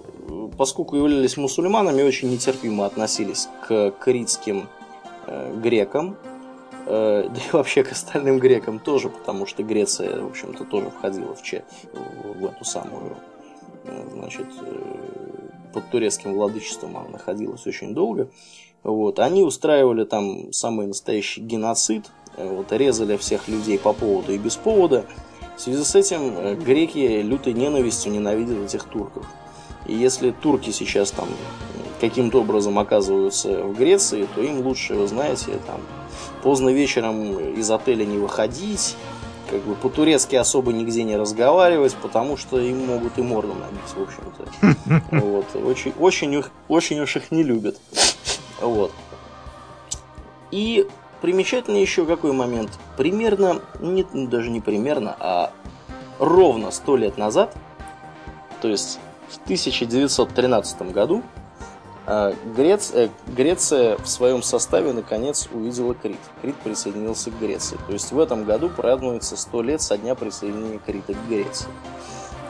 [0.57, 4.67] поскольку являлись мусульманами, очень нетерпимо относились к критским
[5.27, 6.17] э, грекам.
[6.87, 11.35] Э, да и вообще к остальным грекам тоже, потому что Греция, в общем-то, тоже входила
[11.35, 13.17] в, че, в эту самую,
[13.83, 14.81] э, значит, э,
[15.73, 18.29] под турецким владычеством она находилась очень долго.
[18.83, 19.19] Вот.
[19.19, 22.05] Они устраивали там самый настоящий геноцид,
[22.37, 25.05] вот, резали всех людей по поводу и без повода.
[25.57, 29.25] В связи с этим греки лютой ненавистью ненавидят этих турков.
[29.87, 31.27] И если турки сейчас там
[31.99, 35.81] каким-то образом оказываются в Греции, то им лучше, вы знаете, там
[36.43, 38.95] поздно вечером из отеля не выходить,
[39.49, 44.01] как бы по-турецки особо нигде не разговаривать, потому что им могут и морду набить, в
[44.01, 45.01] общем-то.
[45.25, 45.45] Вот.
[45.55, 47.79] Очень, очень, очень уж их не любят.
[48.61, 48.91] Вот.
[50.51, 50.87] И
[51.21, 52.71] примечательный еще какой момент.
[52.97, 55.51] Примерно, не, даже не примерно, а
[56.19, 57.55] ровно сто лет назад,
[58.61, 58.99] то есть
[59.29, 61.23] в 1913 году,
[62.09, 66.19] а, Грец, э, Греция в своем составе наконец увидела Крит.
[66.41, 67.77] Крит присоединился к Греции.
[67.85, 71.67] То есть в этом году празднуется 100 лет со дня присоединения Крита к Греции.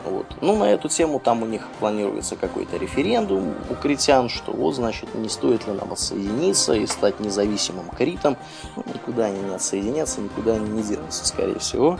[0.04, 0.26] Вот.
[0.40, 5.12] Ну, на эту тему там у них планируется какой-то референдум у критян, что вот, значит,
[5.16, 8.36] не стоит ли нам отсоединиться и стать независимым критом.
[8.76, 11.98] Ну, никуда они не отсоединятся, никуда они не денутся, скорее всего.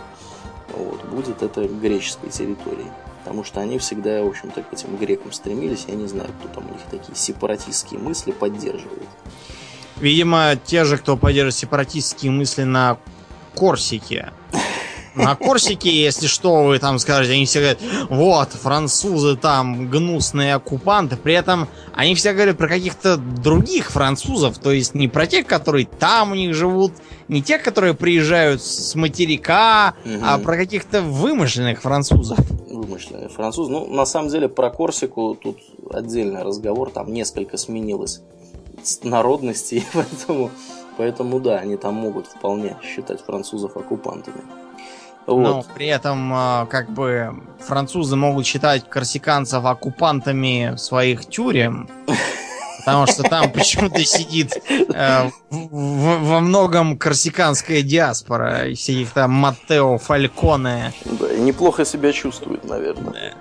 [0.77, 1.05] Вот.
[1.07, 2.93] Будет это греческой территорией
[3.29, 5.85] потому что они всегда, в общем-то, к этим грекам стремились.
[5.87, 9.07] Я не знаю, кто там у них такие сепаратистские мысли поддерживает.
[9.97, 12.97] Видимо, те же, кто поддерживает сепаратистские мысли на
[13.55, 14.33] Корсике.
[15.15, 21.17] На Корсике, если что, вы там скажете, они все говорят, вот, французы там гнусные оккупанты,
[21.17, 25.87] при этом они все говорят про каких-то других французов, то есть не про тех, которые
[25.87, 26.93] там у них живут,
[27.27, 30.15] не тех, которые приезжают с материка, угу.
[30.23, 32.39] а про каких-то вымышленных французов.
[32.89, 33.71] Вымышленные французы.
[33.71, 35.59] Ну, на самом деле, про Корсику тут
[35.91, 38.23] отдельный разговор, там несколько сменилось
[39.03, 40.51] народностей, поэтому,
[40.97, 44.43] поэтому да, они там могут вполне считать французов оккупантами.
[45.27, 45.43] Вот.
[45.43, 51.89] Но при этом, а, как бы, французы могут считать корсиканцев оккупантами своих тюрем.
[52.89, 58.75] Потому что там почему-то сидит э, во многом корсиканская диаспора.
[58.75, 60.93] Всяких там Маттео Фальконе.
[61.05, 63.35] Да, и неплохо себя чувствует, наверное.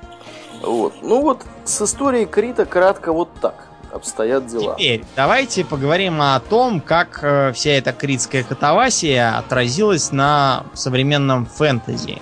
[0.62, 0.68] Да.
[0.68, 0.94] Вот.
[1.02, 4.76] Ну вот, с историей Крита кратко вот так обстоят дела.
[4.76, 12.22] Теперь давайте поговорим о том, как э, вся эта критская катавасия отразилась на современном фэнтези.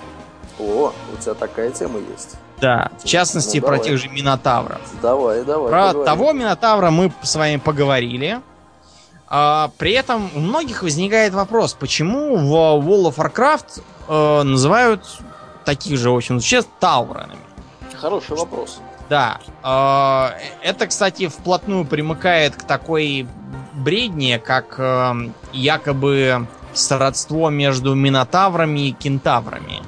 [0.58, 2.36] О, у тебя такая тема есть.
[2.60, 4.80] Да, в частности ну, про тех же Минотавров.
[5.02, 5.70] Давай, давай.
[5.70, 6.04] Про поговорим.
[6.04, 8.40] того Минотавра мы с вами поговорили.
[9.28, 15.02] А, при этом у многих возникает вопрос, почему в World of Warcraft э, называют
[15.64, 17.36] таких же, в общем, существ таурами.
[18.00, 18.80] Хороший вопрос.
[19.08, 19.40] Да.
[19.62, 23.26] Э, это, кстати, вплотную примыкает к такой
[23.74, 25.12] бредне, как э,
[25.52, 29.82] якобы сродство между минотаврами и кентаврами.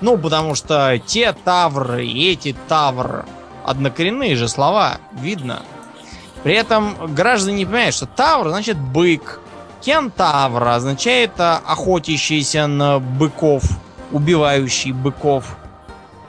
[0.00, 3.24] Ну, потому что те тавры и эти тавр
[3.64, 5.62] однокоренные же слова, видно.
[6.42, 9.40] При этом граждане не понимают, что тавр значит бык,
[9.80, 13.62] кентавр означает э, охотящийся на быков,
[14.12, 15.56] убивающий быков.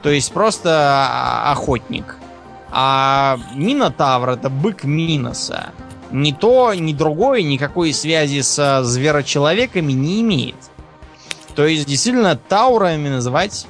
[0.01, 2.17] То есть просто а, охотник.
[2.71, 5.71] А Минотавр это бык Миноса.
[6.11, 10.55] Ни то, ни другое никакой связи с зверочеловеками не имеет.
[11.57, 13.65] То есть, действительно, таурами называть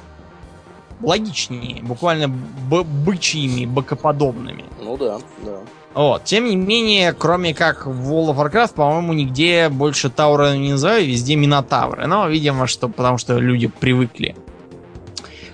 [1.00, 1.82] логичнее.
[1.82, 4.66] Буквально бычьими, быкоподобными.
[4.78, 5.60] Ну да, да.
[5.94, 6.24] Вот.
[6.24, 11.06] Тем не менее, кроме как в World of Warcraft, по-моему, нигде больше Таура не называю,
[11.06, 12.06] везде Минотавры.
[12.06, 14.36] Но, видимо, что потому что люди привыкли.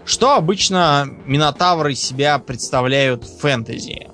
[0.04, 4.08] Что обычно Минотавры себя представляют в фэнтези?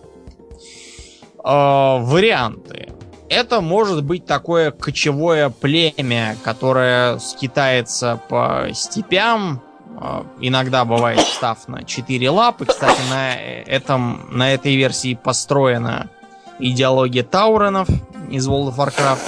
[1.43, 2.91] Э, варианты
[3.31, 9.63] это может быть такое кочевое племя, которое скитается по степям.
[9.97, 12.67] А, иногда бывает став на четыре лапы.
[12.67, 16.11] Кстати, на, этом, на этой версии построена
[16.59, 17.89] идеология Тауренов
[18.31, 19.21] из World of Warcraft.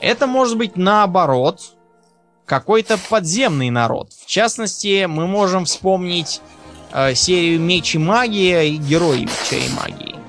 [0.00, 1.60] Это может быть наоборот
[2.46, 4.10] какой-то подземный народ.
[4.12, 6.40] В частности, мы можем вспомнить
[6.92, 10.27] э, серию Меч и Магия и Герои Меча и Магии.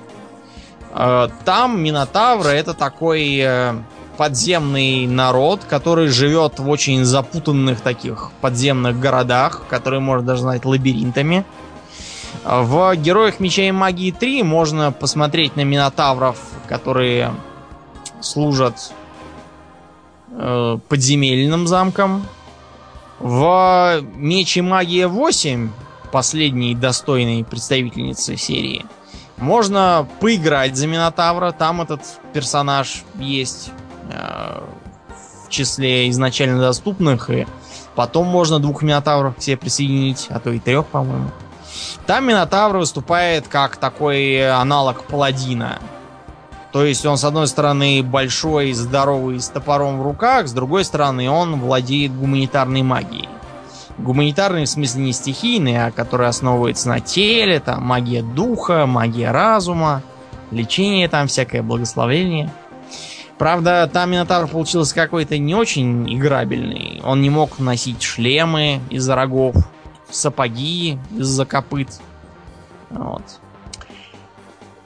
[0.92, 3.76] Э, там Минотавры это такой э,
[4.18, 11.46] подземный народ, который живет в очень запутанных таких подземных городах, которые можно даже назвать лабиринтами.
[12.44, 16.38] В Героях Меча и Магии 3 можно посмотреть на Минотавров,
[16.68, 17.34] которые
[18.22, 18.92] служат
[20.32, 22.26] э, подземельным замком.
[23.20, 25.70] В Меч и Магия 8,
[26.12, 28.86] последней достойной представительницы серии,
[29.40, 31.52] можно поиграть за Минотавра.
[31.52, 32.02] Там этот
[32.34, 33.72] персонаж есть
[34.12, 34.62] э,
[35.46, 37.30] в числе изначально доступных.
[37.30, 37.48] И
[37.96, 41.30] потом можно двух Минотавров к себе присоединить, а то и трех, по-моему.
[42.06, 45.80] Там Минотавр выступает как такой аналог паладина.
[46.72, 51.30] То есть он, с одной стороны, большой, здоровый, с топором в руках, с другой стороны,
[51.30, 53.28] он владеет гуманитарной магией.
[54.04, 60.02] Гуманитарный, в смысле, не стихийный, а который основывается на теле, там, магия духа, магия разума,
[60.52, 62.52] лечение там, всякое благословение.
[63.38, 67.02] Правда, там Минотавр получился какой-то не очень играбельный.
[67.06, 69.56] Он не мог носить шлемы из-за рогов,
[70.10, 72.02] сапоги из-за копыт.
[72.90, 73.24] Вот.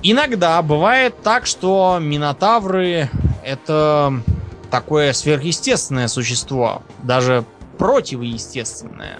[0.03, 3.10] Иногда бывает так, что Минотавры
[3.44, 4.22] это
[4.69, 6.84] такое сверхъестественное существо.
[7.02, 7.45] Даже
[7.77, 9.19] противоестественное.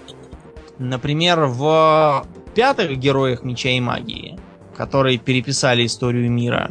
[0.78, 4.38] Например, в пятых героях Меча и Магии,
[4.76, 6.70] которые переписали историю мира,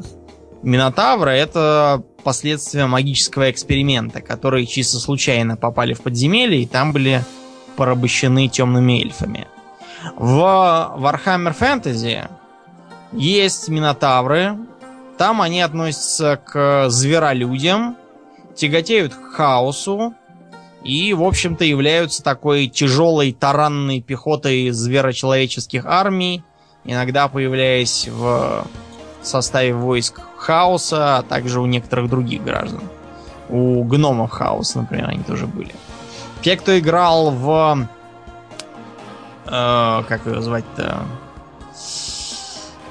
[0.64, 7.22] Минотавра это последствия магического эксперимента, которые чисто случайно попали в подземелье и там были
[7.76, 9.48] порабощены темными эльфами.
[10.16, 10.40] В
[10.98, 12.30] Warhammer Fantasy
[13.12, 14.58] есть минотавры.
[15.18, 17.98] Там они относятся к зверолюдям,
[18.56, 20.14] тяготеют к хаосу,
[20.84, 26.44] и, в общем-то, являются такой тяжелой таранной пехотой зверочеловеческих армий,
[26.84, 28.68] иногда появляясь в
[29.22, 32.82] составе войск хаоса, а также у некоторых других граждан.
[33.50, 35.74] У гномов хаоса, например, они тоже были.
[36.42, 37.88] Те, кто играл в...
[39.46, 41.06] Э, как его звать-то?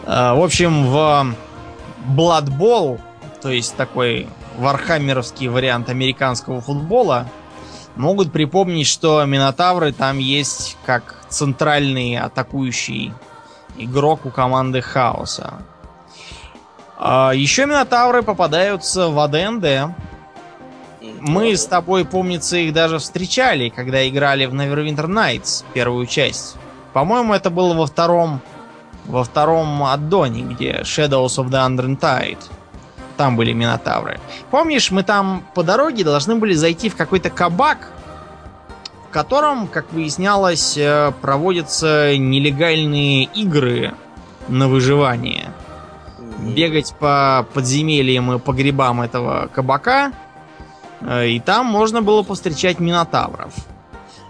[0.07, 1.35] Э, в общем, в
[2.17, 2.99] Blood Bowl,
[3.43, 4.29] то есть такой
[4.59, 7.27] вархаммеровский вариант американского футбола,
[7.97, 13.13] могут припомнить, что Минотавры там есть как центральный атакующий
[13.79, 15.63] игрок у команды Хаоса.
[16.99, 19.95] А еще Минотавры попадаются в АДНД.
[21.21, 26.57] Мы с тобой, помнится, их даже встречали, когда играли в Neverwinter Nights, первую часть.
[26.93, 28.41] По-моему, это было во втором
[29.05, 32.39] во втором аддоне, где Shadows of the Unread
[33.23, 34.19] там были минотавры.
[34.51, 37.93] Помнишь, мы там по дороге должны были зайти в какой-то кабак,
[39.09, 43.95] в котором, как выяснялось, э, проводятся нелегальные игры
[44.49, 45.53] на выживание.
[46.41, 50.11] Бегать по подземельям и погребам этого кабака,
[51.03, 53.55] э, и там можно было повстречать минотавров.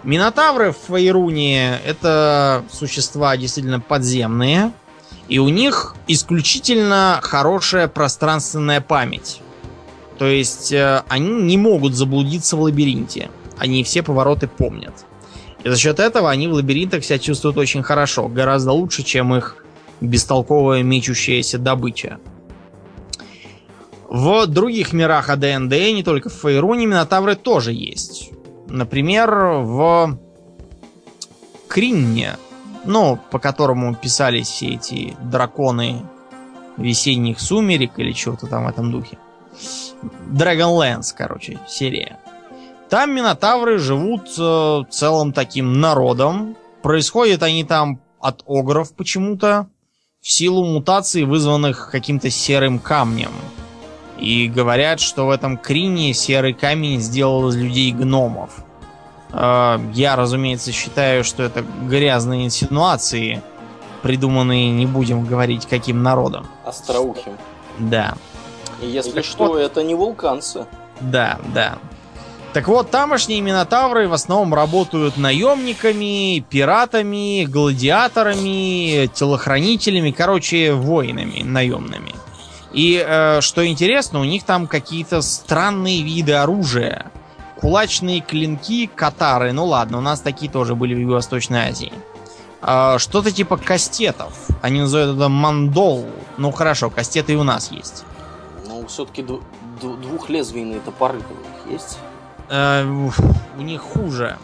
[0.03, 4.71] Минотавры в Фаеруне это существа действительно подземные,
[5.29, 9.41] и у них исключительно хорошая пространственная память.
[10.17, 13.29] То есть э, они не могут заблудиться в лабиринте.
[13.57, 14.93] Они все повороты помнят.
[15.63, 19.65] И за счет этого они в лабиринтах себя чувствуют очень хорошо, гораздо лучше, чем их
[20.01, 22.19] бестолковая мечущаяся добыча.
[24.09, 28.29] В других мирах АДНД, не только в Фейруне, Минотавры тоже есть.
[28.67, 30.19] Например, в
[31.67, 32.35] Кринне,
[32.85, 36.01] ну, по которому писались все эти драконы
[36.77, 39.17] весенних сумерек или чего-то там в этом духе.
[40.31, 42.17] Dragonlance, короче, серия.
[42.89, 46.55] Там минотавры живут э, целым таким народом.
[46.81, 49.67] Происходят они там от огров почему-то
[50.21, 53.31] в силу мутаций, вызванных каким-то серым камнем.
[54.17, 58.63] И говорят, что в этом Крине серый камень сделал из людей гномов.
[59.33, 63.41] Э, я, разумеется, считаю, что это грязные инсинуации,
[64.01, 66.47] придуманные, не будем говорить, каким народом.
[66.63, 67.37] Остроухим.
[67.79, 68.15] Да.
[68.81, 70.65] И если так что, вот, это не вулканцы.
[71.01, 71.77] Да, да.
[72.53, 82.13] Так вот, тамошние минотавры в основном работают наемниками, пиратами, гладиаторами, телохранителями, короче, воинами наемными.
[82.71, 87.11] И э, что интересно, у них там какие-то странные виды оружия.
[87.63, 91.93] Кулачные клинки, катары, ну ладно, у нас такие тоже были в Юго-Восточной Азии.
[92.61, 94.33] Э, что-то типа кастетов.
[94.61, 96.05] Они называют это мандол.
[96.37, 98.03] Ну хорошо, кастеты и у нас есть.
[98.67, 99.25] Ну, все-таки
[99.81, 101.99] двухлезвийные топоры у них есть
[102.49, 102.83] э,
[103.57, 104.37] у них хуже.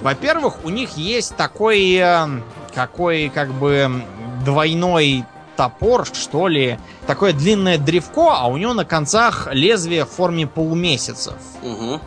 [0.00, 2.26] Во-первых, у них есть такой, э,
[2.74, 4.02] какой как бы
[4.44, 5.24] двойной
[5.56, 11.36] топор, что ли, такое длинное древко, а у него на концах лезвие в форме полумесяцев.
[11.62, 12.00] Угу.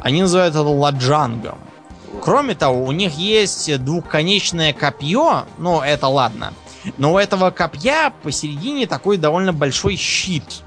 [0.00, 1.58] Они называют это ладжангом.
[2.22, 6.52] Кроме того, у них есть двухконечное копье, ну это ладно.
[6.98, 10.62] Но у этого копья посередине такой довольно большой щит.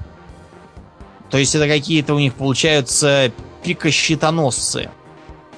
[1.30, 3.32] То есть это какие-то у них получаются
[3.62, 4.90] пикощитоносцы.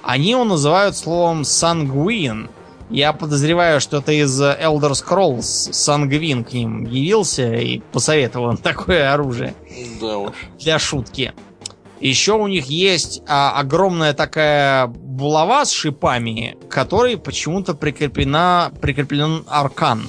[0.02, 2.48] Они его называют словом сангвин.
[2.88, 9.12] Я подозреваю, что это из Elder Scrolls Сангвин к ним явился и посоветовал им такое
[9.12, 9.54] оружие.
[10.00, 10.32] Да уж.
[10.60, 11.34] Для шутки.
[12.00, 20.08] Еще у них есть а, огромная такая булава с шипами, которой почему-то прикреплена, прикреплен аркан.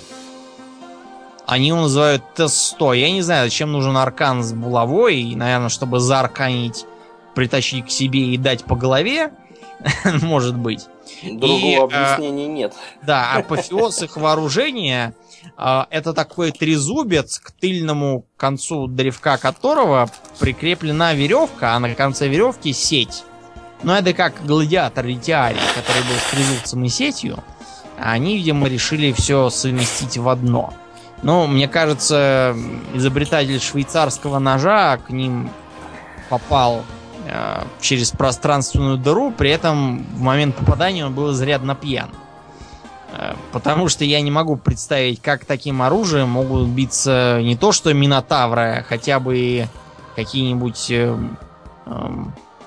[1.45, 2.97] Они его называют Т-100.
[2.97, 5.21] Я не знаю, зачем нужен аркан с булавой.
[5.21, 6.85] И, наверное, чтобы заарканить
[7.35, 9.31] притащить к себе и дать по голове,
[10.23, 10.87] может быть.
[11.23, 12.73] Другого и, объяснения а, нет.
[13.03, 15.26] Да, апофеоз их вооружения а,
[15.57, 20.09] это такой трезубец, к тыльному концу древка которого
[20.39, 23.23] прикреплена веревка, а на конце веревки сеть.
[23.83, 27.43] Ну, это как гладиатор Ритиарий, который был с трезубцем и сетью.
[27.97, 30.73] Они, видимо, решили все совместить в одно.
[31.23, 32.55] Но мне кажется,
[32.93, 35.49] изобретатель швейцарского ножа к ним
[36.29, 36.83] попал
[37.29, 42.09] Э, через пространственную дыру, при этом в момент попадания он был изрядно пьян.
[42.09, 42.26] Э,
[43.51, 48.79] потому что я не могу представить, как таким оружием могут биться не то что минотавры,
[48.79, 49.67] а хотя бы
[50.15, 50.91] какие-нибудь...
[50.91, 51.17] Э,
[51.85, 52.09] э,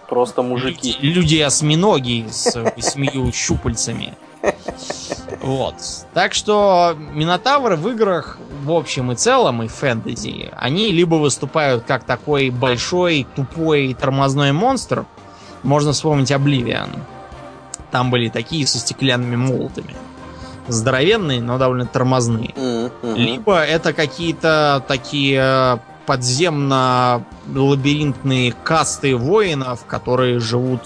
[0.08, 0.96] Просто мужики.
[1.00, 4.14] Люди-осьминоги с восьмию щупальцами.
[5.42, 5.74] Вот.
[6.12, 12.04] Так что Минотавры в играх в общем и целом и фэнтези, они либо выступают как
[12.04, 15.06] такой большой, тупой, тормозной монстр,
[15.62, 16.90] можно вспомнить Обливиан.
[17.90, 19.94] Там были такие со стеклянными молотами.
[20.72, 22.54] Здоровенные, но довольно тормозные.
[22.54, 23.16] Mm-hmm.
[23.16, 30.80] Либо это какие-то такие подземно-лабиринтные касты воинов, которые живут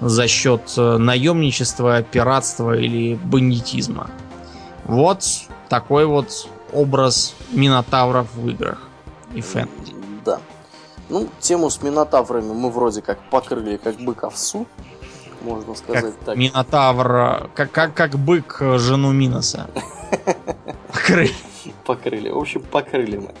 [0.00, 4.10] за счет э, наемничества, пиратства или бандитизма.
[4.84, 5.24] Вот
[5.68, 8.78] такой вот образ минотавров в играх
[9.34, 9.94] и фэнтези.
[10.24, 10.40] Да.
[11.08, 14.66] Ну, тему с минотаврами мы вроде как покрыли как бык овсу,
[15.42, 16.36] можно сказать как так.
[16.36, 19.68] Минотавр, как, как, как бык э, жену Миноса.
[20.92, 21.32] Покрыли.
[21.86, 22.28] Покрыли.
[22.28, 23.34] В общем, покрыли мы.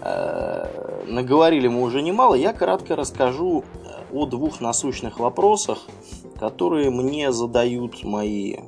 [0.00, 2.34] Э, наговорили мы уже немало.
[2.34, 3.64] Я кратко расскажу
[4.12, 5.78] о двух насущных вопросах,
[6.38, 8.60] которые мне задают мои э,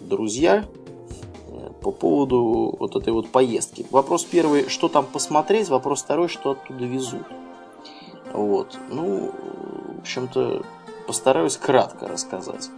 [0.00, 0.64] друзья
[1.48, 3.86] э, по поводу вот этой вот поездки.
[3.90, 7.26] Вопрос первый, что там посмотреть, вопрос второй, что оттуда везут.
[8.32, 8.78] Вот.
[8.90, 9.32] Ну,
[9.96, 10.62] в общем-то,
[11.08, 12.68] постараюсь кратко рассказать.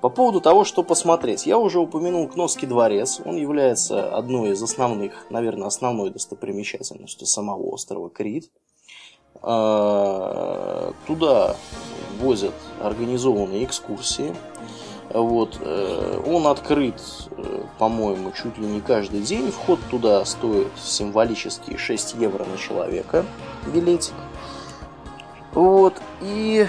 [0.00, 1.44] По поводу того, что посмотреть.
[1.46, 3.20] Я уже упомянул Кносский дворец.
[3.24, 8.50] Он является одной из основных, наверное, основной достопримечательностью самого острова Крит.
[9.42, 11.56] А, туда
[12.18, 14.34] возят организованные экскурсии.
[15.10, 15.58] Вот.
[15.60, 17.00] Э, он открыт,
[17.30, 19.50] э, по-моему, чуть ли не каждый день.
[19.50, 23.24] Вход туда стоит символические 6 евро на человека
[23.66, 24.14] билетик.
[25.52, 25.94] Вот.
[26.20, 26.66] И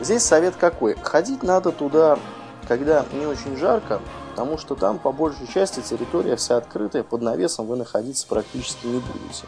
[0.00, 0.94] здесь совет какой?
[0.94, 2.18] Ходить надо туда,
[2.66, 4.00] когда не очень жарко,
[4.30, 9.00] потому что там по большей части территория вся открытая, под навесом вы находиться практически не
[9.00, 9.46] будете.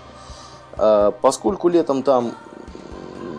[0.76, 2.32] А, поскольку летом там,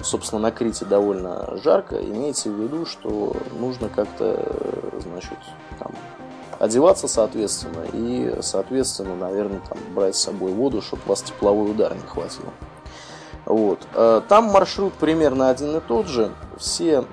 [0.03, 4.39] собственно, на Крите довольно жарко, имейте в виду, что нужно как-то,
[4.99, 5.37] значит,
[5.79, 5.91] там,
[6.59, 12.07] одеваться соответственно и, соответственно, наверное, там, брать с собой воду, чтобы вас тепловой удар не
[12.07, 12.53] хватило.
[13.51, 13.85] Вот.
[13.93, 16.31] А, там маршрут примерно один и тот же.
[16.57, 17.03] Все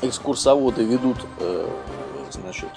[0.00, 1.68] экскурсоводы ведут э,
[2.32, 2.68] значит,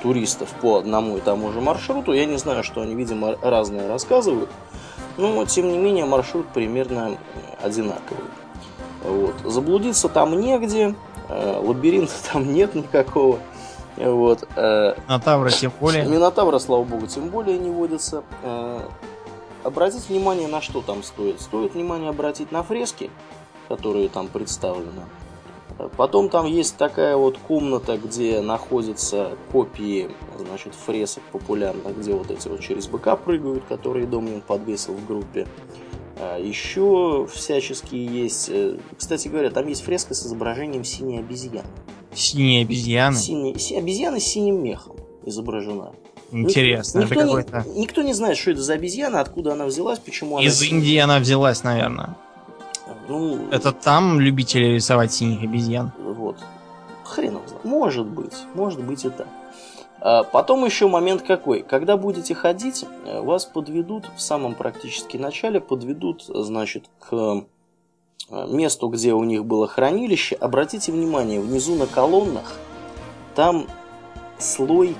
[0.00, 2.12] туристов по одному и тому же маршруту.
[2.12, 4.48] Я не знаю, что они, видимо, разные рассказывают.
[5.16, 7.18] Но, тем не менее, маршрут примерно
[7.60, 8.22] одинаковый.
[9.02, 9.34] Вот.
[9.44, 10.94] Заблудиться там негде,
[11.28, 13.40] э, лабиринта там нет никакого.
[13.96, 14.48] Вот.
[14.54, 16.04] Э, Минотавра тем более.
[16.04, 18.22] Минотавра, слава богу, тем более не водится.
[19.62, 21.40] Э, обратить внимание на что там стоит?
[21.40, 23.10] Стоит внимание обратить на фрески,
[23.68, 25.02] которые там представлены.
[25.96, 32.48] Потом там есть такая вот комната, где находятся копии, значит, фресок популярных, где вот эти
[32.48, 35.46] вот через быка прыгают, которые Домнин подвесил в группе.
[36.16, 38.50] А Еще всяческие есть...
[38.50, 41.68] Э, кстати говоря, там есть фреска с изображением синей обезьяны.
[42.12, 43.16] Синие обезьяны?
[43.16, 45.92] Синий, си, обезьяна с синим мехом изображена.
[46.32, 50.36] Интересно, никто, это не, никто не знает, что это за обезьяна, откуда она взялась, почему
[50.36, 50.46] она...
[50.46, 52.16] Из Индии она взялась, наверное.
[53.08, 55.92] Ну, это там любители рисовать синих обезьян.
[55.98, 56.36] Вот.
[57.04, 57.64] Хрен знает.
[57.64, 58.34] Может быть.
[58.54, 59.26] Может быть и так.
[60.00, 61.62] А потом еще момент какой.
[61.62, 68.88] Когда будете ходить, э, вас подведут в самом практически начале, подведут, значит, к э, месту,
[68.88, 70.36] где у них было хранилище.
[70.36, 72.56] Обратите внимание, внизу на колоннах
[73.34, 73.66] там
[74.38, 74.96] слой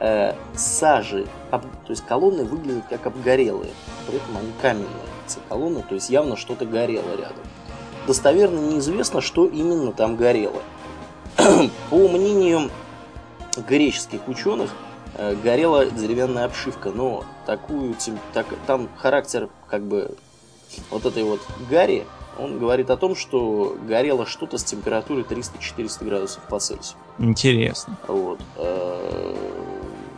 [0.00, 1.26] э, сажи.
[1.50, 3.72] Об, то есть колонны выглядят как обгорелые,
[4.06, 4.88] при этом они каменные
[5.26, 7.44] эти колонны, то есть явно что-то горело рядом.
[8.06, 10.62] Достоверно неизвестно, что именно там горело.
[11.90, 12.70] По мнению
[13.68, 14.70] греческих ученых,
[15.14, 17.94] э, горела деревянная обшивка, но такую,
[18.32, 20.16] так, там характер как бы
[20.90, 22.06] вот этой вот гари,
[22.38, 26.98] он говорит о том, что горело что-то с температурой 300-400 градусов по Цельсию.
[27.18, 27.96] Интересно.
[28.06, 28.40] Вот.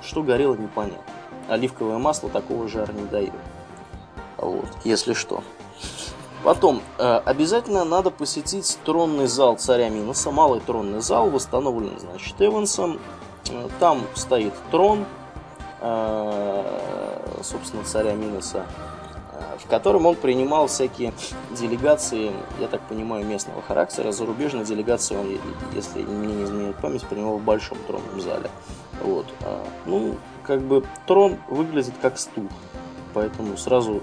[0.02, 1.02] Что горело, непонятно.
[1.48, 3.32] Оливковое масло такого жара не дает.
[4.36, 5.43] Вот, если что.
[6.43, 12.98] Потом, э, обязательно надо посетить тронный зал царя Миноса, малый тронный зал, восстановлен, значит, Эвансом.
[13.51, 15.05] Э, там стоит трон,
[15.81, 18.64] э, собственно, царя Миноса,
[19.62, 21.12] в котором он принимал всякие
[21.51, 24.10] делегации, я так понимаю, местного характера.
[24.10, 25.39] Зарубежные делегации он,
[25.74, 28.51] если мне не изменяет память, принимал в большом тронном зале.
[29.02, 29.27] Вот.
[29.86, 32.48] Ну, как бы трон выглядит как стул,
[33.14, 34.02] поэтому сразу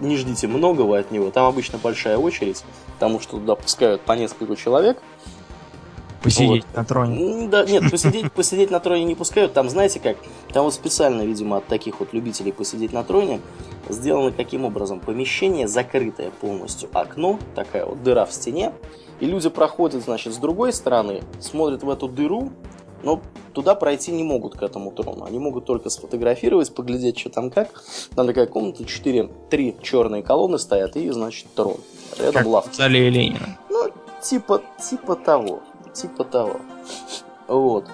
[0.00, 1.30] не ждите многого от него.
[1.30, 2.64] Там обычно большая очередь,
[2.94, 5.02] потому что туда пускают по несколько человек.
[6.22, 6.76] Посидеть вот.
[6.76, 7.48] на троне.
[7.48, 9.52] Да, нет, посидеть, посидеть на троне не пускают.
[9.52, 10.16] Там, знаете как,
[10.54, 13.40] там вот специально, видимо, от таких вот любителей посидеть на троне
[13.90, 15.00] сделано каким образом?
[15.00, 16.88] Помещение закрытое полностью.
[16.94, 18.72] Окно, такая вот дыра в стене.
[19.20, 22.50] И люди проходят, значит, с другой стороны, смотрят в эту дыру,
[23.04, 23.20] но
[23.52, 25.24] туда пройти не могут к этому трону.
[25.24, 27.82] Они могут только сфотографировать, поглядеть, что там как.
[28.16, 31.76] Там такая комната, 4, 3 черные колонны стоят, и, значит, трон.
[32.18, 32.70] Рядом как лавка.
[32.70, 33.58] в Ленина.
[33.70, 33.90] Ну,
[34.22, 35.60] типа, типа того.
[35.92, 36.60] Типа того.
[37.46, 37.86] Вот.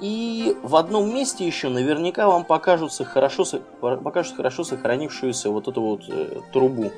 [0.00, 3.44] И в одном месте еще наверняка вам покажутся хорошо,
[3.80, 6.90] покажут хорошо сохранившуюся вот эту вот э, трубу,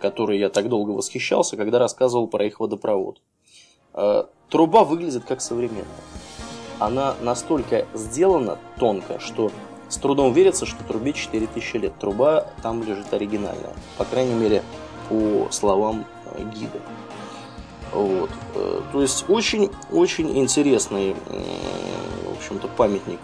[0.00, 3.20] которой я так долго восхищался, когда рассказывал про их водопровод.
[3.94, 5.84] Э, труба выглядит как современная.
[6.78, 9.50] Она настолько сделана тонко, что
[9.88, 11.92] с трудом верится, что трубе 4000 лет.
[11.98, 13.72] Труба там лежит оригинальная.
[13.96, 14.62] По крайней мере,
[15.08, 16.04] по словам
[16.34, 16.80] э, гида.
[17.92, 18.30] Вот.
[18.54, 23.20] Э, то есть очень-очень интересный, в общем-то, памятник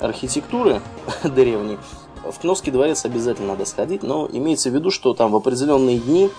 [0.00, 0.80] архитектуры
[1.24, 1.78] древней.
[2.24, 6.30] В Кновский дворец обязательно надо сходить, но имеется в виду, что там в определенные дни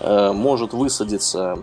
[0.00, 1.58] может высадиться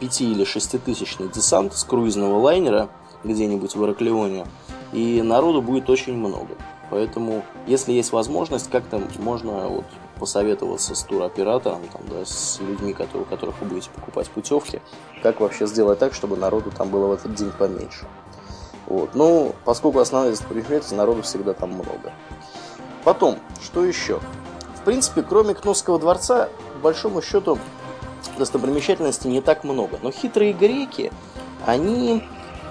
[0.00, 2.88] 5 или 6 тысячный десант с круизного лайнера
[3.22, 4.46] где-нибудь в Ираклионе,
[4.92, 6.54] и народу будет очень много.
[6.90, 9.84] Поэтому, если есть возможность, как-то можно вот
[10.18, 14.82] посоветоваться с туроператором, там, да, с людьми, которые, у которых вы будете покупать путевки,
[15.22, 18.06] как вообще сделать так, чтобы народу там было в этот день поменьше.
[18.86, 19.14] Вот.
[19.14, 22.12] Ну, поскольку основная достопримечательность, народу всегда там много.
[23.04, 24.20] Потом, что еще?
[24.74, 27.58] В принципе, кроме Кносского дворца, по большому счету,
[28.38, 29.98] достопримечательностей не так много.
[30.02, 31.12] Но хитрые греки,
[31.66, 32.24] они,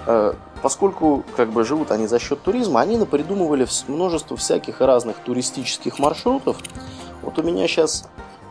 [0.06, 5.98] э, поскольку как бы живут они за счет туризма, они напридумывали множество всяких разных туристических
[5.98, 6.56] маршрутов.
[7.22, 8.08] Вот у меня сейчас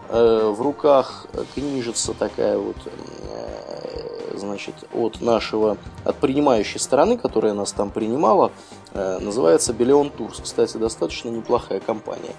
[0.09, 7.71] э, в руках книжица такая вот, э, значит, от нашего, от принимающей стороны, которая нас
[7.71, 8.51] там принимала,
[8.93, 10.39] называется Белеон Турс.
[10.41, 12.33] Кстати, достаточно неплохая компания.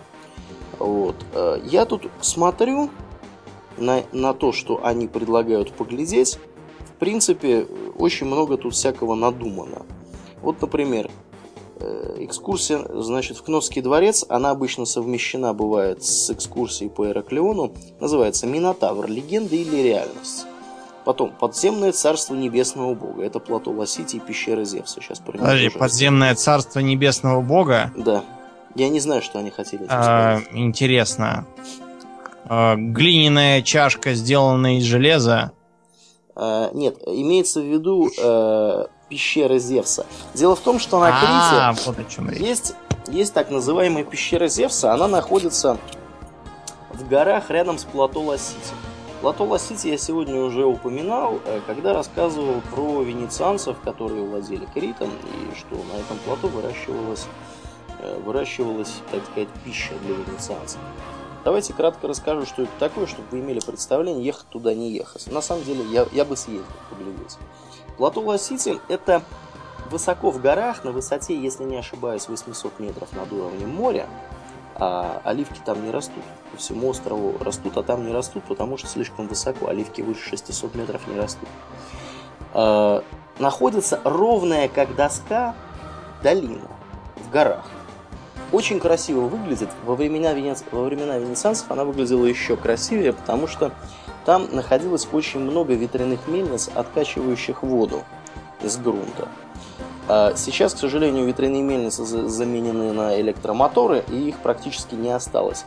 [0.78, 1.14] Вот.
[1.62, 2.90] Я тут смотрю
[3.81, 6.39] на, на то, что они предлагают поглядеть.
[6.94, 7.66] В принципе,
[7.97, 9.82] очень много тут всякого надумано.
[10.43, 11.11] Вот, например,
[11.82, 18.47] Э, экскурсия, значит, в Кносский дворец, она обычно совмещена бывает с экскурсией по Эраклеону, называется
[18.47, 19.07] «Минотавр.
[19.09, 20.44] Легенда или реальность».
[21.07, 23.23] Потом «Подземное царство небесного бога».
[23.23, 25.01] Это плато Лосити и пещера Зевса.
[25.01, 27.90] Сейчас про Подожди, «Подземное царство небесного бога»?
[27.97, 28.24] Да.
[28.74, 31.47] Я не знаю, что они хотели а, Интересно.
[32.51, 35.52] Глиняная чашка, сделанная из железа?
[36.35, 38.10] А, нет, имеется в виду...
[38.22, 40.06] А, пещеры Зевса.
[40.35, 42.74] Дело в том, что на Крите а, вот о чем есть,
[43.09, 44.94] есть так называемая пещера Зевса.
[44.94, 45.77] Она находится
[46.90, 48.72] в горах рядом с плато Лосити.
[49.20, 55.55] Плато Лосити я сегодня уже упоминал, э, когда рассказывал про венецианцев, которые владели Критом, и
[55.59, 57.27] что на этом плато выращивалась,
[57.98, 60.81] э, выращивалась, так сказать, пища для венецианцев.
[61.44, 65.26] Давайте кратко расскажу, что это такое, чтобы вы имели представление, ехать туда не ехать.
[65.32, 67.38] На самом деле, я, я бы съездил поглядеть.
[67.96, 69.22] Плато Лосити– это
[69.90, 74.06] высоко в горах, на высоте, если не ошибаюсь, 800 метров над уровнем моря.
[74.76, 76.22] А оливки там не растут.
[76.52, 79.68] По всему острову растут, а там не растут, потому что слишком высоко.
[79.68, 81.48] Оливки выше 600 метров не растут.
[82.54, 83.02] А,
[83.38, 85.54] находится ровная, как доска,
[86.22, 86.68] долина
[87.16, 87.66] в горах.
[88.52, 89.68] Очень красиво выглядит.
[89.85, 90.64] Во времена, венец...
[90.72, 93.72] Во времена венецианцев она выглядела еще красивее, потому что
[94.24, 98.02] там находилось очень много ветряных мельниц, откачивающих воду
[98.62, 99.28] из грунта.
[100.09, 105.64] А сейчас, к сожалению, ветряные мельницы заменены на электромоторы, и их практически не осталось.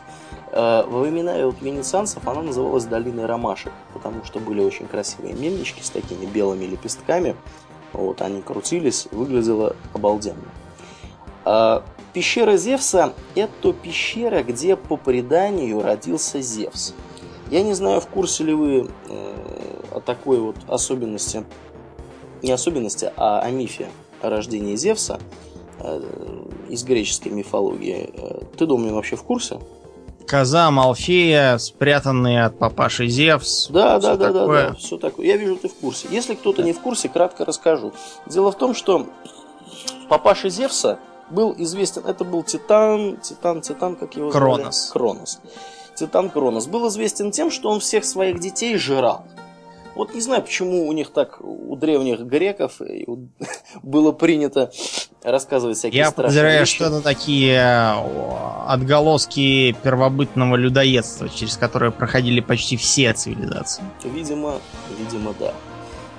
[0.52, 5.82] А во времена вот венецианцев она называлась долиной ромашек, потому что были очень красивые мельнички
[5.82, 7.34] с такими белыми лепестками.
[7.94, 10.44] Вот, они крутились, выглядело обалденно.
[12.14, 16.94] Пещера Зевса– это пещера, где по преданию родился Зевс–
[17.50, 19.34] я не знаю, в курсе ли вы э,
[19.92, 21.44] о такой вот особенности,
[22.42, 23.88] не особенности, а о мифе
[24.22, 25.20] о рождении Зевса
[25.78, 26.02] э,
[26.68, 28.10] из греческой мифологии.
[28.14, 29.60] Э, ты, думаю, вообще в курсе?
[30.26, 33.68] Коза Малфея, спрятанные от папаши Зевс.
[33.68, 34.62] Да, да, да, такое.
[34.62, 35.26] да, да, все такое.
[35.26, 36.08] Я вижу, ты в курсе.
[36.10, 37.92] Если кто-то не в курсе, кратко расскажу.
[38.26, 39.06] Дело в том, что
[40.08, 40.98] папаша Зевса
[41.30, 44.44] был известен, это был Титан, Титан, Титан, как его звали?
[44.44, 44.90] Кронос.
[44.92, 45.40] Кронос.
[45.94, 49.24] Титан Кронос, был известен тем, что он всех своих детей жрал.
[49.94, 52.80] Вот не знаю, почему у них так, у древних греков
[53.82, 54.72] было принято
[55.22, 56.74] рассказывать всякие Я подозреваю, вещи.
[56.74, 57.94] что это такие
[58.66, 63.84] отголоски первобытного людоедства, через которое проходили почти все цивилизации.
[64.02, 64.58] Видимо,
[64.98, 65.54] видимо, да.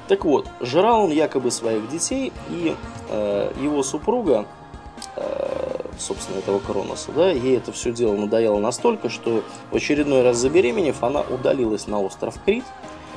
[0.08, 2.76] Так вот, жрал он якобы своих детей, и
[3.10, 4.65] э, его супруга Э,
[5.98, 11.04] собственно, этого Кроноса, да, ей это все дело надоело настолько, что в очередной раз забеременев,
[11.04, 12.66] она удалилась на остров Крит,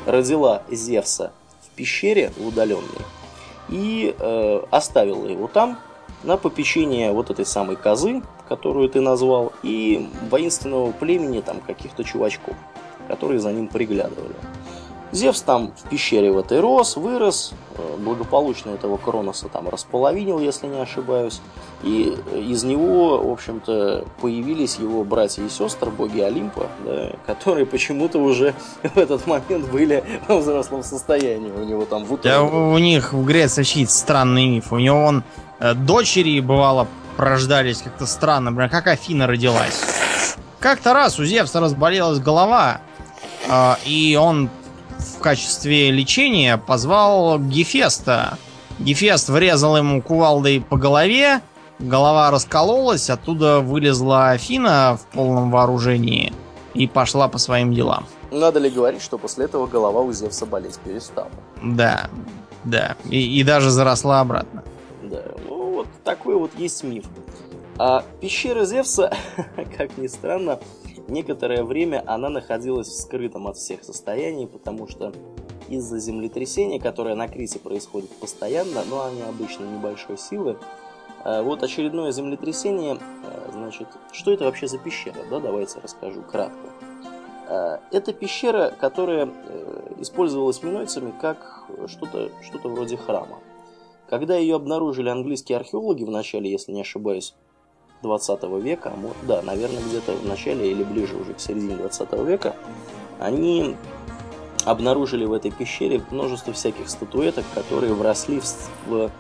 [0.07, 3.05] родила Зевса в пещере удаленной
[3.69, 5.79] и э, оставила его там
[6.23, 12.57] на попечение вот этой самой козы, которую ты назвал, и воинственного племени там каких-то чувачков,
[13.09, 14.35] которые за ним приглядывали.
[15.11, 20.66] Зевс там в пещере в этой рос, вырос, э, благополучно этого Кроноса там располовинил, если
[20.66, 21.41] не ошибаюсь.
[21.83, 28.19] И из него, в общем-то, появились его братья и сестры, боги Олимпа, да, которые почему-то
[28.19, 31.51] уже в этот момент были в взрослом состоянии.
[31.53, 34.73] У него там в Да, у них в Греции вообще странный миф.
[34.73, 35.23] У него он
[35.61, 38.51] э, дочери, бывало, порождались как-то странно.
[38.51, 39.85] Блин, как Афина родилась.
[40.59, 42.81] Как-то раз у Зевса разболелась голова,
[43.49, 44.51] э, и он
[44.99, 48.37] в качестве лечения позвал Гефеста.
[48.79, 51.41] Гефест врезал ему кувалдой по голове,
[51.79, 56.33] голова раскололась, оттуда вылезла Афина в полном вооружении
[56.75, 58.05] и пошла по своим делам.
[58.31, 61.31] Надо ли говорить, что после этого голова у Зевса болеть перестала?
[61.63, 62.11] Да,
[62.65, 62.97] да.
[63.09, 64.63] И, и даже заросла обратно.
[65.03, 67.07] Да, ну вот такой вот есть миф.
[67.79, 69.17] А пещера Зевса,
[69.77, 70.59] как ни странно,
[71.09, 75.15] Некоторое время она находилась в скрытом от всех состоянии, потому что
[75.67, 80.59] из-за землетрясения, которое на Крите происходит постоянно, но они обычно небольшой силы,
[81.24, 86.69] вот очередное землетрясение, э, значит, что это вообще за пещера, да, давайте расскажу кратко.
[87.49, 89.28] Э, это пещера, которая
[89.99, 93.39] использовалась минойцами как что-то что вроде храма.
[94.09, 97.35] Когда ее обнаружили английские археологи в начале, если не ошибаюсь,
[98.03, 98.93] 20 века,
[99.23, 102.55] да, наверное, где-то в начале или ближе уже к середине 20 века,
[103.19, 103.77] они
[104.65, 108.45] обнаружили в этой пещере множество всяких статуэток, которые вросли в,
[108.86, 109.11] в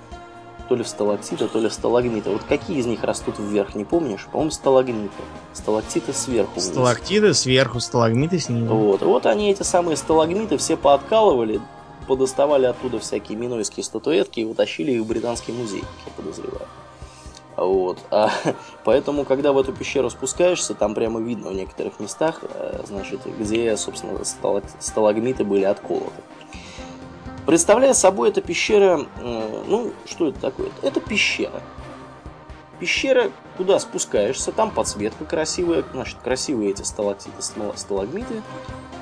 [0.68, 2.30] то ли сталактиты, то ли сталагмиты.
[2.30, 4.26] Вот какие из них растут вверх, не помнишь?
[4.30, 5.22] По-моему, сталагмиты.
[5.54, 6.52] Сталактиты сверху.
[6.54, 6.66] Вниз.
[6.66, 8.74] Сталактиты сверху, сталагмиты снизу.
[8.74, 9.02] Вот.
[9.02, 11.60] Вот они, эти самые сталагмиты, все пооткалывали,
[12.06, 16.66] подоставали оттуда всякие минойские статуэтки и утащили их в британский музей, я подозреваю.
[17.56, 17.98] Вот.
[18.10, 18.30] А,
[18.84, 23.76] поэтому, когда в эту пещеру спускаешься, там прямо видно в некоторых местах, э, значит, где,
[23.76, 24.20] собственно,
[24.80, 26.22] сталагмиты были отколоты.
[27.48, 30.68] Представляя собой эта пещера, э, ну, что это такое?
[30.82, 31.62] Это пещера.
[32.78, 38.42] Пещера, куда спускаешься, там подсветка красивая, значит, красивые эти сталактиты, сталагмиты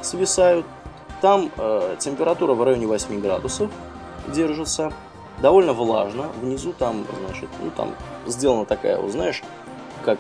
[0.01, 0.65] свисают.
[1.21, 3.69] Там э, температура в районе 8 градусов
[4.29, 4.93] держится,
[5.43, 6.29] довольно влажно.
[6.41, 7.97] Внизу там, значит, ну там
[8.27, 9.43] сделана такая, вот знаешь,
[10.07, 10.19] как,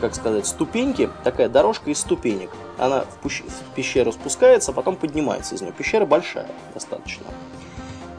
[0.00, 2.50] как сказать, ступеньки, такая дорожка из ступенек.
[2.78, 3.42] Она в, пущ...
[3.42, 5.72] в пещеру спускается, а потом поднимается из нее.
[5.72, 7.26] Пещера большая достаточно.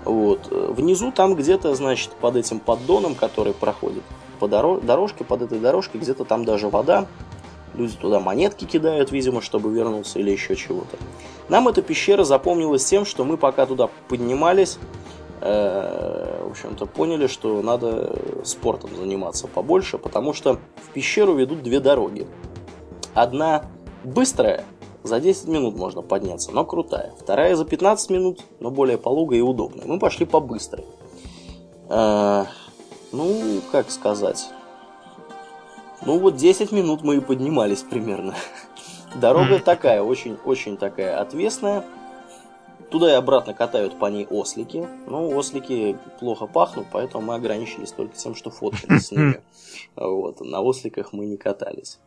[0.06, 0.48] Вот.
[0.52, 4.04] Внизу там где-то, значит, под этим поддоном, который проходит
[4.40, 7.08] по дорожке, под этой дорожкой, где-то там даже вода.
[7.74, 10.98] Люди туда монетки кидают, видимо, чтобы вернуться или еще чего-то.
[11.50, 14.78] Нам эта пещера запомнилась тем, что мы пока туда поднимались,
[15.44, 18.16] в общем-то, поняли, что надо
[18.46, 22.28] спортом заниматься побольше, потому что в пещеру ведут две дороги.
[23.14, 23.66] Одна
[24.04, 24.64] быстрая,
[25.04, 27.14] за 10 минут можно подняться, но крутая.
[27.20, 29.86] Вторая за 15 минут, но более пологая и удобная.
[29.86, 30.86] Мы пошли по быстрой.
[31.90, 32.46] Э,
[33.12, 34.50] ну, как сказать.
[36.06, 38.36] Ну вот 10 минут мы и поднимались примерно.
[39.16, 41.84] Дорога такая, очень-очень такая отвесная.
[42.94, 44.88] Туда и обратно катают по ней ослики.
[45.08, 49.42] Но ослики плохо пахнут, поэтому мы ограничились только тем, что фоткались с ними.
[49.96, 50.42] Вот.
[50.42, 51.98] На осликах мы не катались.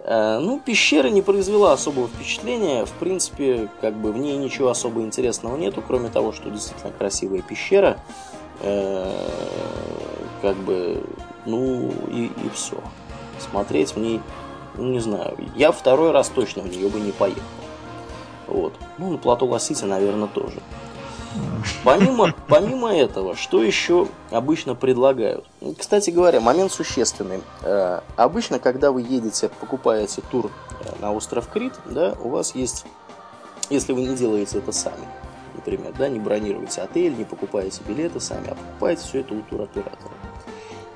[0.00, 2.84] Э, ну, пещера не произвела особого впечатления.
[2.84, 7.40] В принципе, как бы в ней ничего особо интересного нету, кроме того, что действительно красивая
[7.40, 7.98] пещера.
[8.60, 9.10] Э,
[10.42, 11.02] как бы,
[11.46, 12.76] ну и, и все.
[13.38, 14.20] Смотреть в ней,
[14.74, 17.40] ну не знаю, я второй раз точно в нее бы не поехал.
[18.52, 18.74] Вот.
[18.98, 20.56] Ну, на плато Лосити, наверное, тоже.
[21.84, 25.46] Помимо, помимо этого, что еще обычно предлагают?
[25.78, 27.40] Кстати говоря, момент существенный.
[27.62, 30.50] Э, обычно, когда вы едете, покупаете тур
[30.80, 32.84] э, на остров Крит, да, у вас есть,
[33.70, 35.08] если вы не делаете это сами,
[35.54, 40.12] например, да, не бронируете отель, не покупаете билеты сами, а покупаете все это у туроператора.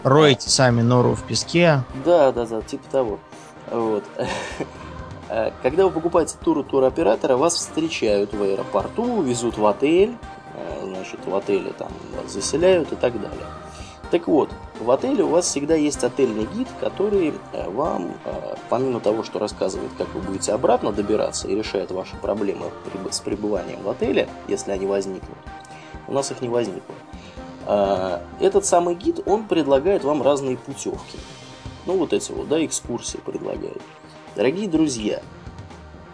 [0.02, 1.82] Роете сами нору в песке.
[2.04, 3.18] Да, да, да, типа того.
[3.70, 4.04] Вот.
[5.28, 10.16] Э, когда вы покупаете тур у туроператора, вас встречают в аэропорту, везут в отель,
[10.54, 13.46] э, значит, в отеле там вас заселяют и так далее.
[14.12, 18.14] Так вот, в отеле у вас всегда есть отельный гид, который э, вам,
[18.68, 22.66] помимо того, что рассказывает, как вы будете обратно добираться и решает ваши проблемы
[23.10, 25.36] с пребыванием в отеле, если они возникнут,
[26.06, 26.94] у нас их не возникло.
[28.38, 31.18] Этот самый гид, он предлагает вам разные путевки.
[31.84, 33.82] Ну, вот эти вот, да, экскурсии предлагает.
[34.36, 35.22] Дорогие друзья,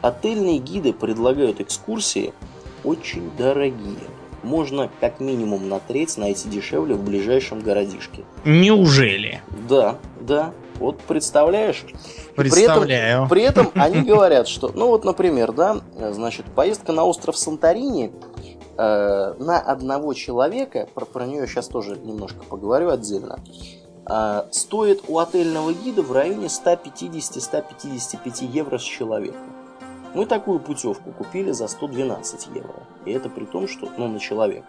[0.01, 2.33] отельные гиды предлагают экскурсии
[2.85, 3.99] очень дорогие.
[4.45, 8.23] Можно как минимум на треть найти дешевле в ближайшем городишке.
[8.45, 9.43] Неужели?
[9.69, 10.53] Да, да.
[10.79, 11.85] Вот представляешь?
[12.37, 13.29] Представляю.
[13.29, 15.81] При этом, при этом они говорят, что, ну вот, например, да,
[16.13, 18.13] значит, поездка на остров Санторини
[18.79, 23.41] э, на одного человека, про, про нее сейчас тоже немножко поговорю отдельно,
[24.51, 29.39] стоит у отельного гида в районе 150-155 евро с человека.
[30.15, 32.75] Мы такую путевку купили за 112 евро.
[33.07, 34.67] И это при том, что, ну, на человека.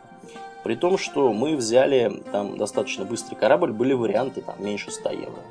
[0.63, 5.43] При том, что мы взяли там достаточно быстрый корабль, были варианты там меньше 100 евро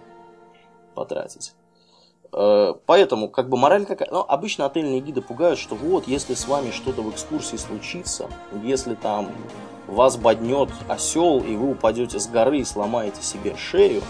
[0.95, 1.55] потратить.
[2.33, 4.11] Э, поэтому, как бы мораль какая...
[4.11, 8.29] Ну, обычно отельные гиды пугают, что вот, если с вами что-то в экскурсии случится,
[8.63, 9.31] если там
[9.93, 14.03] вас боднет осел, и вы упадете с горы и сломаете себе шею,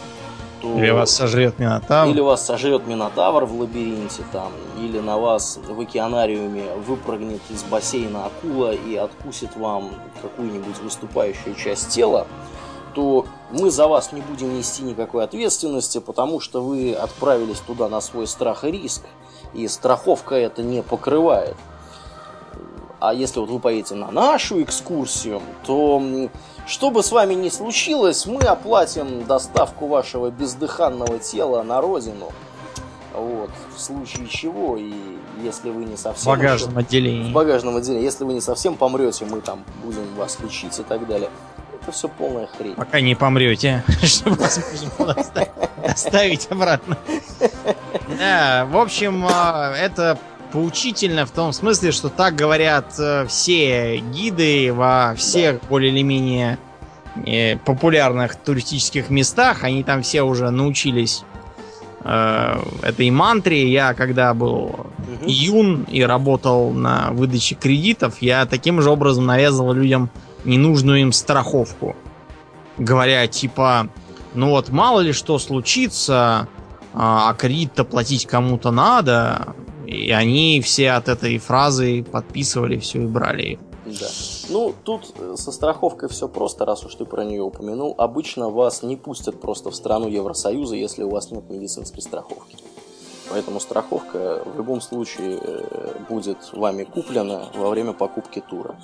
[0.63, 0.79] то...
[0.79, 2.09] Или вас сожрет Минотавр.
[2.11, 8.27] Или вас сожрет Минотавр в лабиринте там, или на вас в океанариуме выпрыгнет из бассейна
[8.27, 9.91] акула и откусит вам
[10.23, 12.27] какую-нибудь выступающую часть тела,
[12.95, 18.01] то мы за вас не будем нести никакой ответственности, потому что вы отправились туда на
[18.01, 19.03] свой страх и риск,
[19.55, 21.57] и страховка это не покрывает.
[23.05, 26.01] А если вот вы поедете на нашу экскурсию, то
[26.69, 32.31] что бы с вами ни случилось, мы оплатим доставку вашего бездыханного тела на родину.
[33.13, 34.93] Вот, в случае чего, и
[35.43, 36.33] если вы не совсем...
[36.33, 37.31] В багажном еще, отделении.
[37.31, 38.05] В багажном отделении.
[38.05, 41.29] Если вы не совсем помрете, мы там будем вас лечить и так далее.
[41.75, 42.77] Это все полная хрень.
[42.77, 46.97] Пока не помрете, чтобы доставить обратно.
[48.19, 50.19] Да, в общем, а, это
[50.53, 55.67] поучительно в том смысле, что так говорят э, все гиды во всех да.
[55.69, 56.59] более или менее
[57.27, 59.65] э, популярных туристических местах.
[59.65, 61.25] Они там все уже научились
[62.05, 63.73] э, этой мантре.
[63.73, 64.89] Я когда был угу.
[65.27, 70.11] юн и работал на выдаче кредитов, я таким же образом навязывал людям
[70.45, 71.97] ненужную им страховку.
[72.77, 73.89] Говоря, типа,
[74.35, 76.49] ну вот мало ли что случится,
[76.95, 79.55] а, а кредит-то платить кому-то надо,
[79.93, 83.59] и они все от этой фразы подписывали все и брали ее.
[83.85, 84.07] Да.
[84.49, 87.95] Ну, тут э, со страховкой все просто, раз уж ты про нее упомянул.
[87.99, 92.57] Обычно вас не пустят просто в страну Евросоюза, если у вас нет медицинской страховки.
[93.31, 98.77] Поэтому страховка в любом случае э, будет вами куплена во время покупки тура.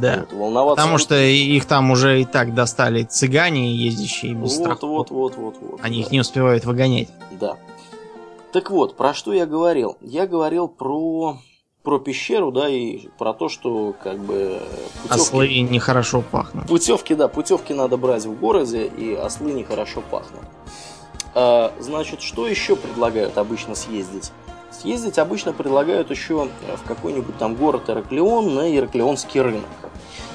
[0.00, 0.26] Да.
[0.28, 4.84] Вот, волноваться Потому что их там уже и так достали цыгане, ездящие без вот, страховки.
[4.84, 5.80] Вот, вот, вот, вот.
[5.82, 6.06] Они да.
[6.06, 7.08] их не успевают выгонять.
[7.40, 7.56] Да.
[8.54, 9.96] Так вот, про что я говорил?
[10.00, 11.38] Я говорил про
[11.82, 14.62] про пещеру, да, и про то, что как бы
[15.02, 15.20] путевки...
[15.20, 16.68] Ослы нехорошо пахнут.
[16.68, 20.44] Путевки, да, путевки надо брать в городе, и ослы нехорошо пахнут.
[21.34, 24.30] А, значит, что еще предлагают обычно съездить?
[24.70, 29.68] Съездить обычно предлагают еще в какой-нибудь там город Ираклион на Ираклионский рынок.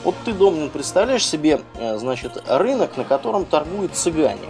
[0.04, 4.50] Вот ты, Домнин, представляешь себе, э, значит, рынок, на котором торгуют цыгане.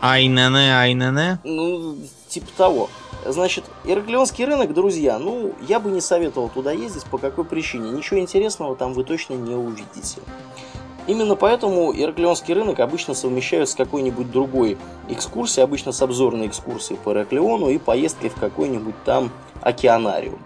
[0.00, 1.38] Айнене, айнене?
[1.42, 1.96] Ну,
[2.28, 2.90] типа того.
[3.26, 7.04] Значит, Ираклионский рынок, друзья, ну, я бы не советовал туда ездить.
[7.04, 7.90] По какой причине?
[7.90, 10.20] Ничего интересного там вы точно не увидите.
[11.08, 17.12] Именно поэтому Ираклионский рынок обычно совмещают с какой-нибудь другой экскурсией, обычно с обзорной экскурсией по
[17.12, 19.30] Ираклиону и поездкой в какой-нибудь там
[19.62, 20.38] океанариум.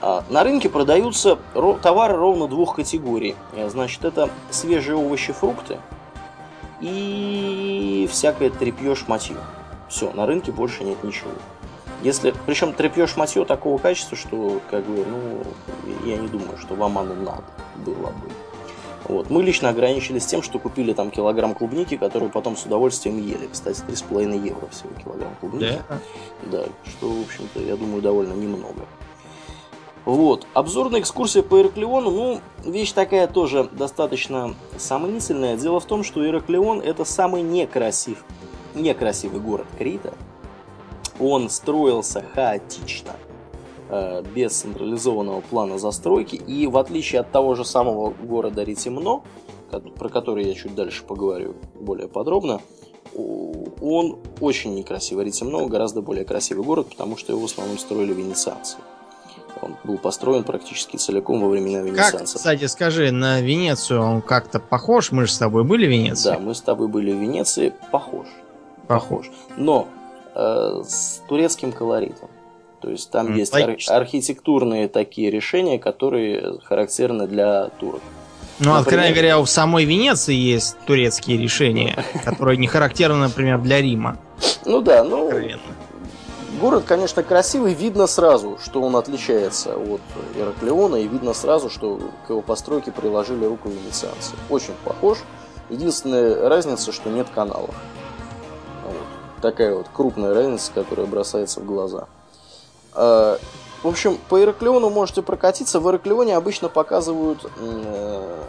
[0.00, 1.38] А, на рынке продаются
[1.82, 3.34] товары ровно двух категорий.
[3.68, 5.78] Значит, это свежие овощи, фрукты
[6.82, 9.36] и всякое тряпье шматье.
[9.88, 11.30] Все, на рынке больше нет ничего.
[12.02, 15.42] Если, причем тряпье шматье такого качества, что, как бы, ну,
[16.04, 17.44] я не думаю, что вам оно надо
[17.76, 18.28] было бы.
[19.04, 19.30] Вот.
[19.30, 23.48] Мы лично ограничились тем, что купили там килограмм клубники, которую потом с удовольствием ели.
[23.50, 25.80] Кстати, 3,5 евро всего килограмм клубники.
[25.88, 25.98] Да?
[26.50, 28.86] Да, что, в общем-то, я думаю, довольно немного.
[30.04, 30.46] Вот.
[30.52, 35.56] Обзорная экскурсия по Ираклиону, ну, вещь такая тоже достаточно сомнительная.
[35.56, 38.24] Дело в том, что Ираклион это самый некрасив,
[38.74, 40.14] некрасивый город Крита.
[41.20, 43.12] Он строился хаотично,
[43.90, 46.34] э, без централизованного плана застройки.
[46.34, 49.22] И в отличие от того же самого города Ритимно,
[49.70, 52.60] про который я чуть дальше поговорю более подробно,
[53.14, 55.26] он очень некрасивый.
[55.26, 58.78] Ритимно гораздо более красивый город, потому что его в основном строили венецианцы.
[59.62, 62.32] Он был построен практически целиком во времена Венецианцев.
[62.32, 65.12] Как, кстати, скажи, на Венецию он как-то похож?
[65.12, 66.30] Мы же с тобой были в Венеции?
[66.30, 67.72] Да, мы с тобой были в Венеции.
[67.90, 68.26] Похож.
[68.88, 69.30] Похож.
[69.56, 69.88] Но
[70.34, 72.28] э, с турецким колоритом.
[72.80, 78.02] То есть там mm, есть ар- архитектурные такие решения, которые характерны для турок.
[78.58, 78.80] Ну, Например...
[78.80, 84.18] откровенно говоря, в самой Венеции есть турецкие решения, которые не характерны, например, для Рима.
[84.64, 85.30] Ну да, ну...
[86.62, 90.00] Город, конечно, красивый, видно сразу, что он отличается от
[90.36, 94.36] Ираклиона, и видно сразу, что к его постройке приложили руку венецианцы.
[94.48, 95.18] Очень похож.
[95.70, 97.74] Единственная разница, что нет каналов.
[98.84, 99.42] Вот.
[99.42, 102.06] Такая вот крупная разница, которая бросается в глаза.
[102.94, 103.38] А,
[103.82, 105.80] в общем, по Ираклиону можете прокатиться.
[105.80, 108.42] В Ираклионе обычно показывают э,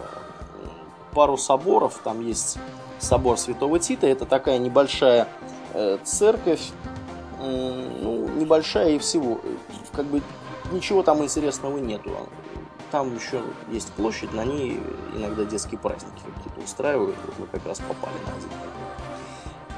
[1.15, 1.99] пару соборов.
[2.03, 2.59] Там есть
[2.99, 4.05] собор Святого Тита.
[4.05, 5.27] Это такая небольшая
[5.73, 6.61] э, церковь
[7.43, 9.39] ну, небольшая и всего.
[9.91, 10.21] Как бы
[10.71, 12.11] ничего там интересного нету.
[12.91, 13.41] Там еще
[13.71, 14.79] есть площадь, на ней
[15.15, 17.15] иногда детские праздники какие-то устраивают.
[17.25, 18.49] Вот мы как раз попали на один.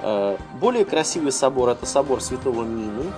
[0.01, 3.11] Э, более красивый собор это собор Святого Мины,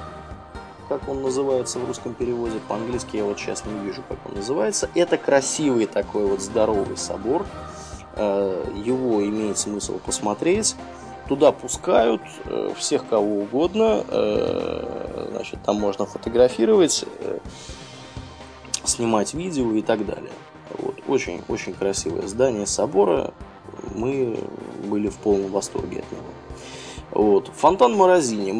[0.87, 2.59] как он называется в русском переводе.
[2.67, 4.89] По-английски я вот сейчас не вижу, как он называется.
[4.93, 7.45] Это красивый такой вот здоровый собор.
[8.15, 10.75] Э, его имеет смысл посмотреть.
[11.27, 14.03] Туда пускают э, всех кого угодно.
[14.07, 17.39] Э, значит, там можно фотографировать, э,
[18.85, 20.31] снимать видео и так далее.
[20.77, 20.95] Вот.
[21.07, 23.33] Очень, очень красивое здание собора.
[23.93, 24.39] Мы
[24.85, 26.23] были в полном восторге от него.
[27.11, 27.51] Вот.
[27.55, 28.53] Фонтан Морозини.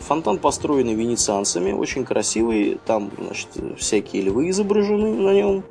[0.00, 2.80] Фонтан построенный венецианцами, очень красивый.
[2.86, 3.48] Там, значит,
[3.78, 5.64] всякие львы изображены на нем.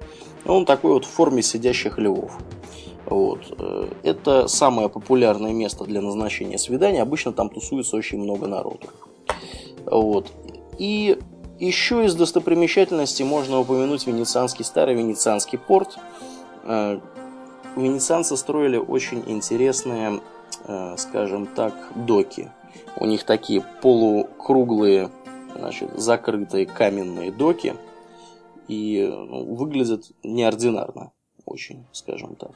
[0.45, 2.37] Он такой вот в форме сидящих львов.
[3.05, 3.55] Вот.
[3.59, 7.01] Э, это самое популярное место для назначения свидания.
[7.01, 8.87] Обычно там тусуется очень много народу.
[9.85, 10.31] Вот.
[10.77, 11.19] И
[11.59, 15.97] еще из достопримечательностей можно упомянуть венецианский, старый венецианский порт.
[16.63, 16.99] Э,
[17.75, 20.19] венецианцы строили очень интересные
[20.67, 22.51] э, скажем так, доки.
[22.97, 25.09] У них такие полукруглые,
[25.55, 27.75] значит, закрытые каменные доки.
[28.67, 31.11] И ну, выглядят неординарно
[31.45, 32.51] очень, скажем так.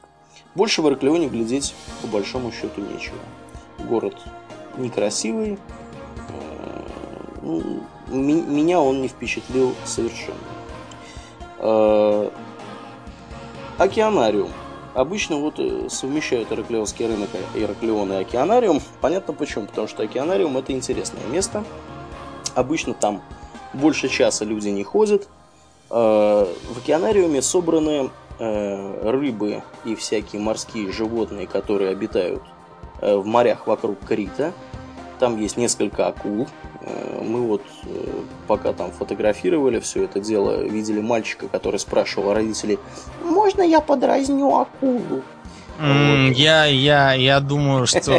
[0.54, 3.18] Больше в Ираклионе глядеть по большому счету нечего.
[3.78, 4.16] Город
[4.76, 5.58] некрасивый,
[6.28, 7.30] э,
[8.10, 10.38] меня он не впечатлил совершенно.
[11.58, 12.30] Э,
[13.78, 14.50] океанариум.
[14.94, 18.80] Обычно вот э, совмещают Ираклионский рынок, Ираклион и океанариум.
[19.00, 19.66] Понятно почему.
[19.66, 21.64] Потому что океанариум это интересное место.
[22.56, 23.22] Обычно там
[23.72, 25.28] больше часа люди не ходят.
[25.88, 28.10] В океанариуме собраны
[28.40, 32.42] рыбы и всякие морские животные, которые обитают
[33.00, 34.52] Э, в морях вокруг Крита.
[35.18, 36.48] Там есть несколько акул.
[36.82, 37.88] Э, мы вот э,
[38.46, 42.78] пока там фотографировали все это дело, видели мальчика, который спрашивал родителей,
[43.22, 45.22] можно я подразню акулу?
[45.78, 48.12] Mm, я, я, я думаю, что...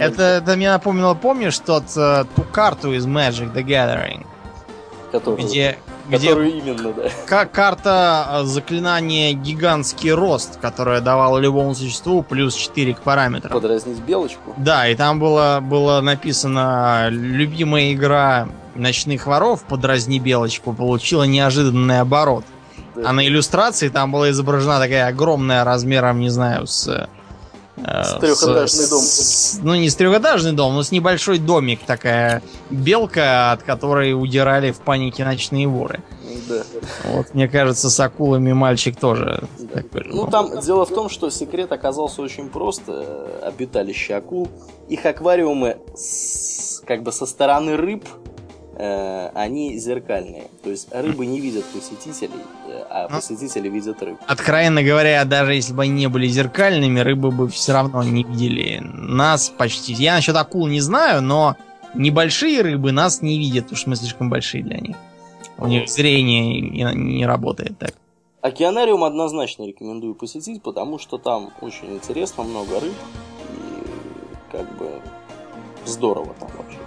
[0.00, 4.24] Это, это мне напомнило, помнишь тот, ту карту из Magic the Gathering?
[5.36, 5.76] Где,
[6.10, 7.02] Которую где именно, да.
[7.26, 13.52] Как карта а, заклинания гигантский рост, которая давала любому существу плюс 4 к параметрам.
[13.52, 14.54] Подразнить белочку?
[14.56, 22.44] Да, и там было, было написано любимая игра ночных воров подразни белочку получила неожиданный оборот.
[22.94, 23.10] Да.
[23.10, 27.08] А на иллюстрации там была изображена такая огромная размером, не знаю, с
[27.76, 29.02] с трехэтажный дом.
[29.02, 31.80] С, ну, не с трехэтажный дом, но с небольшой домик.
[31.86, 36.02] Такая белка, от которой удирали в панике ночные воры.
[36.48, 36.62] Да.
[37.04, 39.82] Вот, мне кажется, с акулами мальчик тоже да.
[39.82, 40.10] такой же.
[40.10, 42.82] Ну, там дело в том, что секрет оказался очень прост.
[42.86, 44.48] Э, обиталище акул.
[44.88, 48.35] Их аквариумы с, как бы со стороны рыб Э,
[48.78, 50.48] они зеркальные.
[50.62, 54.18] То есть рыбы не видят посетителей, э, а ну, посетители видят рыб.
[54.26, 58.80] Откровенно говоря, даже если бы они не были зеркальными, рыбы бы все равно не видели
[58.82, 59.92] нас почти.
[59.94, 61.56] Я насчет акул не знаю, но
[61.94, 64.96] небольшие рыбы нас не видят, потому что мы слишком большие для них.
[65.58, 66.60] У них зрение
[66.94, 67.94] не работает так.
[68.42, 72.94] Океанариум однозначно рекомендую посетить, потому что там очень интересно, много рыб
[73.50, 75.00] и как бы
[75.84, 76.78] здорово там вообще.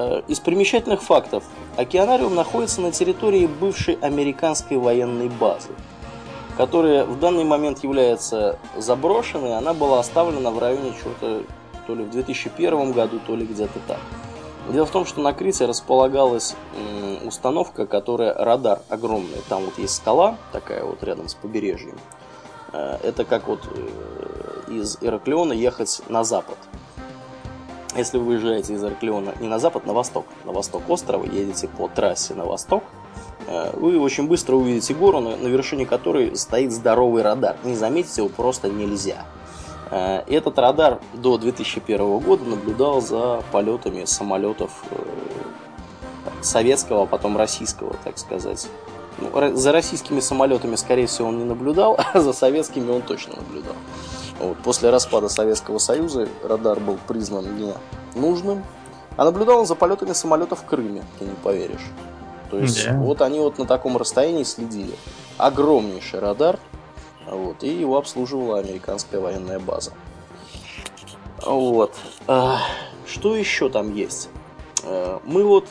[0.00, 1.42] Э, из примечательных фактов.
[1.76, 5.70] Океанариум находится на территории бывшей американской военной базы,
[6.56, 9.56] которая в данный момент является заброшенной.
[9.56, 11.42] Она была оставлена в районе чего-то
[11.88, 13.98] то ли в 2001 году, то ли где-то так.
[14.72, 16.54] Дело в том, что на Крите располагалась
[17.24, 19.40] установка, которая радар огромный.
[19.48, 21.98] Там вот есть скала, такая вот рядом с побережьем.
[22.72, 26.56] Э, это как вот э, из Ираклиона ехать на запад
[27.96, 31.88] если вы выезжаете из Арклеона не на запад, на восток, на восток острова, едете по
[31.88, 32.84] трассе на восток,
[33.46, 37.56] э, вы очень быстро увидите гору, на вершине которой стоит здоровый радар.
[37.64, 39.24] Не заметить его просто нельзя.
[39.90, 44.96] Э, этот радар до 2001 года наблюдал за полетами самолетов э,
[46.42, 48.68] советского, а потом российского, так сказать.
[49.18, 53.74] Ну, за российскими самолетами, скорее всего, он не наблюдал, а за советскими он точно наблюдал.
[54.38, 54.58] Вот.
[54.58, 57.46] После распада Советского Союза радар был признан
[58.14, 58.64] ненужным,
[59.16, 61.86] а наблюдал он за полетами самолетов в Крыме, ты не поверишь.
[62.50, 62.96] То есть yeah.
[62.98, 64.94] вот они вот на таком расстоянии следили.
[65.36, 66.58] Огромнейший радар,
[67.26, 69.92] вот, и его обслуживала американская военная база.
[71.44, 71.94] Вот.
[72.26, 72.58] А,
[73.06, 74.30] что еще там есть?
[74.84, 75.66] А, мы вот,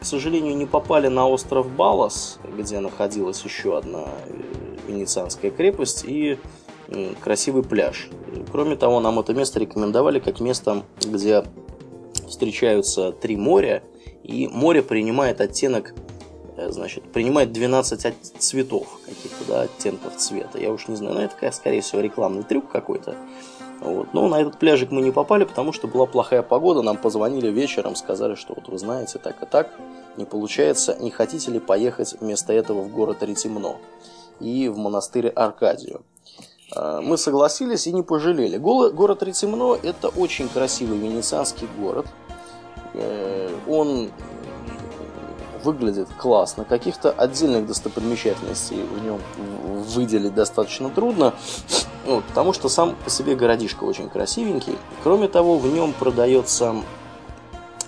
[0.00, 6.38] к сожалению, не попали на остров Балас, где находилась еще одна э, венецианская крепость, и
[7.20, 8.08] красивый пляж.
[8.50, 11.44] Кроме того, нам это место рекомендовали как место, где
[12.28, 13.82] встречаются три моря,
[14.22, 15.94] и море принимает оттенок,
[16.56, 20.58] э, значит, принимает 12 цветов, каких-то, да, оттенков цвета.
[20.58, 23.16] Я уж не знаю, но это, скорее всего, рекламный трюк какой-то.
[23.80, 24.14] Вот.
[24.14, 26.80] Но на этот пляжик мы не попали, потому что была плохая погода.
[26.80, 29.78] Нам позвонили вечером, сказали, что вот вы знаете, так и так,
[30.16, 30.96] не получается.
[30.98, 33.76] Не хотите ли поехать вместо этого в город Ретимно
[34.40, 36.02] и в монастырь Аркадию?
[36.74, 38.58] А, мы согласились и не пожалели.
[38.58, 42.06] Город Ретимно– это очень красивый венецианский город.
[42.94, 44.10] Э, он
[45.62, 46.64] выглядит классно.
[46.64, 49.20] Каких-то отдельных достопримечательностей в нем
[49.84, 51.34] выделить достаточно трудно,
[52.06, 54.76] ну, потому что сам по себе городишко очень красивенький.
[55.02, 56.76] Кроме того, в нем продается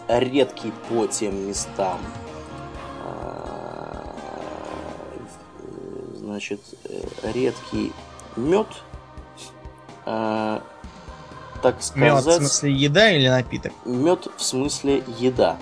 [0.08, 1.98] редкий по тем местам
[3.04, 4.14] а,
[6.16, 7.02] значит, э,
[7.34, 7.92] редкий
[8.36, 8.68] мед,
[10.04, 10.60] э,
[11.62, 11.96] так сказать...
[11.96, 13.72] Мед в смысле еда или напиток?
[13.84, 15.56] Мед в смысле еда.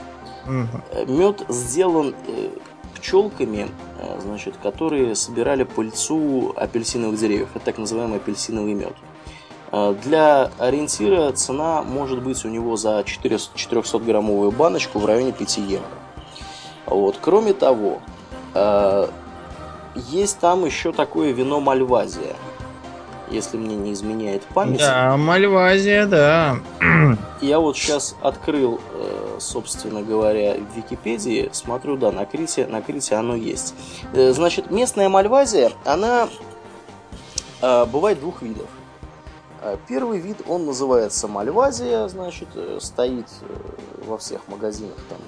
[0.46, 1.12] Угу.
[1.12, 2.14] Мед сделан...
[2.26, 2.51] Э,
[2.94, 3.68] пчелками,
[3.98, 7.48] э, значит, которые собирали пыльцу апельсиновых деревьев.
[7.55, 8.94] Это так называемый апельсиновый мед.
[9.72, 15.86] Э, для ориентира цена может быть у него за 400-граммовую баночку в районе 5 евро.
[16.86, 17.18] Вот.
[17.20, 18.01] Кроме того,
[19.94, 22.36] есть там еще такое вино Мальвазия–
[23.35, 24.78] если мне не изменяет память.
[24.78, 26.56] Да, Мальвазия, да.
[27.40, 33.16] Я вот сейчас открыл, э, собственно говоря, в Википедии, смотрю, да, на Крите, на Крите
[33.16, 33.74] оно есть.
[34.12, 36.28] Э, значит, местная Мальвазия, она
[37.61, 38.69] э, бывает двух видов.
[39.89, 42.48] Первый вид, он называется Мальвазия, значит,
[42.81, 43.27] стоит
[44.06, 45.19] во всех магазинах там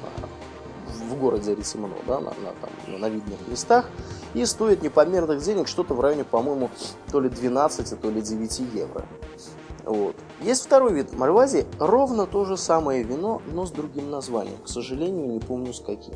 [1.07, 3.87] в городе Рисимно, да, на, на, там, на видных местах
[4.35, 6.71] и стоит непомерных денег, что-то в районе, по-моему,
[7.11, 9.05] то ли 12, то ли 9 евро.
[9.85, 10.17] Вот.
[10.41, 14.59] Есть второй вид Мальвазии, ровно то же самое вино, но с другим названием.
[14.65, 16.15] К сожалению, не помню с каким.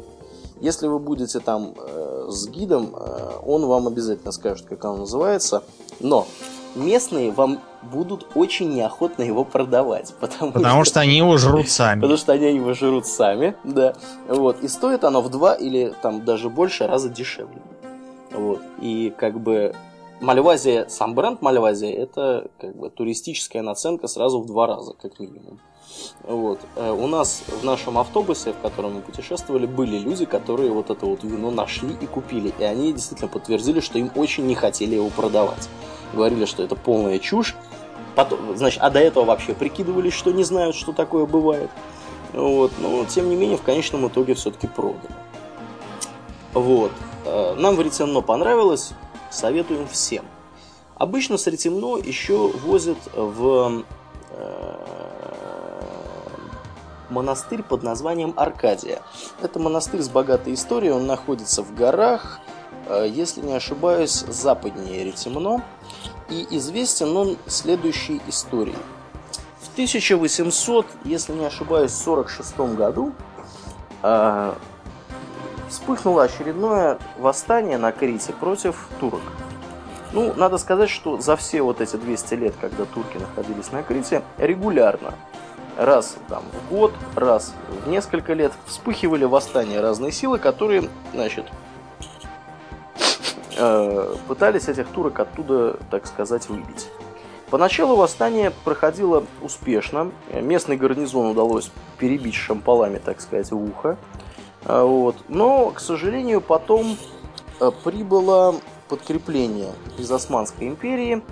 [0.61, 5.63] Если вы будете там э, с гидом, э, он вам обязательно скажет, как оно называется.
[6.01, 6.27] Но
[6.75, 10.15] местные вам будут очень неохотно его продавать.
[10.21, 12.01] Потому, потому что, что они его жрут сами.
[12.01, 13.95] Потому что они его жрут сами, да.
[14.29, 14.63] Вот.
[14.63, 17.63] И стоит оно в два или там даже больше раза дешевле.
[18.33, 18.61] Вот.
[18.81, 19.75] И как бы
[20.21, 25.61] Мальвазия, сам бренд Мальвазия, это как бы туристическая наценка сразу в два раза, как минимум.
[26.25, 26.61] Вот.
[26.77, 31.07] Э, у нас в нашем автобусе, в котором мы путешествовали, были люди, которые вот это
[31.07, 32.53] вот вино нашли и купили.
[32.59, 35.69] И они действительно подтвердили, что им очень не хотели его продавать.
[36.13, 37.57] Говорили, что это полная чушь.
[38.15, 41.71] Потом, значит, а до этого вообще прикидывались, что не знают, что такое бывает.
[42.33, 42.73] Вот.
[42.79, 45.15] Но, тем не менее, в конечном итоге все-таки продали.
[46.53, 46.93] Вот.
[47.25, 48.93] Э, нам в Ретемно понравилось,
[49.31, 50.25] советуем всем.
[50.97, 53.85] Обычно с Ретемно еще возят в
[54.33, 54.90] э,
[57.11, 59.03] монастырь под названием Аркадия.
[59.43, 62.41] Это монастырь с богатой историей, он находится в горах,
[62.87, 65.63] э, если не ошибаюсь, западнее Ретемно.
[66.29, 68.77] И известен он следующей историей.
[69.61, 73.13] В 1800, если не ошибаюсь, 46 году
[75.71, 79.21] вспыхнуло очередное восстание на Крите против турок.
[80.13, 84.23] Ну, надо сказать, что за все вот эти 200 лет, когда турки находились на Крите,
[84.39, 85.15] регулярно,
[85.81, 87.55] раз там в год, раз
[87.85, 91.47] в несколько лет вспыхивали восстания разные силы, которые, значит,
[93.57, 96.89] э, пытались этих турок оттуда, так сказать, выбить.
[97.49, 100.13] Поначалу восстание проходило успешно.
[100.33, 103.97] Местный гарнизон удалось перебить шампалами, так сказать, в ухо.
[104.65, 105.17] А, вот.
[105.29, 106.97] Но, к сожалению, потом
[107.59, 108.55] э, прибыло
[108.89, 111.23] подкрепление из Османской империи.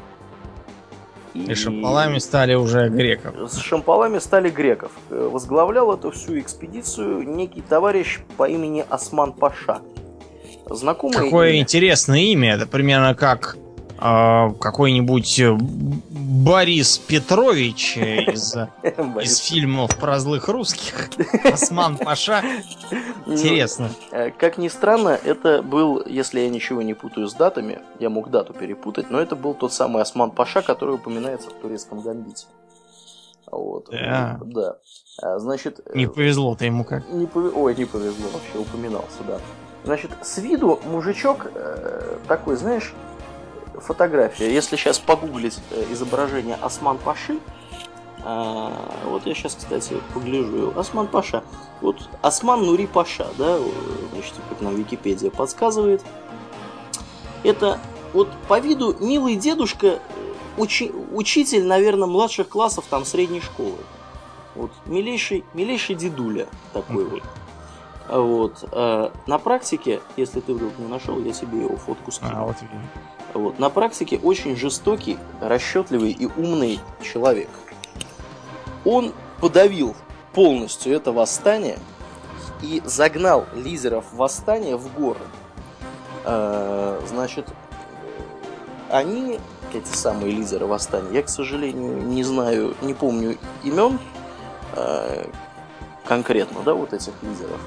[1.34, 3.34] И, и шампалами стали уже греков.
[3.50, 4.92] С шампалами стали греков.
[5.10, 9.80] Э, возглавлял эту всю экспедицию некий товарищ по имени Осман Паша.
[10.70, 11.60] Знакомое Какое имя?
[11.60, 12.54] интересное имя.
[12.54, 13.56] Это примерно как
[13.98, 15.42] какой-нибудь
[16.38, 18.54] Борис Петрович из,
[19.22, 21.10] из фильмов про злых русских.
[21.44, 22.42] Осман Паша.
[23.26, 23.90] Ну, Интересно.
[24.12, 28.30] Э, как ни странно, это был, если я ничего не путаю с датами, я мог
[28.30, 32.46] дату перепутать, но это был тот самый Осман Паша, который упоминается в турецком гамбите.
[33.50, 33.88] Вот.
[33.90, 34.38] Да.
[34.44, 34.76] да.
[35.20, 35.80] А, значит...
[35.94, 37.08] Не э, повезло-то ему как.
[37.08, 37.52] Не пов...
[37.56, 39.38] Ой, не повезло, вообще упоминался, да.
[39.84, 42.94] Значит, с виду мужичок э, такой, знаешь,
[43.80, 44.52] фотография.
[44.52, 47.38] Если сейчас погуглить э, изображение Осман Паши,
[48.24, 48.72] а,
[49.06, 50.72] вот я сейчас, кстати, погляжу.
[50.76, 51.44] Осман Паша.
[51.80, 53.58] Вот Осман Нури Паша, да,
[54.12, 56.04] значит, как нам Википедия подсказывает.
[57.44, 57.78] Это
[58.12, 59.98] вот по виду милый дедушка, э,
[60.56, 63.78] учи, учитель, наверное, младших классов там средней школы.
[64.54, 67.22] Вот милейший, милейший дедуля такой вот.
[68.08, 68.72] Вот.
[68.72, 72.32] На практике, если ты вдруг не нашел, я себе его фотку скину.
[72.34, 72.56] А, вот
[73.34, 73.58] вот.
[73.58, 77.50] На практике очень жестокий, расчетливый и умный человек.
[78.84, 79.94] Он подавил
[80.32, 81.78] полностью это восстание
[82.62, 85.20] и загнал лидеров восстания в горы.
[86.24, 87.46] А, значит,
[88.90, 89.38] они,
[89.72, 93.98] эти самые лидеры восстания, я, к сожалению, не знаю, не помню имен
[94.74, 95.30] а,
[96.04, 97.60] конкретно, да, вот этих лидеров.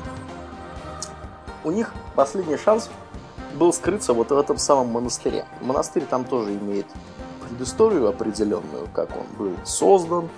[1.63, 2.89] У них последний шанс
[3.53, 5.45] был скрыться вот в этом самом монастыре.
[5.61, 6.85] Монастырь там тоже имеет
[7.47, 10.29] предысторию определенную, как он был создан.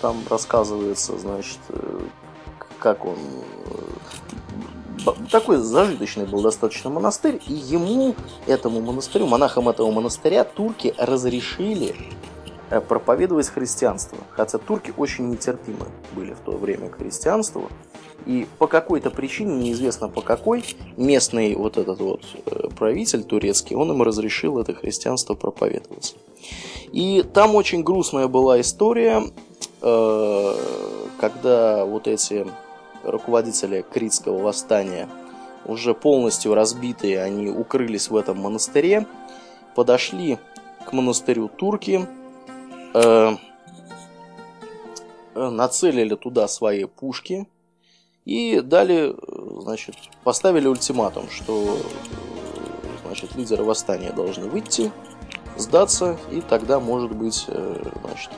[0.00, 2.00] Там рассказывается, значит, э,
[2.78, 8.14] как он э, такой зажиточный был достаточно монастырь, и ему,
[8.46, 11.96] этому монастырю, монахам этого монастыря, турки разрешили
[12.78, 14.18] проповедовать христианство.
[14.30, 17.68] Хотя турки очень нетерпимы были в то время к христианству.
[18.26, 20.64] И по какой-то причине, неизвестно по какой,
[20.96, 26.14] местный вот этот вот э, правитель турецкий, он им разрешил это христианство проповедовать.
[26.92, 29.22] И там очень грустная была история,
[29.80, 30.54] э,
[31.18, 32.46] когда вот эти
[33.02, 35.08] руководители критского восстания
[35.64, 39.06] уже полностью разбитые, они укрылись в этом монастыре,
[39.74, 40.38] подошли
[40.84, 42.06] к монастырю турки,
[42.94, 43.36] э,
[45.34, 47.46] нацелили туда свои пушки–
[48.24, 49.16] и дали,
[49.60, 51.78] значит, поставили ультиматум, что
[53.04, 54.92] значит, лидеры восстания должны выйти,
[55.56, 58.30] сдаться, и тогда, может быть, э, значит,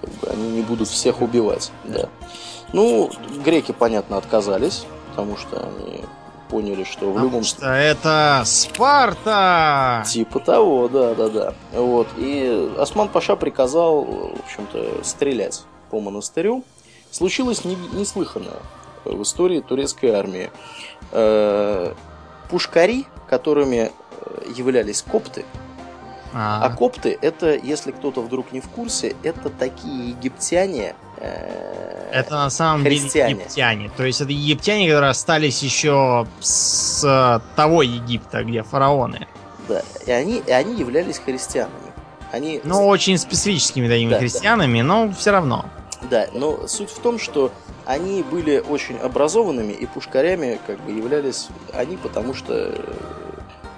[0.00, 1.72] как бы они не будут всех убивать.
[1.84, 2.08] Да.
[2.72, 3.10] Ну,
[3.44, 6.02] греки, понятно, отказались, потому что они
[6.48, 7.42] поняли, что в любом...
[7.42, 10.04] Что это Спарта!
[10.06, 11.54] Типа того, да, да, да.
[11.72, 12.08] Вот.
[12.16, 16.64] И Осман Паша приказал, в общем-то, стрелять по монастырю.
[17.10, 18.60] Случилось неслыханное
[19.04, 20.50] в истории турецкой армии.
[21.12, 21.92] Э,
[22.50, 25.44] пушкари, которыми э, являлись копты,
[26.36, 30.96] а, а копты это, если кто-то вдруг не в курсе, это такие египтяне.
[31.24, 33.30] Э, это на самом христиане.
[33.30, 33.90] деле египтяне.
[33.96, 39.26] То есть это египтяне, которые остались еще с того Египта, где фараоны.
[39.68, 41.92] Да, и они, и они являлись христианами.
[42.30, 42.60] Они...
[42.64, 44.84] Ну, очень специфическими такими да, христианами, да.
[44.84, 45.64] но все равно.
[46.10, 47.50] Да, но суть в том, что
[47.86, 52.74] они были очень образованными и пушкарями как бы являлись они, потому что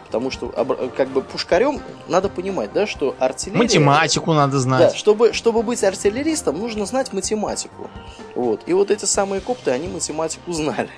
[0.07, 0.49] потому что
[0.97, 3.62] как бы пушкарем надо понимать, да, что артиллерия...
[3.62, 4.93] Математику надо знать.
[4.93, 7.91] Да, чтобы, чтобы быть артиллеристом, нужно знать математику.
[8.35, 8.62] Вот.
[8.66, 10.91] И вот эти самые копты, они математику знали.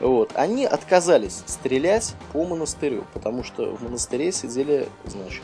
[0.00, 0.30] Вот.
[0.34, 5.42] Они отказались стрелять по монастырю, потому что в монастыре сидели, значит...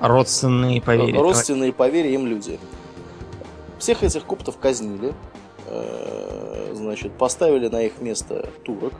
[0.00, 1.20] Родственные поверья.
[1.20, 2.60] Родственные поверья им люди.
[3.80, 5.12] Всех этих коптов казнили,
[5.70, 8.94] Э, значит, поставили на их место турок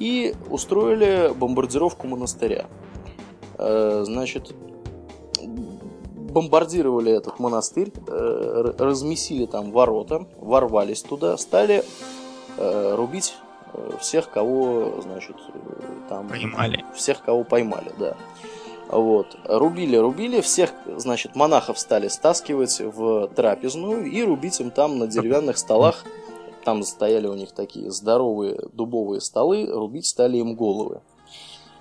[0.00, 2.66] и устроили бомбардировку монастыря.
[3.58, 4.52] Э, значит,
[6.32, 11.84] бомбардировали этот монастырь, э, размесили там ворота, ворвались туда, стали
[12.58, 13.36] рубить
[14.00, 15.36] всех, кого, значит,
[16.10, 16.28] там...
[16.28, 16.84] Поймали.
[16.94, 18.16] Всех, кого поймали, да.
[18.90, 19.36] Вот.
[19.44, 25.58] Рубили, рубили, всех, значит, монахов стали стаскивать в трапезную и рубить им там на деревянных
[25.58, 26.04] столах.
[26.64, 31.00] Там стояли у них такие здоровые дубовые столы, рубить стали им головы.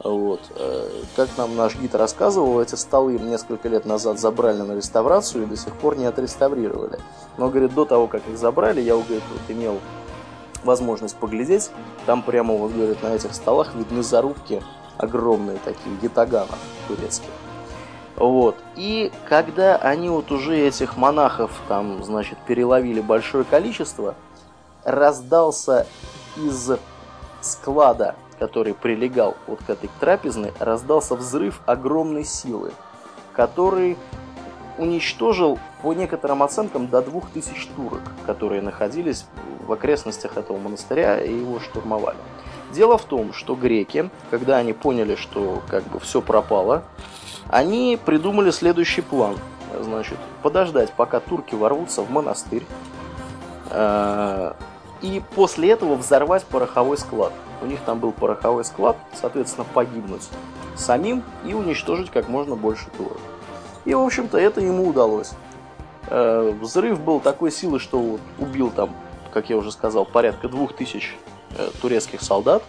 [0.04, 0.40] Вот.
[0.56, 5.48] Э, как нам наш гид рассказывал, эти столы несколько лет назад забрали на реставрацию и
[5.48, 7.00] до сих пор не отреставрировали.
[7.38, 9.80] Но, говорит, до того, как их забрали, я, говорит, вот имел
[10.64, 11.70] возможность поглядеть.
[12.06, 14.64] Там прямо, вот, говорит, на этих столах видны зарубки
[14.98, 16.58] огромные такие, гитаганов
[16.88, 17.30] турецких.
[18.16, 18.56] Вот.
[18.76, 24.16] И когда они вот уже этих монахов там, значит, переловили большое количество,
[24.90, 25.88] раздался
[26.36, 26.72] из
[27.42, 32.72] склада, который прилегал вот к этой трапезной, раздался взрыв огромной силы,
[33.34, 33.98] который
[34.78, 39.26] уничтожил по некоторым оценкам до 2000 турок, которые находились
[39.68, 42.18] в окрестностях этого монастыря и его штурмовали.
[42.72, 46.84] Дело в том, что греки, когда они поняли, что как бы все пропало,
[47.50, 49.38] они придумали следующий план.
[49.82, 52.66] Значит, подождать, пока турки ворвутся в монастырь,
[53.70, 54.54] э,
[55.02, 57.34] и после этого взорвать пороховой склад.
[57.62, 60.28] У них там был пороховой склад, соответственно, погибнуть
[60.76, 63.18] самим и уничтожить как можно больше турок.
[63.86, 65.32] И, в общем-то, это ему удалось.
[66.08, 68.92] Э, взрыв был такой силы, что убил там,
[69.32, 71.18] как я уже сказал, порядка двух тысяч
[71.58, 72.62] Э, турецких солдат,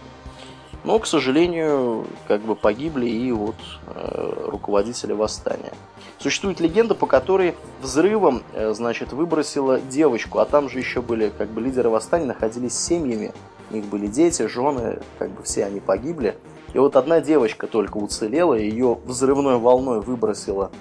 [0.83, 3.55] но, к сожалению, как бы погибли и вот
[3.85, 5.73] э, руководители восстания.
[6.21, 11.49] Существует легенда, по которой взрывом, э, значит, выбросила девочку, а там же еще были, как
[11.49, 13.33] бы, лидеры восстания находились с семьями,
[13.71, 16.35] у них были дети, жены, как бы все они погибли.
[16.75, 20.71] И вот одна девочка только уцелела, ее взрывной волной выбросила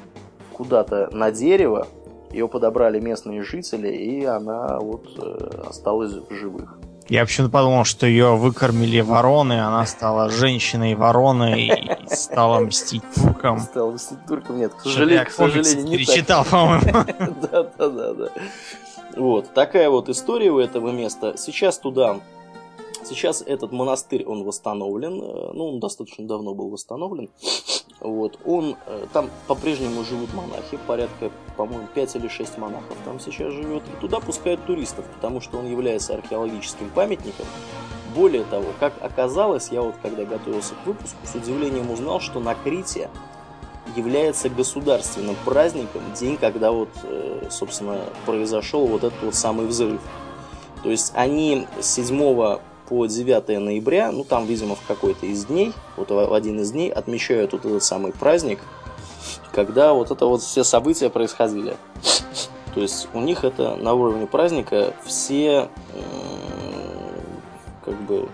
[0.53, 1.89] куда-то на дерево,
[2.31, 6.79] ее подобрали местные жители, и она вот э, осталась в живых.
[7.11, 13.59] Я почему-то подумал, что ее выкормили вороны, она стала женщиной-вороной и стала мстить туркам.
[13.59, 17.05] Стала мстить туркам, нет, к сожалению, к сожалению не перечитал, по-моему.
[17.51, 18.29] Да, да, да, да.
[19.17, 21.35] Вот, такая вот история у этого места.
[21.37, 22.21] Сейчас туда
[23.05, 27.31] Сейчас этот монастырь, он восстановлен, э, ну, он достаточно давно был восстановлен.
[28.01, 33.53] Вот, он, э, там по-прежнему живут монахи, порядка, по-моему, 5 или 6 монахов там сейчас
[33.53, 33.83] живет.
[33.89, 37.47] И туда пускают туристов, потому что он является археологическим памятником.
[38.15, 42.55] Более того, как оказалось, я вот когда готовился к выпуску, с удивлением узнал, что на
[42.55, 43.09] Крите
[43.97, 50.01] является государственным праздником, день, когда вот, э, собственно, произошел вот этот вот самый взрыв.
[50.83, 52.61] То есть они с 7
[52.91, 56.91] по 9 ноября, ну там, видимо, в какой-то из дней, вот в один из дней
[56.91, 58.59] отмечают вот этот самый праздник,
[59.53, 61.77] когда вот это вот все события происходили.
[62.75, 65.69] То есть у них это на уровне праздника все
[67.85, 68.29] как бы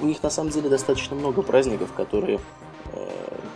[0.00, 2.38] у них на самом деле достаточно много праздников, которые
[2.92, 3.08] э,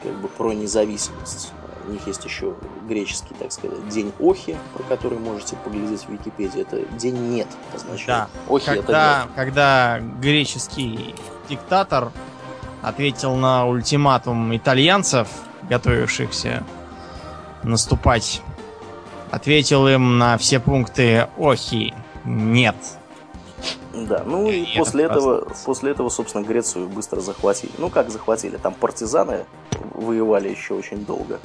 [0.03, 1.53] как бы про независимость.
[1.87, 2.55] У них есть еще
[2.89, 6.63] греческий, так сказать, день Охи, про который можете поглядеть в Википедии.
[6.63, 8.07] Это день нет означает.
[8.07, 8.29] Да.
[8.49, 9.37] Охи когда, это нет.
[9.37, 11.15] Когда греческий
[11.49, 12.13] диктатор
[12.83, 15.29] ответил на ультиматум итальянцев,
[15.69, 16.65] готовившихся
[17.63, 18.43] наступать,
[19.31, 21.95] ответил им на все пункты Охи
[22.25, 22.77] нет.
[23.93, 27.73] Да, ну и, и после этого, после этого, собственно, Грецию быстро захватили.
[27.79, 28.57] Ну как захватили?
[28.57, 29.45] Там партизаны
[29.95, 31.41] воевали еще очень долго.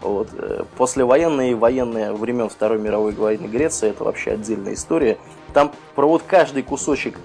[0.00, 0.28] Вот.
[0.32, 5.18] Э, Послевоенные и военные времен Второй мировой войны Греции это вообще отдельная история.
[5.52, 7.18] Там про вот каждый кусочек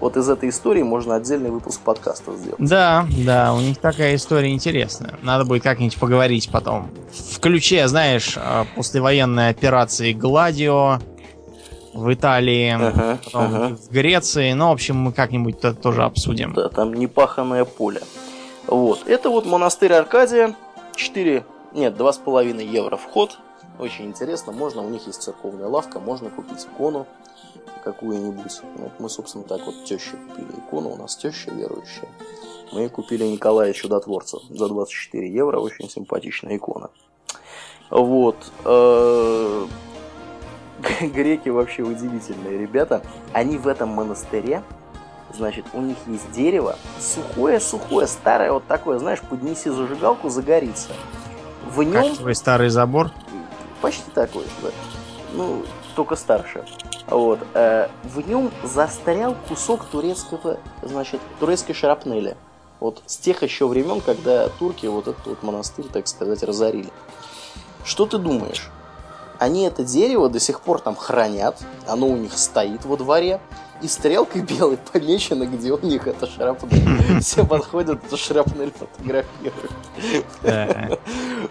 [0.00, 2.56] вот из этой истории можно отдельный выпуск подкаста сделать.
[2.58, 5.18] Да, да, у них такая история интересная.
[5.22, 6.90] Надо будет как-нибудь поговорить потом.
[7.32, 10.98] В ключе, знаешь, э, послевоенной операции Гладио,
[11.94, 13.76] в Италии, ага, потом ага.
[13.76, 14.52] в Греции.
[14.52, 16.52] Ну, в общем, мы как-нибудь это тоже обсудим.
[16.52, 18.02] Да, там непаханное поле.
[18.66, 19.06] Вот.
[19.06, 20.54] Это вот монастырь Аркадия.
[20.94, 23.38] 4, нет, 2,5 евро вход.
[23.78, 24.52] Очень интересно.
[24.52, 27.06] Можно, у них есть церковная лавка, можно купить икону
[27.84, 28.60] какую-нибудь.
[28.76, 30.90] Вот мы, собственно, так вот теще купили икону.
[30.90, 32.08] У нас теща верующая.
[32.72, 35.58] Мы купили Николая Чудотворца за 24 евро.
[35.58, 36.90] Очень симпатичная икона.
[37.90, 38.36] Вот.
[38.64, 39.66] Э,
[41.00, 43.02] греки вообще удивительные ребята.
[43.32, 44.62] Они в этом монастыре,
[45.32, 50.90] значит, у них есть дерево, сухое-сухое, старое, вот такое, знаешь, поднеси зажигалку, загорится.
[51.68, 52.08] В нем...
[52.08, 53.10] Как твой старый забор?
[53.80, 54.70] Почти такой да.
[55.32, 55.64] Ну,
[55.94, 56.64] только старше.
[57.06, 57.40] Вот.
[57.54, 62.36] Э, в нем застрял кусок турецкого, значит, турецкой шрапнели.
[62.80, 66.90] Вот с тех еще времен, когда турки вот этот вот монастырь, так сказать, разорили.
[67.84, 68.70] Что ты думаешь?
[69.38, 73.40] Они это дерево до сих пор там хранят, оно у них стоит во дворе,
[73.82, 77.20] и стрелкой белой помечено, где у них это шрапнель.
[77.20, 81.00] Все подходят, эту шрапнель фотографируют.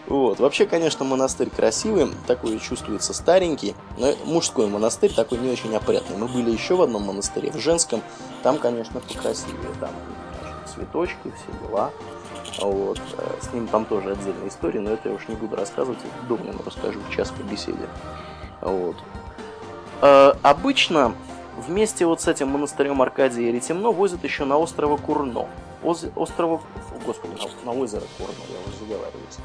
[0.07, 0.39] Вот.
[0.39, 6.17] Вообще, конечно, монастырь красивый, такой чувствуется старенький, но мужской монастырь такой не очень опрятный.
[6.17, 8.01] Мы были еще в одном монастыре, в женском,
[8.43, 9.91] там, конечно, покрасивее, там
[10.73, 11.91] цветочки, все дела.
[12.59, 12.99] Вот.
[13.17, 16.59] Э, с ним там тоже отдельная история, но это я уж не буду рассказывать, Домнину
[16.65, 17.87] расскажу в час по беседе.
[18.61, 18.95] Вот.
[20.01, 21.13] Э, обычно
[21.57, 25.47] вместе вот с этим монастырем Аркадия и Ретемно возят еще на острова Курно.
[25.83, 26.05] Оз...
[26.15, 26.61] Острова...
[27.05, 27.33] Господи,
[27.65, 29.37] на, на озеро Курно, я уже заговариваюсь.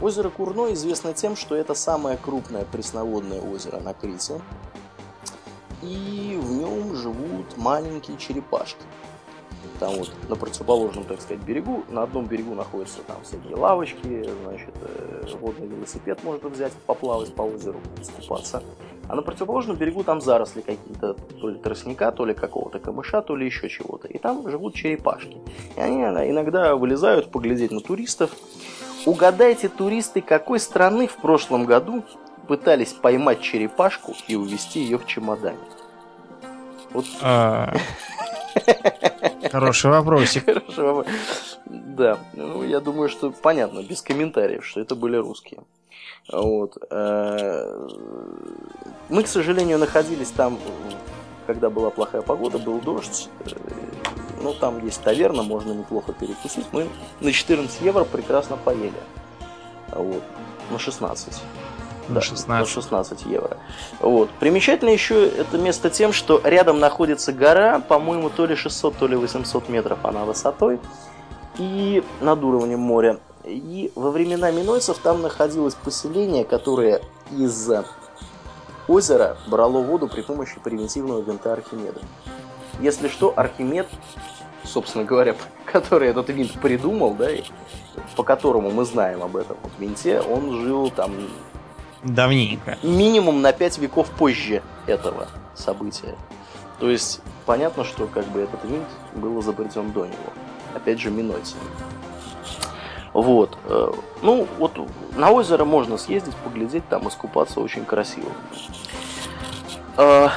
[0.00, 4.40] Озеро Курно известно тем, что это самое крупное пресноводное озеро на Крите.
[5.82, 8.84] И в нем живут маленькие черепашки
[9.80, 11.82] там вот на противоположном, так сказать, берегу.
[11.88, 17.42] На одном берегу находятся там всякие лавочки, значит, э, водный велосипед можно взять, поплавать по
[17.42, 18.62] озеру, искупаться.
[19.10, 23.34] А на противоположном берегу там заросли какие-то, то ли тростника, то ли какого-то камыша, то
[23.34, 24.06] ли еще чего-то.
[24.06, 25.36] И там живут черепашки.
[25.76, 26.00] И они
[26.30, 28.30] иногда вылезают поглядеть на туристов.
[29.06, 32.04] Угадайте, туристы, какой страны в прошлом году
[32.46, 35.58] пытались поймать черепашку и увезти ее в чемодане?
[36.92, 37.04] Вот.
[37.20, 37.74] А.
[39.50, 40.44] Хороший вопросик.
[40.44, 41.06] Хороший вопрос.
[41.66, 45.62] Да, ну я думаю, что понятно, без комментариев, что это были русские.
[46.32, 46.76] Вот.
[46.90, 47.86] Э,
[49.08, 50.58] мы, к сожалению, находились там,
[51.46, 53.28] когда была плохая погода, был дождь.
[53.44, 53.50] Э,
[54.42, 56.66] ну, там есть таверна, можно неплохо перекусить.
[56.72, 56.88] Мы
[57.20, 58.92] на 14 евро прекрасно поели.
[59.92, 60.22] Вот.
[60.70, 61.42] На 16
[62.10, 62.48] на 16.
[62.48, 63.56] На 16 евро.
[64.00, 64.30] Вот.
[64.40, 69.16] Примечательно еще это место тем, что рядом находится гора, по-моему, то ли 600, то ли
[69.16, 70.80] 800 метров она высотой,
[71.58, 73.18] и над уровнем моря.
[73.44, 77.00] И во времена минойцев там находилось поселение, которое
[77.30, 77.70] из
[78.86, 82.00] озера брало воду при помощи примитивного винта Архимеда.
[82.80, 83.88] Если что, Архимед,
[84.64, 87.28] собственно говоря, который этот винт придумал, да,
[88.16, 91.14] по которому мы знаем об этом вот винте, он жил там
[92.02, 92.78] Давненько.
[92.82, 96.16] Минимум на 5 веков позже этого события.
[96.78, 100.32] То есть понятно, что как бы этот винт был изобретен до него.
[100.74, 101.62] Опять же, минойцами.
[103.12, 103.58] Вот.
[103.64, 103.92] Э,
[104.22, 104.72] ну, вот
[105.16, 108.30] на озеро можно съездить, поглядеть, там искупаться очень красиво.
[109.96, 110.28] Э,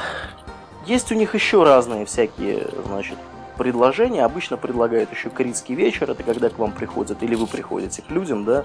[0.86, 3.18] есть у них еще разные всякие, значит,
[3.56, 4.24] предложения.
[4.24, 8.44] Обычно предлагают еще критский вечер, это когда к вам приходят, или вы приходите к людям,
[8.44, 8.64] да,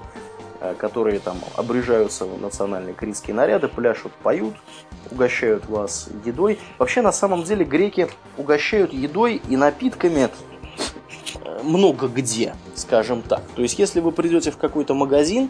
[0.60, 4.56] э, которые там обрежаются в национальные критские наряды, пляшут, поют,
[5.12, 6.60] угощают вас едой.
[6.80, 8.08] Вообще, на самом деле, греки
[8.38, 10.30] угощают едой и напитками
[11.64, 13.42] много где, скажем так.
[13.56, 15.50] То есть, если вы придете в какой-то магазин,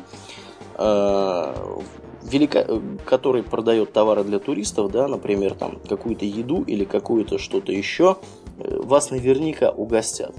[0.78, 2.66] велика...
[3.06, 8.18] который продает товары для туристов, да, например, там какую-то еду или какую-то что-то еще,
[8.58, 10.34] вас наверняка угостят.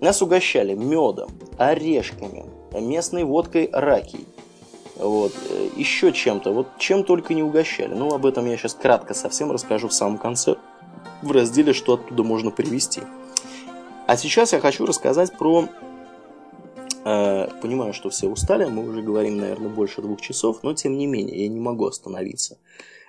[0.00, 4.26] Нас угощали медом, орешками, местной водкой ракий.
[4.96, 7.94] Вот, э, еще чем-то, вот чем только не угощали.
[7.94, 10.56] Ну, об этом я сейчас кратко совсем расскажу в самом конце,
[11.22, 13.00] в разделе, что оттуда можно привезти.
[14.10, 15.68] А сейчас я хочу рассказать про...
[17.04, 21.06] Э, понимаю, что все устали, мы уже говорим, наверное, больше двух часов, но тем не
[21.06, 22.58] менее, я не могу остановиться.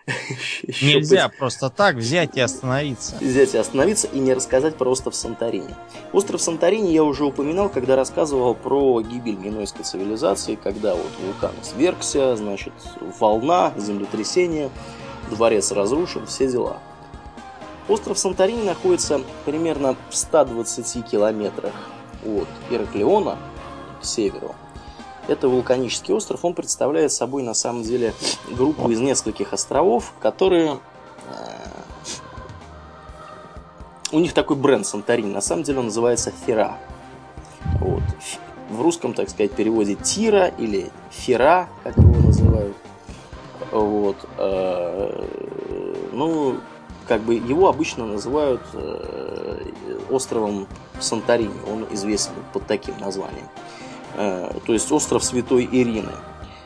[0.83, 3.15] Нельзя просто так взять и остановиться.
[3.19, 5.73] Взять и остановиться и не рассказать про остров Санторини.
[6.13, 12.35] Остров Санторини я уже упоминал, когда рассказывал про гибель минойской цивилизации, когда вот вулкан свергся,
[12.35, 12.73] значит,
[13.19, 14.69] волна, землетрясение,
[15.31, 16.77] дворец разрушен, все дела.
[17.91, 21.73] Остров Санторини находится примерно в 120 километрах
[22.25, 23.37] от Ираклиона
[24.01, 24.55] к северу
[25.27, 26.43] это вулканический остров.
[26.43, 28.13] Он представляет собой на самом деле
[28.49, 30.79] группу из нескольких островов, которые...
[31.29, 31.57] Э,
[34.11, 35.31] у них такой бренд Санторини.
[35.31, 36.77] На самом деле он называется Фера.
[37.79, 38.03] Вот.
[38.69, 42.75] В русском, так сказать, переводе Тира или Фера, как его называют.
[43.71, 44.17] Вот.
[44.37, 45.25] Э,
[46.11, 46.57] ну,
[47.07, 49.71] как бы его обычно называют э,
[50.09, 50.67] островом
[50.99, 51.53] Санторини.
[51.67, 53.47] Он известен под таким названием.
[54.15, 56.13] Э, то есть остров Святой Ирины.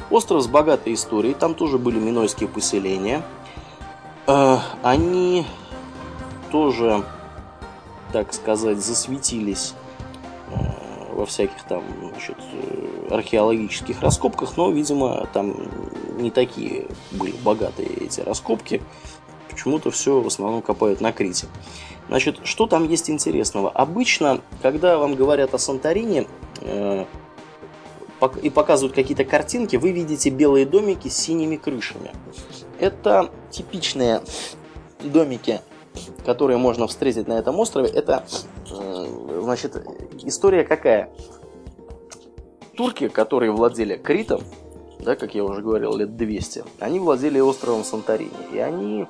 [0.09, 3.23] Остров с богатой историей, там тоже были минойские поселения.
[4.27, 5.45] Э, они
[6.51, 7.03] тоже,
[8.11, 9.73] так сказать, засветились
[11.15, 11.81] во всяких там
[12.11, 12.37] значит,
[13.09, 15.55] археологических раскопках, но, видимо, там
[16.17, 18.81] не такие были богатые эти раскопки.
[19.49, 21.47] Почему-то все в основном копают на Крите.
[22.07, 23.69] Значит, что там есть интересного?
[23.69, 26.27] Обычно, когда вам говорят о Санторине,
[28.41, 32.11] и показывают какие-то картинки, вы видите белые домики с синими крышами.
[32.79, 34.21] Это типичные
[35.01, 35.61] домики,
[36.25, 37.89] которые можно встретить на этом острове.
[37.89, 38.25] Это,
[38.71, 39.85] э, значит,
[40.23, 41.09] история какая?
[42.75, 44.41] Турки, которые владели Критом,
[44.99, 48.31] да, как я уже говорил, лет 200, они владели островом Санторини.
[48.53, 49.07] И они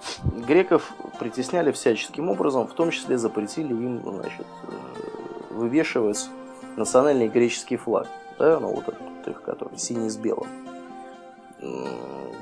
[0.48, 6.28] греков притесняли всяческим образом, в том числе запретили им, значит, э, вывешивать
[6.76, 8.08] национальный греческий флаг
[8.38, 10.48] да, ну вот этот их, который синий с белым.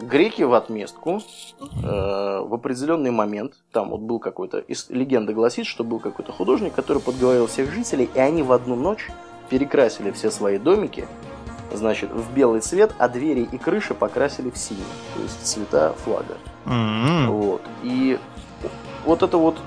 [0.02, 1.22] Греки в отместку
[1.62, 1.62] э,
[2.42, 7.48] в определенный момент, там вот был какой-то, легенда гласит, что был какой-то художник, который подговорил
[7.48, 9.10] всех жителей, и они в одну ночь
[9.50, 11.08] перекрасили все свои домики,
[11.74, 14.84] значит, в белый цвет, а двери и крыши покрасили в синий,
[15.16, 16.38] то есть цвета флага.
[16.66, 17.28] Mm-hmm.
[17.28, 17.62] Вот.
[17.84, 18.20] И
[19.06, 19.58] вот это вот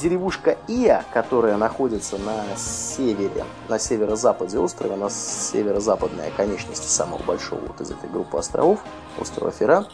[0.00, 7.80] деревушка Иа, которая находится на севере, на северо-западе острова, на северо-западной оконечности самого большого вот
[7.80, 8.80] из этой группы островов,
[9.18, 9.86] острова Фера,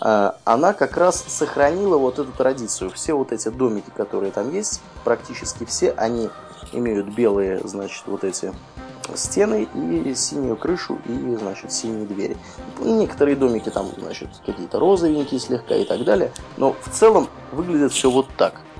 [0.00, 2.90] а, она как раз сохранила вот эту традицию.
[2.90, 6.30] Все вот эти домики, которые там есть, практически все, они
[6.72, 8.52] имеют белые, значит, вот эти
[9.14, 12.36] стены и синюю крышу и, значит, синие двери.
[12.80, 18.10] Некоторые домики там, значит, какие-то розовенькие слегка и так далее, но в целом выглядит все
[18.10, 18.60] вот так–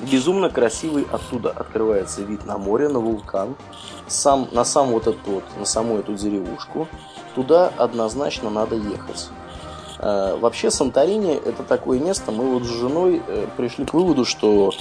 [0.00, 3.56] Безумно красивый оттуда открывается вид на море, на вулкан,
[4.06, 6.86] сам, на сам вот этот вот, на саму эту деревушку.
[7.34, 9.28] Туда однозначно надо ехать.
[9.98, 14.72] Э, вообще Санторини это такое место, мы вот с женой э, пришли к выводу, что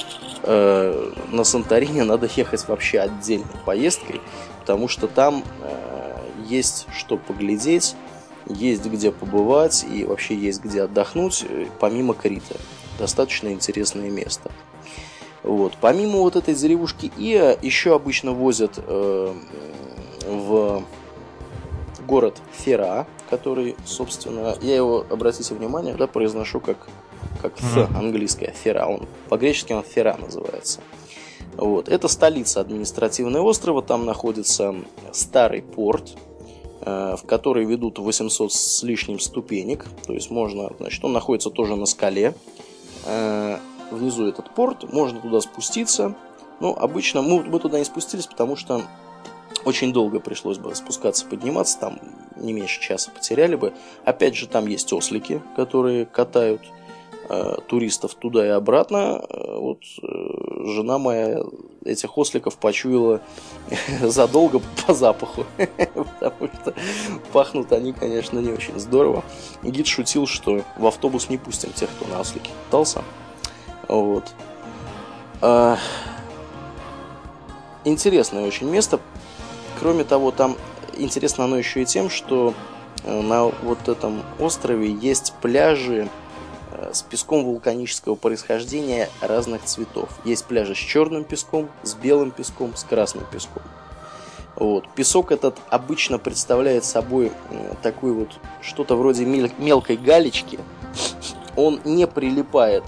[0.43, 4.21] э, на Санторини надо ехать вообще отдельной поездкой,
[4.67, 7.95] потому что там э, есть что поглядеть,
[8.47, 12.57] есть где побывать и вообще есть где отдохнуть, э, помимо Крита.
[12.99, 14.51] Достаточно интересное место.
[15.41, 15.77] Вот.
[15.79, 19.33] Помимо вот этой деревушки Иа, еще обычно возят э,
[20.27, 20.83] в
[22.05, 26.89] город Фера, который, собственно, я его, обратите внимание, да, произношу как,
[27.41, 28.85] как Ф, английское, Фера.
[28.85, 30.81] Он по-гречески он Фера называется.
[31.57, 31.89] Вот.
[31.89, 34.75] Это столица административного острова, там находится
[35.11, 36.15] старый порт,
[36.81, 41.75] э, в который ведут 800 с лишним ступенек, то есть можно, значит, он находится тоже
[41.75, 42.35] на скале,
[43.05, 43.57] э,
[43.91, 46.15] внизу этот порт, можно туда спуститься.
[46.59, 48.81] Но обычно мы, мы туда не спустились, потому что
[49.63, 51.99] очень долго пришлось бы спускаться, подниматься, там
[52.35, 53.73] не меньше часа потеряли бы.
[54.05, 56.61] Опять же, там есть ослики, которые катают
[57.29, 59.23] э, туристов туда и обратно.
[59.29, 59.83] Вот
[60.65, 61.41] жена моя
[61.85, 63.21] этих осликов почуяла
[64.01, 66.73] задолго по запаху, потому что
[67.31, 69.23] пахнут они, конечно, не очень здорово.
[69.63, 73.03] Гид шутил, что в автобус не пустим тех, кто на ослике катался.
[73.87, 74.25] Вот.
[75.41, 75.77] А...
[77.87, 78.99] Интересное очень место.
[79.79, 80.57] Кроме того, там
[80.97, 82.53] интересно оно еще и тем, что
[83.05, 86.09] э, на вот этом острове есть пляжи
[86.93, 90.09] с песком вулканического происхождения разных цветов.
[90.23, 93.63] Есть пляжи с черным песком, с белым песком, с красным песком.
[94.55, 94.89] Вот.
[94.95, 98.29] Песок этот обычно представляет собой э, такой вот
[98.61, 100.59] что-то вроде мелкой галечки.
[101.55, 102.83] Он не прилипает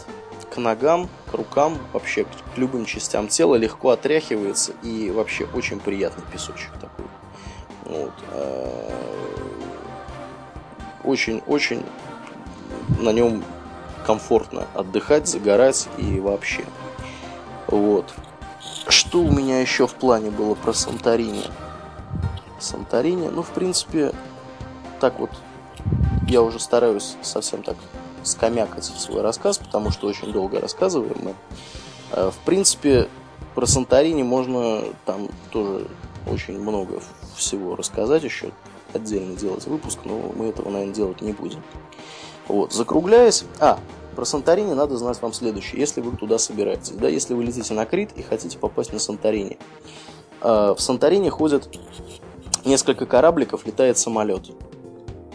[0.50, 6.24] к ногам, к рукам, вообще к любым частям тела, легко отряхивается и вообще очень приятный
[6.32, 7.06] песочек такой.
[7.86, 8.14] Вот.
[11.04, 13.44] Очень-очень э, на нем
[14.10, 16.66] комфортно отдыхать, загорать и вообще.
[17.68, 18.12] Вот.
[18.88, 21.44] Что у меня еще в плане было про Санторини?
[22.58, 24.12] Санторини, ну, в принципе,
[25.00, 25.30] так вот,
[26.28, 27.76] я уже стараюсь совсем так
[28.24, 31.36] скомякать свой рассказ, потому что очень долго рассказываем мы.
[32.12, 33.10] Э, в принципе,
[33.54, 35.86] про Санторини можно там тоже
[36.26, 37.00] очень много
[37.36, 38.50] всего рассказать еще,
[38.92, 41.62] отдельно делать выпуск, но мы этого, наверное, делать не будем.
[42.48, 43.46] Вот, закругляясь...
[43.60, 43.80] А,
[44.16, 46.92] про Санторини надо знать вам следующее, если вы туда собираетесь.
[46.92, 49.58] Да, если вы летите на Крит и хотите попасть на Санторини.
[50.42, 51.70] Э, в Санторини ходят
[52.66, 54.52] несколько корабликов, летает самолет.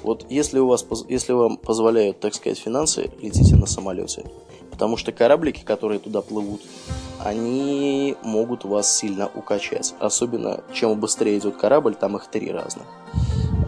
[0.03, 4.25] Вот если, у вас, если вам позволяют, так сказать, финансы, летите на самолете.
[4.71, 6.61] Потому что кораблики, которые туда плывут,
[7.21, 9.95] они могут вас сильно укачать.
[10.01, 12.87] Особенно, чем быстрее идет корабль, там их три разных.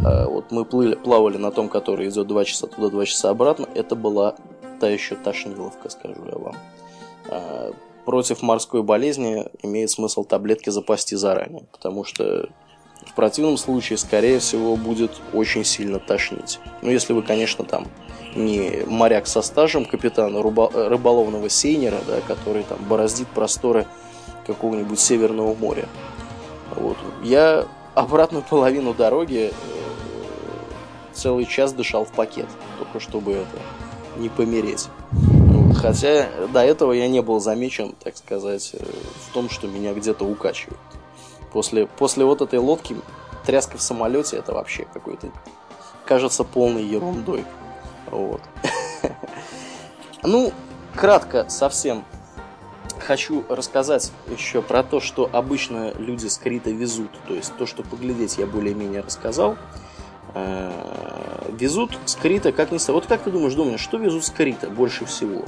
[0.05, 3.67] А, вот мы плыли, плавали на том, который идет 2 часа туда, 2 часа обратно.
[3.75, 4.35] Это была
[4.81, 6.57] та еще тошниловка, скажу я вам.
[7.29, 7.73] А,
[8.05, 12.49] против морской болезни имеет смысл таблетки запасти заранее, потому что
[13.05, 16.61] в противном случае, скорее всего, будет очень сильно тошнить.
[16.83, 17.87] Ну, если вы, конечно, там
[18.35, 23.87] не моряк со стажем капитана рыболовного сейнера, да, который там бороздит просторы
[24.47, 25.89] какого-нибудь Северного моря.
[26.75, 26.97] Вот.
[27.23, 29.53] Я обратную половину дороги э,
[31.13, 32.47] целый час дышал в пакет,
[32.79, 33.59] только чтобы это
[34.17, 34.89] не помереть.
[35.77, 38.85] Хотя до этого я не был замечен, так сказать, э,
[39.29, 40.81] в том, что меня где-то укачивают.
[41.53, 42.97] После, после вот этой лодки
[43.45, 45.29] тряска в самолете это вообще какой-то
[46.05, 47.45] кажется полной ерундой.
[48.11, 48.41] Вот.
[50.23, 50.53] Ну,
[50.97, 52.05] кратко совсем
[52.99, 57.11] хочу рассказать еще про то, что обычно люди с Крита везут.
[57.29, 59.57] То есть то, что поглядеть я более-менее рассказал.
[60.35, 64.69] Э, везут с Крита, как не Вот как ты думаешь, Домнин, что везут с Крита
[64.69, 65.43] больше всего?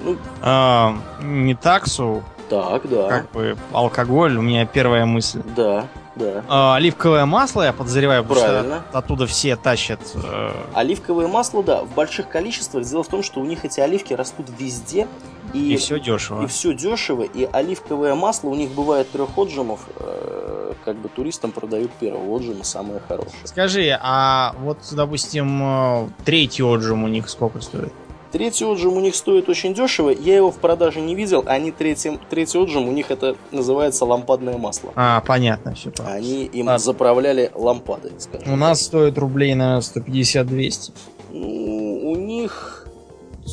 [0.00, 3.08] Ну, а, не таксу, так, да.
[3.08, 5.42] Как бы алкоголь, у меня первая мысль.
[5.56, 5.86] Да,
[6.16, 6.44] да.
[6.48, 8.82] А, оливковое масло, я подозреваю, Правильно.
[8.90, 10.00] что оттуда все тащат.
[10.14, 10.50] Э...
[10.74, 12.84] Оливковое масло, да, в больших количествах.
[12.84, 15.08] Дело в том, что у них эти оливки растут везде.
[15.54, 16.42] И, и все дешево.
[16.42, 17.22] И все дешево.
[17.22, 19.80] И оливковое масло у них бывает трех отжимов.
[19.96, 23.34] Э, как бы туристам продают первого отжима самое хорошее.
[23.44, 27.92] Скажи, а вот, допустим, э, третий отжим у них сколько стоит?
[28.32, 30.08] Третий отжим у них стоит очень дешево.
[30.08, 31.44] Я его в продаже не видел.
[31.46, 34.90] Они третий, третий отжим, у них это называется лампадное масло.
[34.96, 36.16] А, понятно, все понятно.
[36.16, 36.78] Они им Ладно.
[36.78, 38.50] заправляли лампады, скажем.
[38.50, 40.92] У нас стоит рублей, на 150-200.
[41.30, 42.81] Ну, у них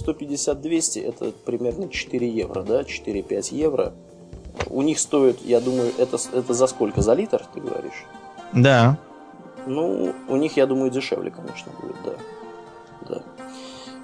[0.05, 2.81] 150-200 это примерно 4 евро, да?
[2.81, 3.93] 4-5 евро.
[4.69, 7.01] У них стоит, я думаю, это, это за сколько?
[7.01, 8.05] За литр, ты говоришь?
[8.53, 8.97] Да.
[9.67, 12.13] Ну, у них, я думаю, дешевле, конечно, будет, да.
[13.07, 13.21] Да.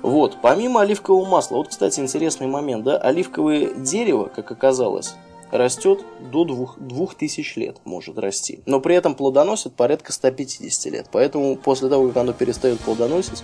[0.01, 5.15] Вот, помимо оливкового масла, вот, кстати, интересный момент, да, оливковое дерево, как оказалось,
[5.51, 6.45] растет до
[6.77, 8.59] 2000 лет, может расти.
[8.65, 11.07] Но при этом плодоносит порядка 150 лет.
[11.11, 13.43] Поэтому после того, как оно перестает плодоносить,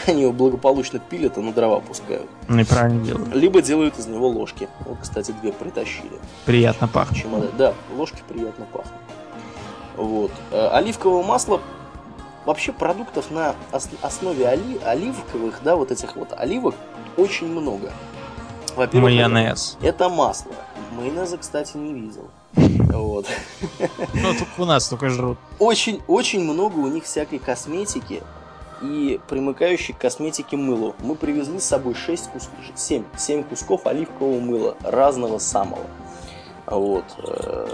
[0.06, 2.28] они его благополучно пилят и на дрова пускают.
[2.48, 3.34] Неправильно делают.
[3.34, 4.68] Либо делают из него ложки.
[4.86, 6.18] Вот, кстати, две притащили.
[6.44, 7.26] Приятно пахнет.
[7.56, 8.94] Да, ложки приятно пахнут.
[9.96, 10.30] Вот.
[10.50, 11.60] Э, оливковое масло
[12.46, 13.54] вообще продуктов на
[14.02, 16.74] основе оли, оливковых, да, вот этих вот оливок
[17.16, 17.92] очень много.
[18.76, 19.76] Во-первых, Майонез.
[19.82, 20.52] Это, масло.
[20.92, 22.30] Майонеза, кстати, не видел.
[22.90, 23.26] Вот.
[24.14, 25.38] Ну, только у нас только жрут.
[25.58, 28.22] Очень, очень много у них всякой косметики
[28.80, 30.94] и примыкающей к косметике мылу.
[31.00, 35.84] Мы привезли с собой 6 кусков, 7, 7 кусков оливкового мыла разного самого.
[36.66, 37.04] Вот.
[37.18, 37.66] Э,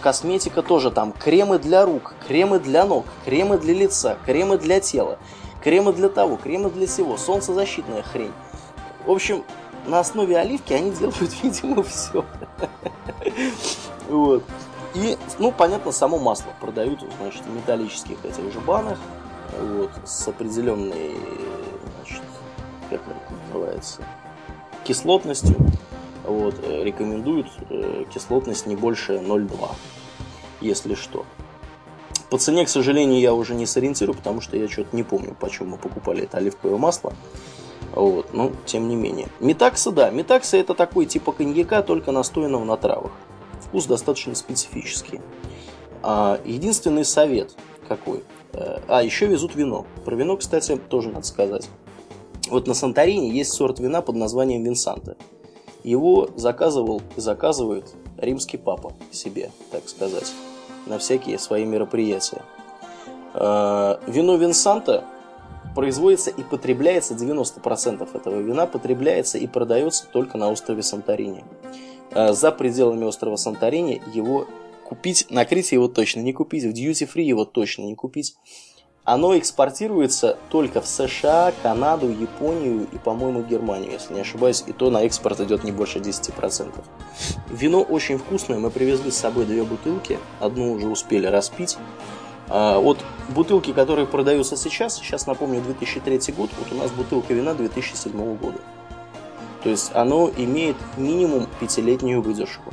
[0.00, 1.12] Косметика тоже там.
[1.12, 5.18] Кремы для рук, кремы для ног, кремы для лица, кремы для тела,
[5.62, 8.32] кремы для того, кремы для всего, солнцезащитная хрень.
[9.04, 9.44] В общем,
[9.86, 12.24] на основе оливки они делают, видимо, все.
[14.08, 14.42] Вот.
[14.94, 18.98] И, ну, понятно, само масло продают, значит, в металлических этих же банах,
[19.58, 21.16] вот, с определенной,
[21.96, 22.22] значит,
[22.88, 24.02] как это называется,
[24.84, 25.56] кислотностью.
[26.24, 29.70] Вот, э, рекомендуют э, кислотность не больше 0,2,
[30.60, 31.24] если что.
[32.28, 35.70] По цене, к сожалению, я уже не сориентирую, потому что я что-то не помню, почему
[35.70, 37.12] мы покупали это оливковое масло.
[37.92, 39.28] Вот, но тем не менее.
[39.40, 43.10] Метакса, да, метакса это такой типа коньяка, только настоянного на травах.
[43.70, 45.20] Вкус достаточно специфический.
[46.02, 47.54] А, единственный совет
[47.86, 48.24] какой?
[48.52, 49.86] Э, а, еще везут вино.
[50.04, 51.68] Про вино, кстати, тоже надо сказать.
[52.48, 55.16] Вот на Санторине есть сорт вина под названием Винсанта.
[55.84, 57.84] Его заказывал и заказывает
[58.18, 60.32] римский папа себе, так сказать
[60.86, 62.42] на всякие свои мероприятия.
[63.34, 65.04] Э, вино Винсанта
[65.76, 71.44] производится и потребляется, 90% этого вина потребляется и продается только на острове Санторини.
[72.12, 74.46] Э, за пределами острова Санторини его
[74.84, 78.34] купить, накрыть его точно не купить, в duty free его точно не купить.
[79.04, 84.62] Оно экспортируется только в США, Канаду, Японию и, по-моему, Германию, если не ошибаюсь.
[84.66, 86.84] И то на экспорт идет не больше 10%.
[87.48, 88.58] Вино очень вкусное.
[88.58, 90.18] Мы привезли с собой две бутылки.
[90.38, 91.78] Одну уже успели распить.
[92.48, 92.98] А, вот
[93.30, 98.58] бутылки, которые продаются сейчас, сейчас напомню 2003 год, вот у нас бутылка вина 2007 года.
[99.62, 102.72] То есть оно имеет минимум пятилетнюю выдержку.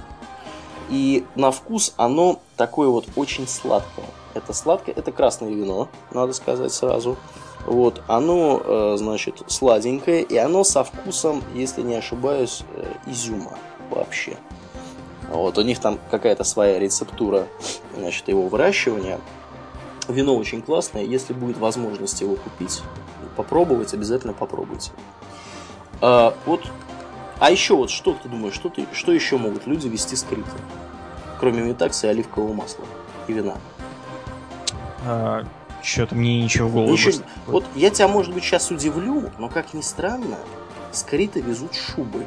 [0.89, 4.05] И на вкус оно такое вот очень сладкое.
[4.33, 7.17] Это сладкое, это красное вино, надо сказать сразу.
[7.65, 13.57] Вот, оно, э, значит, сладенькое, и оно со вкусом, если не ошибаюсь, э, изюма
[13.89, 14.37] вообще.
[15.29, 17.47] Вот, у них там какая-то своя рецептура,
[17.97, 19.19] значит, его выращивания.
[20.07, 22.81] Вино очень классное, если будет возможность его купить,
[23.35, 24.91] попробовать, обязательно попробуйте.
[26.01, 26.69] А, вот,
[27.39, 30.49] а еще вот что ты думаешь, что, ты, что еще могут люди вести скрыто?
[31.39, 32.85] Кроме метакса и оливкового масла
[33.27, 33.55] и вина.
[35.05, 35.43] А,
[35.81, 37.23] Что-то мне ничего в голову Ничего...
[37.45, 40.37] Вот я тебя, может быть, сейчас удивлю, но как ни странно,
[40.91, 42.25] скриты везут шубы.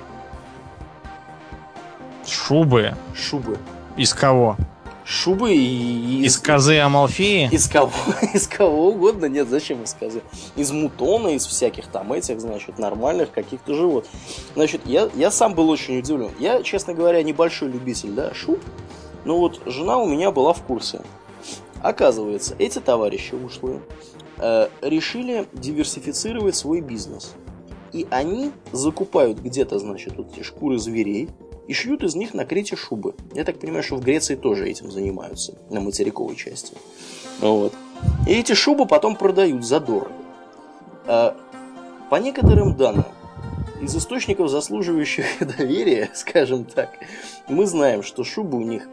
[2.27, 2.95] Шубы?
[3.15, 3.59] Шубы.
[3.97, 4.57] Из кого?
[5.05, 6.20] Шубы и...
[6.20, 7.49] Из, из козы Амалфеи?
[7.51, 7.93] Из кого?
[8.35, 9.27] из кого угодно.
[9.27, 10.23] Нет, зачем из козы?
[10.57, 14.07] Из мутона, из всяких там этих, значит, нормальных каких-то живот.
[14.55, 16.31] Значит, я, я сам был очень удивлен.
[16.39, 18.61] Я, честно говоря, небольшой любитель, да, шуб.
[19.25, 21.01] Но вот жена у меня была в курсе.
[21.83, 23.81] Оказывается, эти товарищи ушлые
[24.39, 27.35] э, решили диверсифицировать свой бизнес.
[27.93, 31.29] И они закупают где-то, значит, вот эти шкуры зверей
[31.71, 33.15] и шьют из них накрытие шубы.
[33.33, 36.75] Я так понимаю, что в Греции тоже этим занимаются, на материковой части.
[37.39, 37.73] Вот.
[38.27, 40.11] И эти шубы потом продают задорого.
[41.07, 41.37] А,
[42.11, 43.05] по некоторым данным,
[43.81, 45.25] из источников, заслуживающих
[45.59, 46.91] доверия, скажем так,
[47.47, 48.89] мы знаем, что шубы у них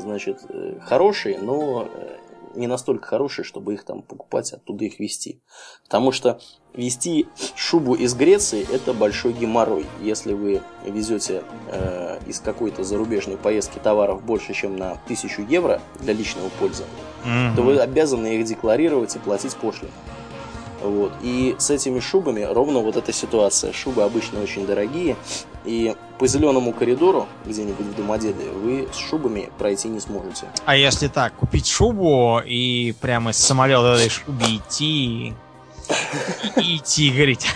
[0.00, 2.16] значит, э, хорошие, но э,
[2.54, 5.42] не настолько хорошие, чтобы их там покупать, оттуда их вести.
[5.84, 6.40] Потому что
[6.74, 9.86] вести шубу из Греции– это большой геморрой.
[10.00, 16.12] Если вы везете э, из какой-то зарубежной поездки товаров больше, чем на 1000 евро для
[16.14, 17.56] личного пользования, mm-hmm.
[17.56, 19.92] то вы обязаны их декларировать и платить пошлину.
[20.82, 21.12] Вот.
[21.22, 23.72] И с этими шубами ровно вот эта ситуация.
[23.72, 25.16] Шубы обычно очень дорогие,
[25.64, 30.46] и по зеленому коридору где-нибудь в Домодедове вы с шубами пройти не сможете.
[30.64, 35.34] А если так, купить шубу и прямо с самолета этой шубе идти
[36.56, 37.46] и идти, говорить,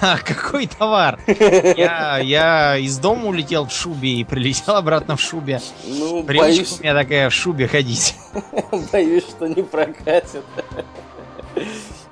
[0.00, 1.20] а какой товар?
[1.26, 5.60] Я, я из дома улетел в шубе и прилетел обратно в шубе.
[5.84, 6.78] Ну, Привычка боюсь...
[6.78, 8.16] у меня такая в шубе ходить.
[8.92, 10.44] Боюсь, что не прокатит.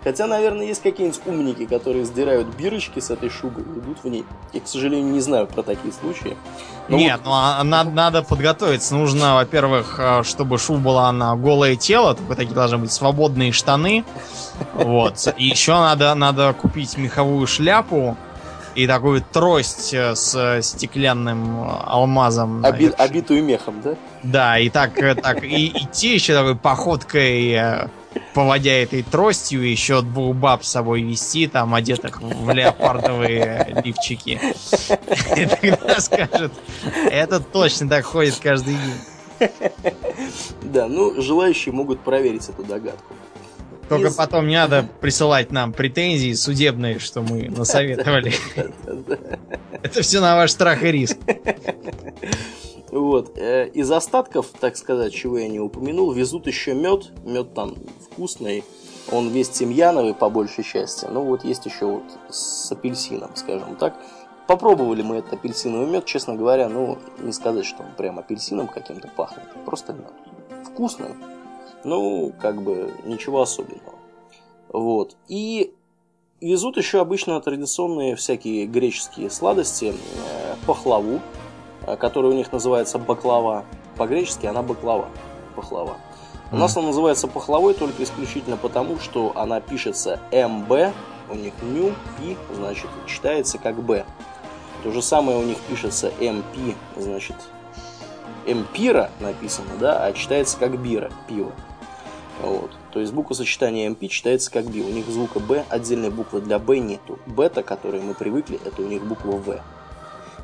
[0.02, 4.24] Хотя, наверное, есть какие-нибудь умники, которые сдирают бирочки с этой шубы и идут в ней.
[4.52, 6.36] Я, к сожалению, не знаю про такие случаи.
[6.88, 7.26] Но Нет, вот...
[7.26, 8.94] ну а, надо, надо подготовиться.
[8.94, 14.04] Нужно, во-первых, а, чтобы шуба была на голое тело, только такие должны быть свободные штаны.
[14.72, 15.34] Вот.
[15.36, 18.16] И еще надо, надо купить меховую шляпу,
[18.74, 22.64] и такую трость э, с стеклянным алмазом.
[22.64, 23.94] Оби, обитую мехом, да?
[24.22, 27.88] Да, и так, э, так и идти еще такой походкой э,
[28.34, 34.40] поводя этой тростью, еще двух баб с собой вести, там, одетых в леопардовые лифчики.
[35.36, 36.52] И тогда скажет,
[37.10, 39.50] это точно так ходит каждый день.
[40.62, 43.14] Да, ну, желающие могут проверить эту догадку.
[43.88, 44.14] Только Из...
[44.14, 48.32] потом не надо присылать нам претензии судебные, что мы насоветовали.
[49.82, 51.16] Это все на ваш страх и риск.
[52.90, 53.38] Вот.
[53.38, 57.12] Э, из остатков, так сказать, чего я не упомянул, везут еще мед.
[57.24, 58.64] Мед там вкусный.
[59.12, 61.06] Он весь тимьяновый по большей части.
[61.10, 63.96] Ну вот есть еще вот с апельсином, скажем так.
[64.46, 69.08] попробовали мы этот апельсиновый мед, честно говоря, ну, не сказать, что он прям апельсином каким-то
[69.08, 69.48] пахнет.
[69.64, 70.12] Просто мед.
[70.64, 71.14] Вкусный,
[71.84, 73.94] ну, как бы ничего особенного.
[74.68, 75.16] Вот.
[75.28, 75.72] И
[76.40, 81.20] везут еще обычно традиционные всякие греческие сладости, э, пахлаву,
[81.98, 83.64] которая у них называется баклава.
[83.96, 85.08] По-гречески она баклава.
[85.56, 85.96] Пахлава.
[86.52, 90.92] У нас она называется пахлавой только исключительно потому, что она пишется МБ,
[91.30, 94.04] у них ню, пи, значит, читается как Б.
[94.82, 97.36] То же самое у них пишется МП, значит,
[98.46, 101.52] эмпира написано, да, а читается как бира, пиво.
[102.42, 102.70] Вот.
[102.92, 104.80] То есть буква сочетания MP читается как B.
[104.80, 107.18] У них звука B, отдельной буквы для B нету.
[107.26, 109.60] Бета, к которой мы привыкли, это у них буква В.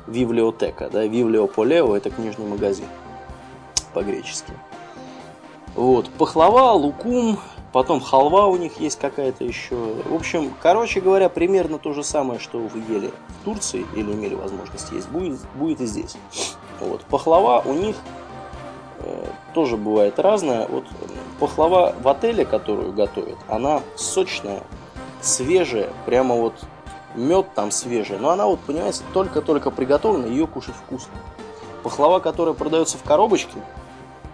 [0.07, 2.87] Вивлиотека, да, Вивлиополео это книжный магазин
[3.93, 4.53] по-гречески.
[5.75, 7.37] Вот, пахлава, лукум,
[7.71, 9.75] потом халва у них есть какая-то еще.
[9.75, 14.33] В общем, короче говоря, примерно то же самое, что вы ели в Турции или имели
[14.33, 16.15] возможность есть, будет, будет и здесь.
[16.79, 17.95] Вот, пахлава у них
[18.99, 20.67] э, тоже бывает разная.
[20.67, 20.85] Вот
[21.39, 24.63] пахлава в отеле, которую готовят, она сочная,
[25.21, 26.53] свежая, прямо вот
[27.15, 31.13] мед там свежий, но она вот, понимаете, только-только приготовлена, ее кушать вкусно.
[31.83, 33.57] Пахлава, которая продается в коробочке,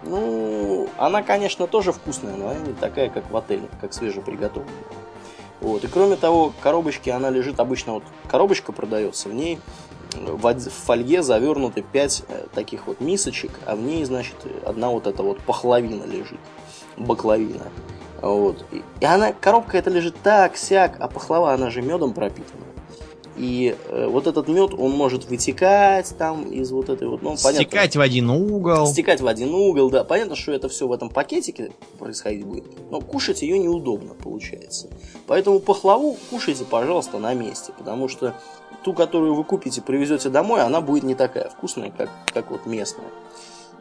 [0.02, 4.74] ну, она, конечно, тоже вкусная, но она не такая, как в отеле, как свежеприготовленная.
[5.60, 5.82] Вот.
[5.82, 9.58] И кроме того, коробочки она лежит обычно, вот коробочка продается, в ней
[10.14, 15.22] в фольге завернуты 5 э, таких вот мисочек, а в ней, значит, одна вот эта
[15.22, 16.38] вот пахлавина лежит,
[16.96, 17.64] баклавина.
[18.24, 18.64] Вот.
[18.72, 22.62] И она, коробка эта лежит так, сяк, а пахлава, она же медом пропитана.
[23.36, 27.20] И э, вот этот мед, он может вытекать там из вот этой вот...
[27.20, 28.86] Ну, Стекать понятно, в один угол.
[28.86, 30.04] Стекать в один угол, да.
[30.04, 32.64] Понятно, что это все в этом пакетике происходить будет.
[32.90, 34.88] Но кушать ее неудобно получается.
[35.26, 37.72] Поэтому пахлаву кушайте, пожалуйста, на месте.
[37.76, 38.34] Потому что
[38.84, 43.08] ту, которую вы купите, привезете домой, она будет не такая вкусная, как, как вот местная.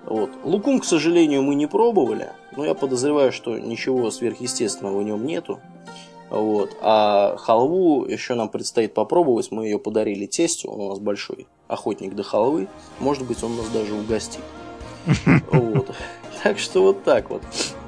[0.06, 0.32] Вот.
[0.44, 5.60] Лукум, к сожалению, мы не пробовали, но я подозреваю, что ничего сверхъестественного в нем нету.
[6.30, 6.76] Вот.
[6.82, 9.52] А халву еще нам предстоит попробовать.
[9.52, 12.68] Мы ее подарили тестю, он у нас большой охотник до халвы.
[13.00, 14.42] Может быть, он нас даже угостит.
[15.52, 15.96] Вот.
[16.44, 17.42] Так что вот так вот.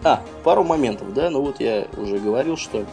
[0.04, 2.86] А, пару моментов, да, ну вот я уже говорил, что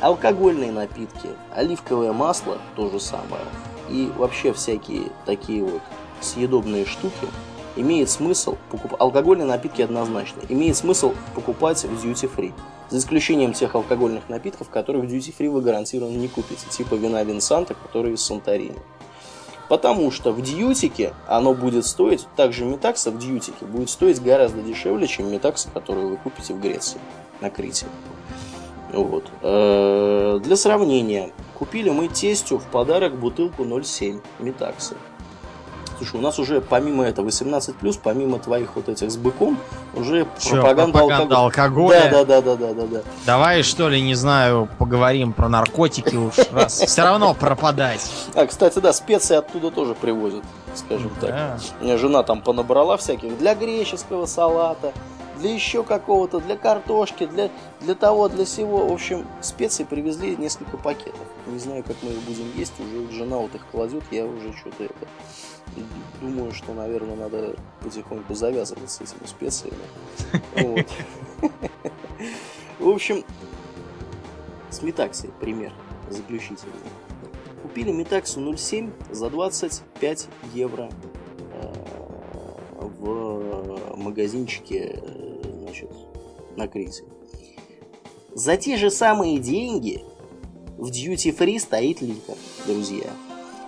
[0.00, 3.44] алкогольные напитки, оливковое масло, то же самое,
[3.88, 5.80] и вообще всякие такие вот
[6.20, 7.26] съедобные штуки,
[7.76, 12.52] имеет смысл покупать, алкогольные напитки однозначно, имеет смысл покупать в duty free.
[12.90, 17.22] За исключением тех алкогольных напитков, которые в duty free вы гарантированно не купите, типа вина
[17.24, 18.78] Винсанта, который из Санторини.
[19.68, 25.06] Потому что в дьютике оно будет стоить, также метакса в дьютике будет стоить гораздо дешевле,
[25.06, 27.00] чем метакса, которую вы купите в Греции,
[27.40, 27.86] на Крите.
[28.92, 29.30] Вот.
[29.42, 34.94] Э, для сравнения, купили мы тестю в подарок бутылку 0,7 метакса.
[35.98, 39.58] Слушай, у нас уже помимо этого 18+, помимо твоих вот этих с быком,
[39.94, 41.96] уже Че, пропаганда, пропаганда алкоголя.
[42.02, 42.24] алкоголя.
[42.24, 43.02] Да, да, да, да, да, да.
[43.26, 46.80] Давай, что ли, не знаю, поговорим про наркотики уж раз.
[46.80, 48.10] Все равно пропадать.
[48.34, 50.42] А, кстати, да, специи оттуда тоже привозят,
[50.74, 51.60] скажем так.
[51.80, 54.92] Меня жена там понабрала всяких для греческого салата,
[55.38, 57.50] для еще какого-то, для картошки, для,
[57.80, 58.86] для того, для всего.
[58.86, 61.26] В общем, специи привезли несколько пакетов.
[61.46, 64.84] Не знаю, как мы их будем есть, уже жена вот их кладет, я уже что-то
[64.84, 65.06] это
[66.20, 69.76] думаю, что, наверное, надо потихоньку завязывать с этими специями.
[72.78, 73.24] В общем,
[74.70, 75.72] с Метакси пример
[76.10, 76.74] заключительный.
[77.62, 80.90] Купили Метаксу 0.7 за 25 евро
[81.52, 81.72] э,
[82.80, 85.90] в магазинчике э, значит,
[86.56, 87.04] на Крите.
[88.34, 90.04] За те же самые деньги
[90.76, 92.34] в Duty Free стоит литр,
[92.66, 93.10] друзья.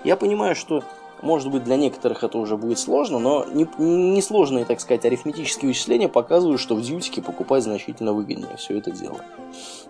[0.04, 0.82] Я понимаю, что
[1.26, 3.44] может быть, для некоторых это уже будет сложно, но
[3.78, 8.92] несложные, не так сказать, арифметические вычисления показывают, что в дьютике покупать значительно выгоднее все это
[8.92, 9.20] дело.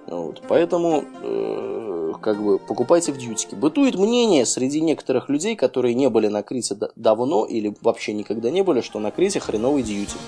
[0.07, 0.43] Вот.
[0.49, 3.55] Поэтому, э, как бы, покупайте в дьютике.
[3.55, 8.63] Бытует мнение среди некоторых людей, которые не были на Крите давно или вообще никогда не
[8.63, 10.21] были, что на Крите хреновый дьютик.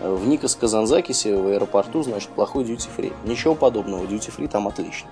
[0.00, 3.12] В Никос Казанзакисе в аэропорту, значит, плохой дьюти-фри.
[3.24, 5.08] Ничего подобного, дьюти-фри там отлично.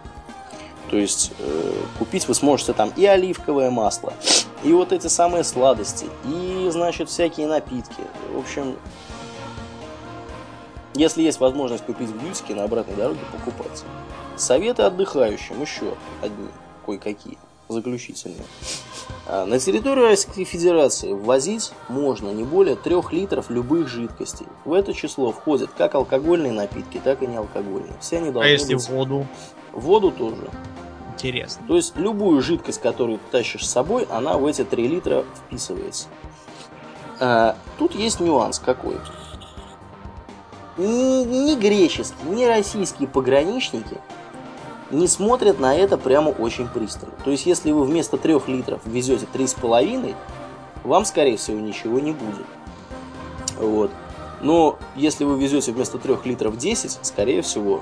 [0.90, 4.12] То есть э, купить вы сможете там и оливковое масло,
[4.62, 8.02] и вот эти самые сладости, и, значит, всякие напитки.
[8.32, 8.76] В общем,
[10.94, 13.84] если есть возможность купить в бьютике на обратной дороге, покупайте.
[14.36, 16.48] Советы отдыхающим еще одни,
[16.86, 17.38] кое-какие,
[17.68, 18.44] заключительные.
[19.26, 24.47] А, на территорию Российской Федерации ввозить можно не более 3 литров любых жидкостей.
[24.65, 27.94] В это число входят как алкогольные напитки, так и неалкогольные.
[28.01, 28.89] Все они должны а если быть...
[28.89, 29.26] воду?
[29.73, 30.51] Воду тоже.
[31.15, 31.65] Интересно.
[31.67, 36.09] То есть любую жидкость, которую ты тащишь с собой, она в эти 3 литра вписывается.
[37.20, 38.97] А, тут есть нюанс какой.
[40.76, 44.01] Ни, ни греческие, ни российские пограничники
[44.90, 47.14] не смотрят на это прямо очень пристально.
[47.24, 50.14] То есть, если вы вместо 3 литров везете 3,5,
[50.84, 52.46] вам, скорее всего, ничего не будет.
[53.58, 53.90] Вот.
[54.44, 57.81] Но если вы везете вместо 3 литров 10, скорее всего,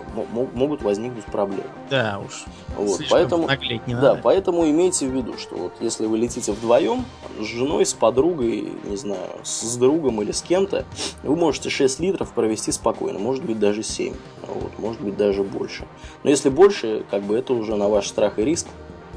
[0.55, 1.65] могут возникнуть проблемы.
[1.91, 2.44] Да уж.
[2.76, 3.49] Вот, поэтому,
[3.86, 7.05] не да, поэтому имейте в виду, что вот если вы летите вдвоем,
[7.39, 10.84] с женой, с подругой, не знаю, с другом или с кем-то,
[11.24, 14.15] вы можете 6 литров провести спокойно, может быть даже 7,
[14.47, 15.86] вот, может быть даже больше.
[16.23, 18.68] Но если больше, как бы это уже на ваш страх и риск,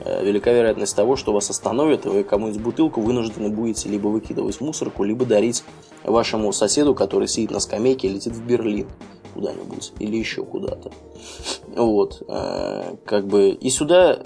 [0.05, 4.61] велика вероятность того, что вас остановят, и вы кому-нибудь бутылку вынуждены будете либо выкидывать в
[4.61, 5.63] мусорку, либо дарить
[6.03, 8.87] вашему соседу, который сидит на скамейке и летит в Берлин
[9.33, 10.91] куда-нибудь или еще куда-то.
[11.75, 14.19] Вот, э, как бы и сюда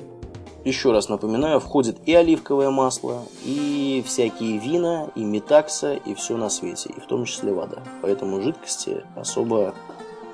[0.65, 6.49] еще раз напоминаю, входит и оливковое масло, и всякие вина, и метакса, и все на
[6.49, 7.81] свете, и в том числе вода.
[8.01, 9.73] Поэтому жидкости особо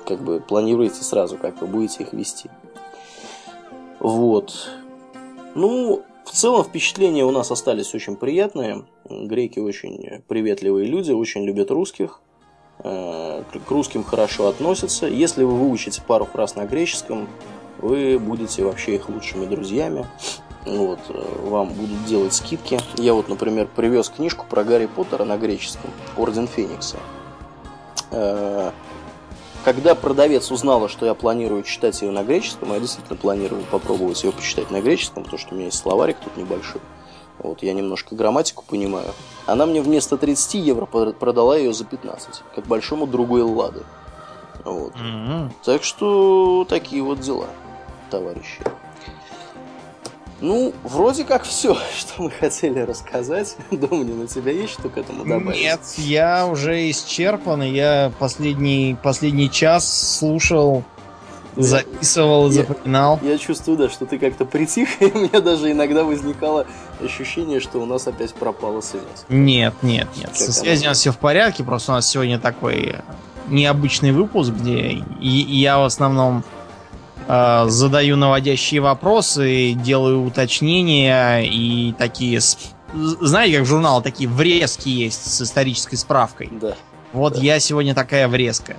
[0.04, 2.50] как бы планируйте сразу, как вы будете их вести.
[4.00, 4.68] Вот.
[5.56, 8.84] Ну, в целом впечатления у нас остались очень приятные.
[9.08, 12.20] Греки очень приветливые люди, очень любят русских.
[12.80, 15.06] Э, к русским хорошо относятся.
[15.06, 17.26] Если вы выучите пару фраз на греческом,
[17.78, 20.04] вы будете вообще их лучшими друзьями.
[20.66, 22.78] Вот, э, вам будут делать скидки.
[22.98, 25.90] Я вот, например, привез книжку про Гарри Поттера на греческом.
[26.18, 26.98] Орден Феникса.
[29.66, 34.30] Когда продавец узнала, что я планирую читать ее на греческом, я действительно планирую попробовать ее
[34.30, 36.80] почитать на греческом, потому что у меня есть словарик тут небольшой.
[37.40, 39.08] Вот, я немножко грамматику понимаю.
[39.44, 43.82] Она мне вместо 30 евро продала ее за 15, как большому другу Эллады.
[44.64, 44.94] Вот.
[44.94, 45.50] Mm-hmm.
[45.64, 47.48] Так что такие вот дела,
[48.08, 48.62] товарищи.
[50.40, 53.56] Ну, вроде как все, что мы хотели рассказать.
[53.70, 55.60] Домнин, у тебя есть что к этому добавить?
[55.60, 57.62] Нет, я уже исчерпан.
[57.62, 60.84] Я последний, последний час слушал,
[61.56, 63.18] записывал, я, запоминал.
[63.22, 66.66] Я чувствую, да, что ты как-то притих, и у меня даже иногда возникало
[67.02, 69.02] ощущение, что у нас опять пропала связь.
[69.28, 70.28] Нет, нет, нет.
[70.28, 72.96] Как Со связью у нас все в порядке, просто у нас сегодня такой
[73.48, 76.44] необычный выпуск, где я в основном
[77.26, 82.40] задаю наводящие вопросы, делаю уточнения и такие...
[82.94, 86.48] Знаете, как в журнале такие врезки есть с исторической справкой?
[86.52, 86.76] Да.
[87.12, 87.40] Вот да.
[87.40, 88.76] я сегодня такая врезка.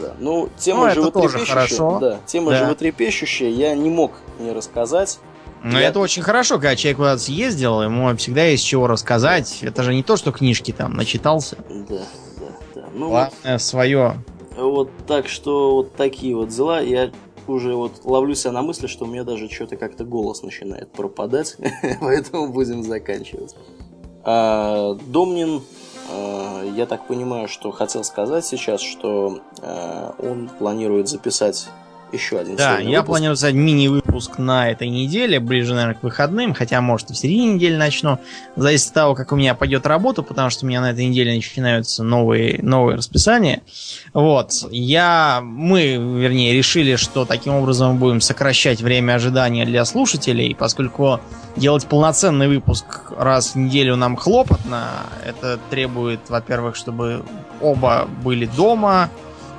[0.00, 0.14] Да.
[0.18, 1.98] Ну, тема ну, животрепещущая.
[2.00, 2.58] Да, тема да.
[2.58, 5.18] животрепещущая, я не мог не рассказать.
[5.62, 5.88] Но я...
[5.88, 9.60] это очень хорошо, когда человек куда-то съездил, ему всегда есть чего рассказать.
[9.62, 11.56] Это же не то, что книжки там начитался.
[11.70, 12.02] Да,
[12.38, 12.82] да, да.
[12.94, 14.14] Ну, Главное, вот, свое.
[14.56, 16.80] Вот так что вот такие вот дела.
[16.80, 17.10] Я
[17.48, 21.56] уже вот ловлю себя на мысли, что у меня даже что-то как-то голос начинает пропадать,
[22.00, 23.54] поэтому будем заканчивать.
[24.22, 25.62] А, Домнин,
[26.10, 31.68] а, я так понимаю, что хотел сказать сейчас, что а, он планирует записать
[32.14, 33.06] еще один Да, я выпуск.
[33.06, 37.54] планирую записать мини-выпуск на этой неделе, ближе, наверное, к выходным, хотя, может, и в середине
[37.54, 38.18] недели начну.
[38.56, 41.34] Зависит от того, как у меня пойдет работа, потому что у меня на этой неделе
[41.34, 43.62] начинаются новые, новые расписания.
[44.12, 44.52] Вот.
[44.70, 51.20] Я, мы, вернее, решили, что таким образом будем сокращать время ожидания для слушателей, поскольку
[51.56, 54.88] делать полноценный выпуск раз в неделю нам хлопотно.
[55.24, 57.22] Это требует, во-первых, чтобы
[57.60, 59.10] оба были дома,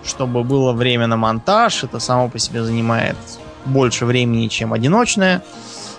[0.06, 1.84] чтобы было время на монтаж.
[1.84, 3.18] Это само по себе занимает
[3.66, 5.44] больше времени, чем одиночное.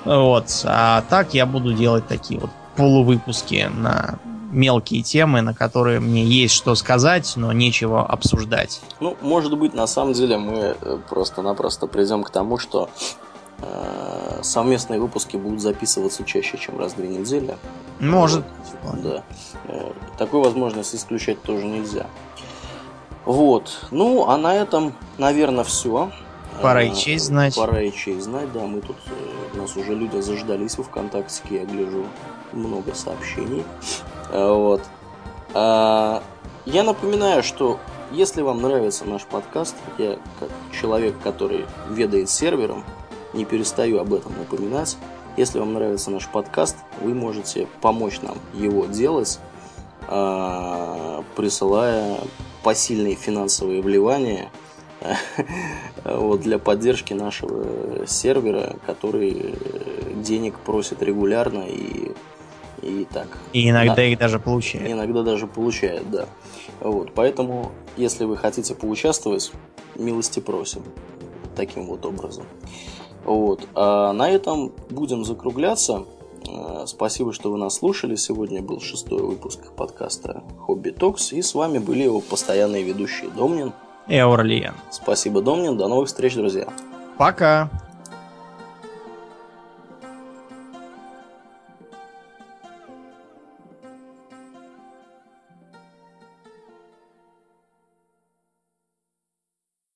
[0.05, 0.63] Вот.
[0.65, 4.19] А так я буду делать такие вот полувыпуски на
[4.53, 8.81] мелкие темы, на которые мне есть что сказать, но нечего обсуждать.
[9.01, 12.89] Ну, может быть, на самом деле мы э, просто-напросто придем к тому, что
[13.59, 17.57] э, совместные выпуски будут записываться чаще, чем раз в две недели.
[18.01, 18.45] Может.
[19.03, 19.23] Да.
[19.65, 22.07] Э, такую возможность исключать тоже нельзя.
[23.27, 23.89] Вот.
[23.91, 26.11] Ну, а на этом, наверное, все.
[26.63, 27.57] Пора и честь знать.
[27.57, 28.61] Пора и честь знать, да.
[28.61, 28.97] Мы тут,
[29.53, 32.07] у нас уже люди заждались во ВКонтакте, я гляжу
[32.53, 33.65] много сообщений.
[34.33, 34.83] Вот.
[35.53, 36.23] А,
[36.65, 37.79] я напоминаю, что
[38.13, 42.85] если вам нравится наш подкаст, я как человек, который ведает сервером,
[43.33, 44.97] не перестаю об этом напоминать.
[45.37, 49.39] Если вам нравится наш подкаст, вы можете помочь нам его делать,
[50.09, 52.19] а, присылая
[52.67, 54.51] посильные финансовые вливания
[56.05, 59.55] вот, для поддержки нашего сервера, который
[60.17, 62.11] денег просит регулярно и,
[62.83, 63.29] и так.
[63.53, 64.91] И иногда да, их даже получает.
[64.91, 66.27] Иногда даже получает, да.
[66.81, 69.53] Вот, поэтому, если вы хотите поучаствовать,
[69.95, 70.83] милости просим.
[71.55, 72.47] Таким вот образом.
[73.25, 73.69] Вот.
[73.77, 76.05] А на этом будем закругляться.
[76.49, 78.17] Э, спасибо, что вы нас слушали.
[78.17, 81.33] Сегодня был шестой выпуск подкаста Хобби Токс.
[81.33, 83.73] И с вами были его постоянные ведущие Домнин
[84.09, 84.75] и Аурлиен.
[84.91, 85.77] Спасибо, Домнин.
[85.77, 86.69] До новых встреч, друзья.
[87.19, 87.71] Пока.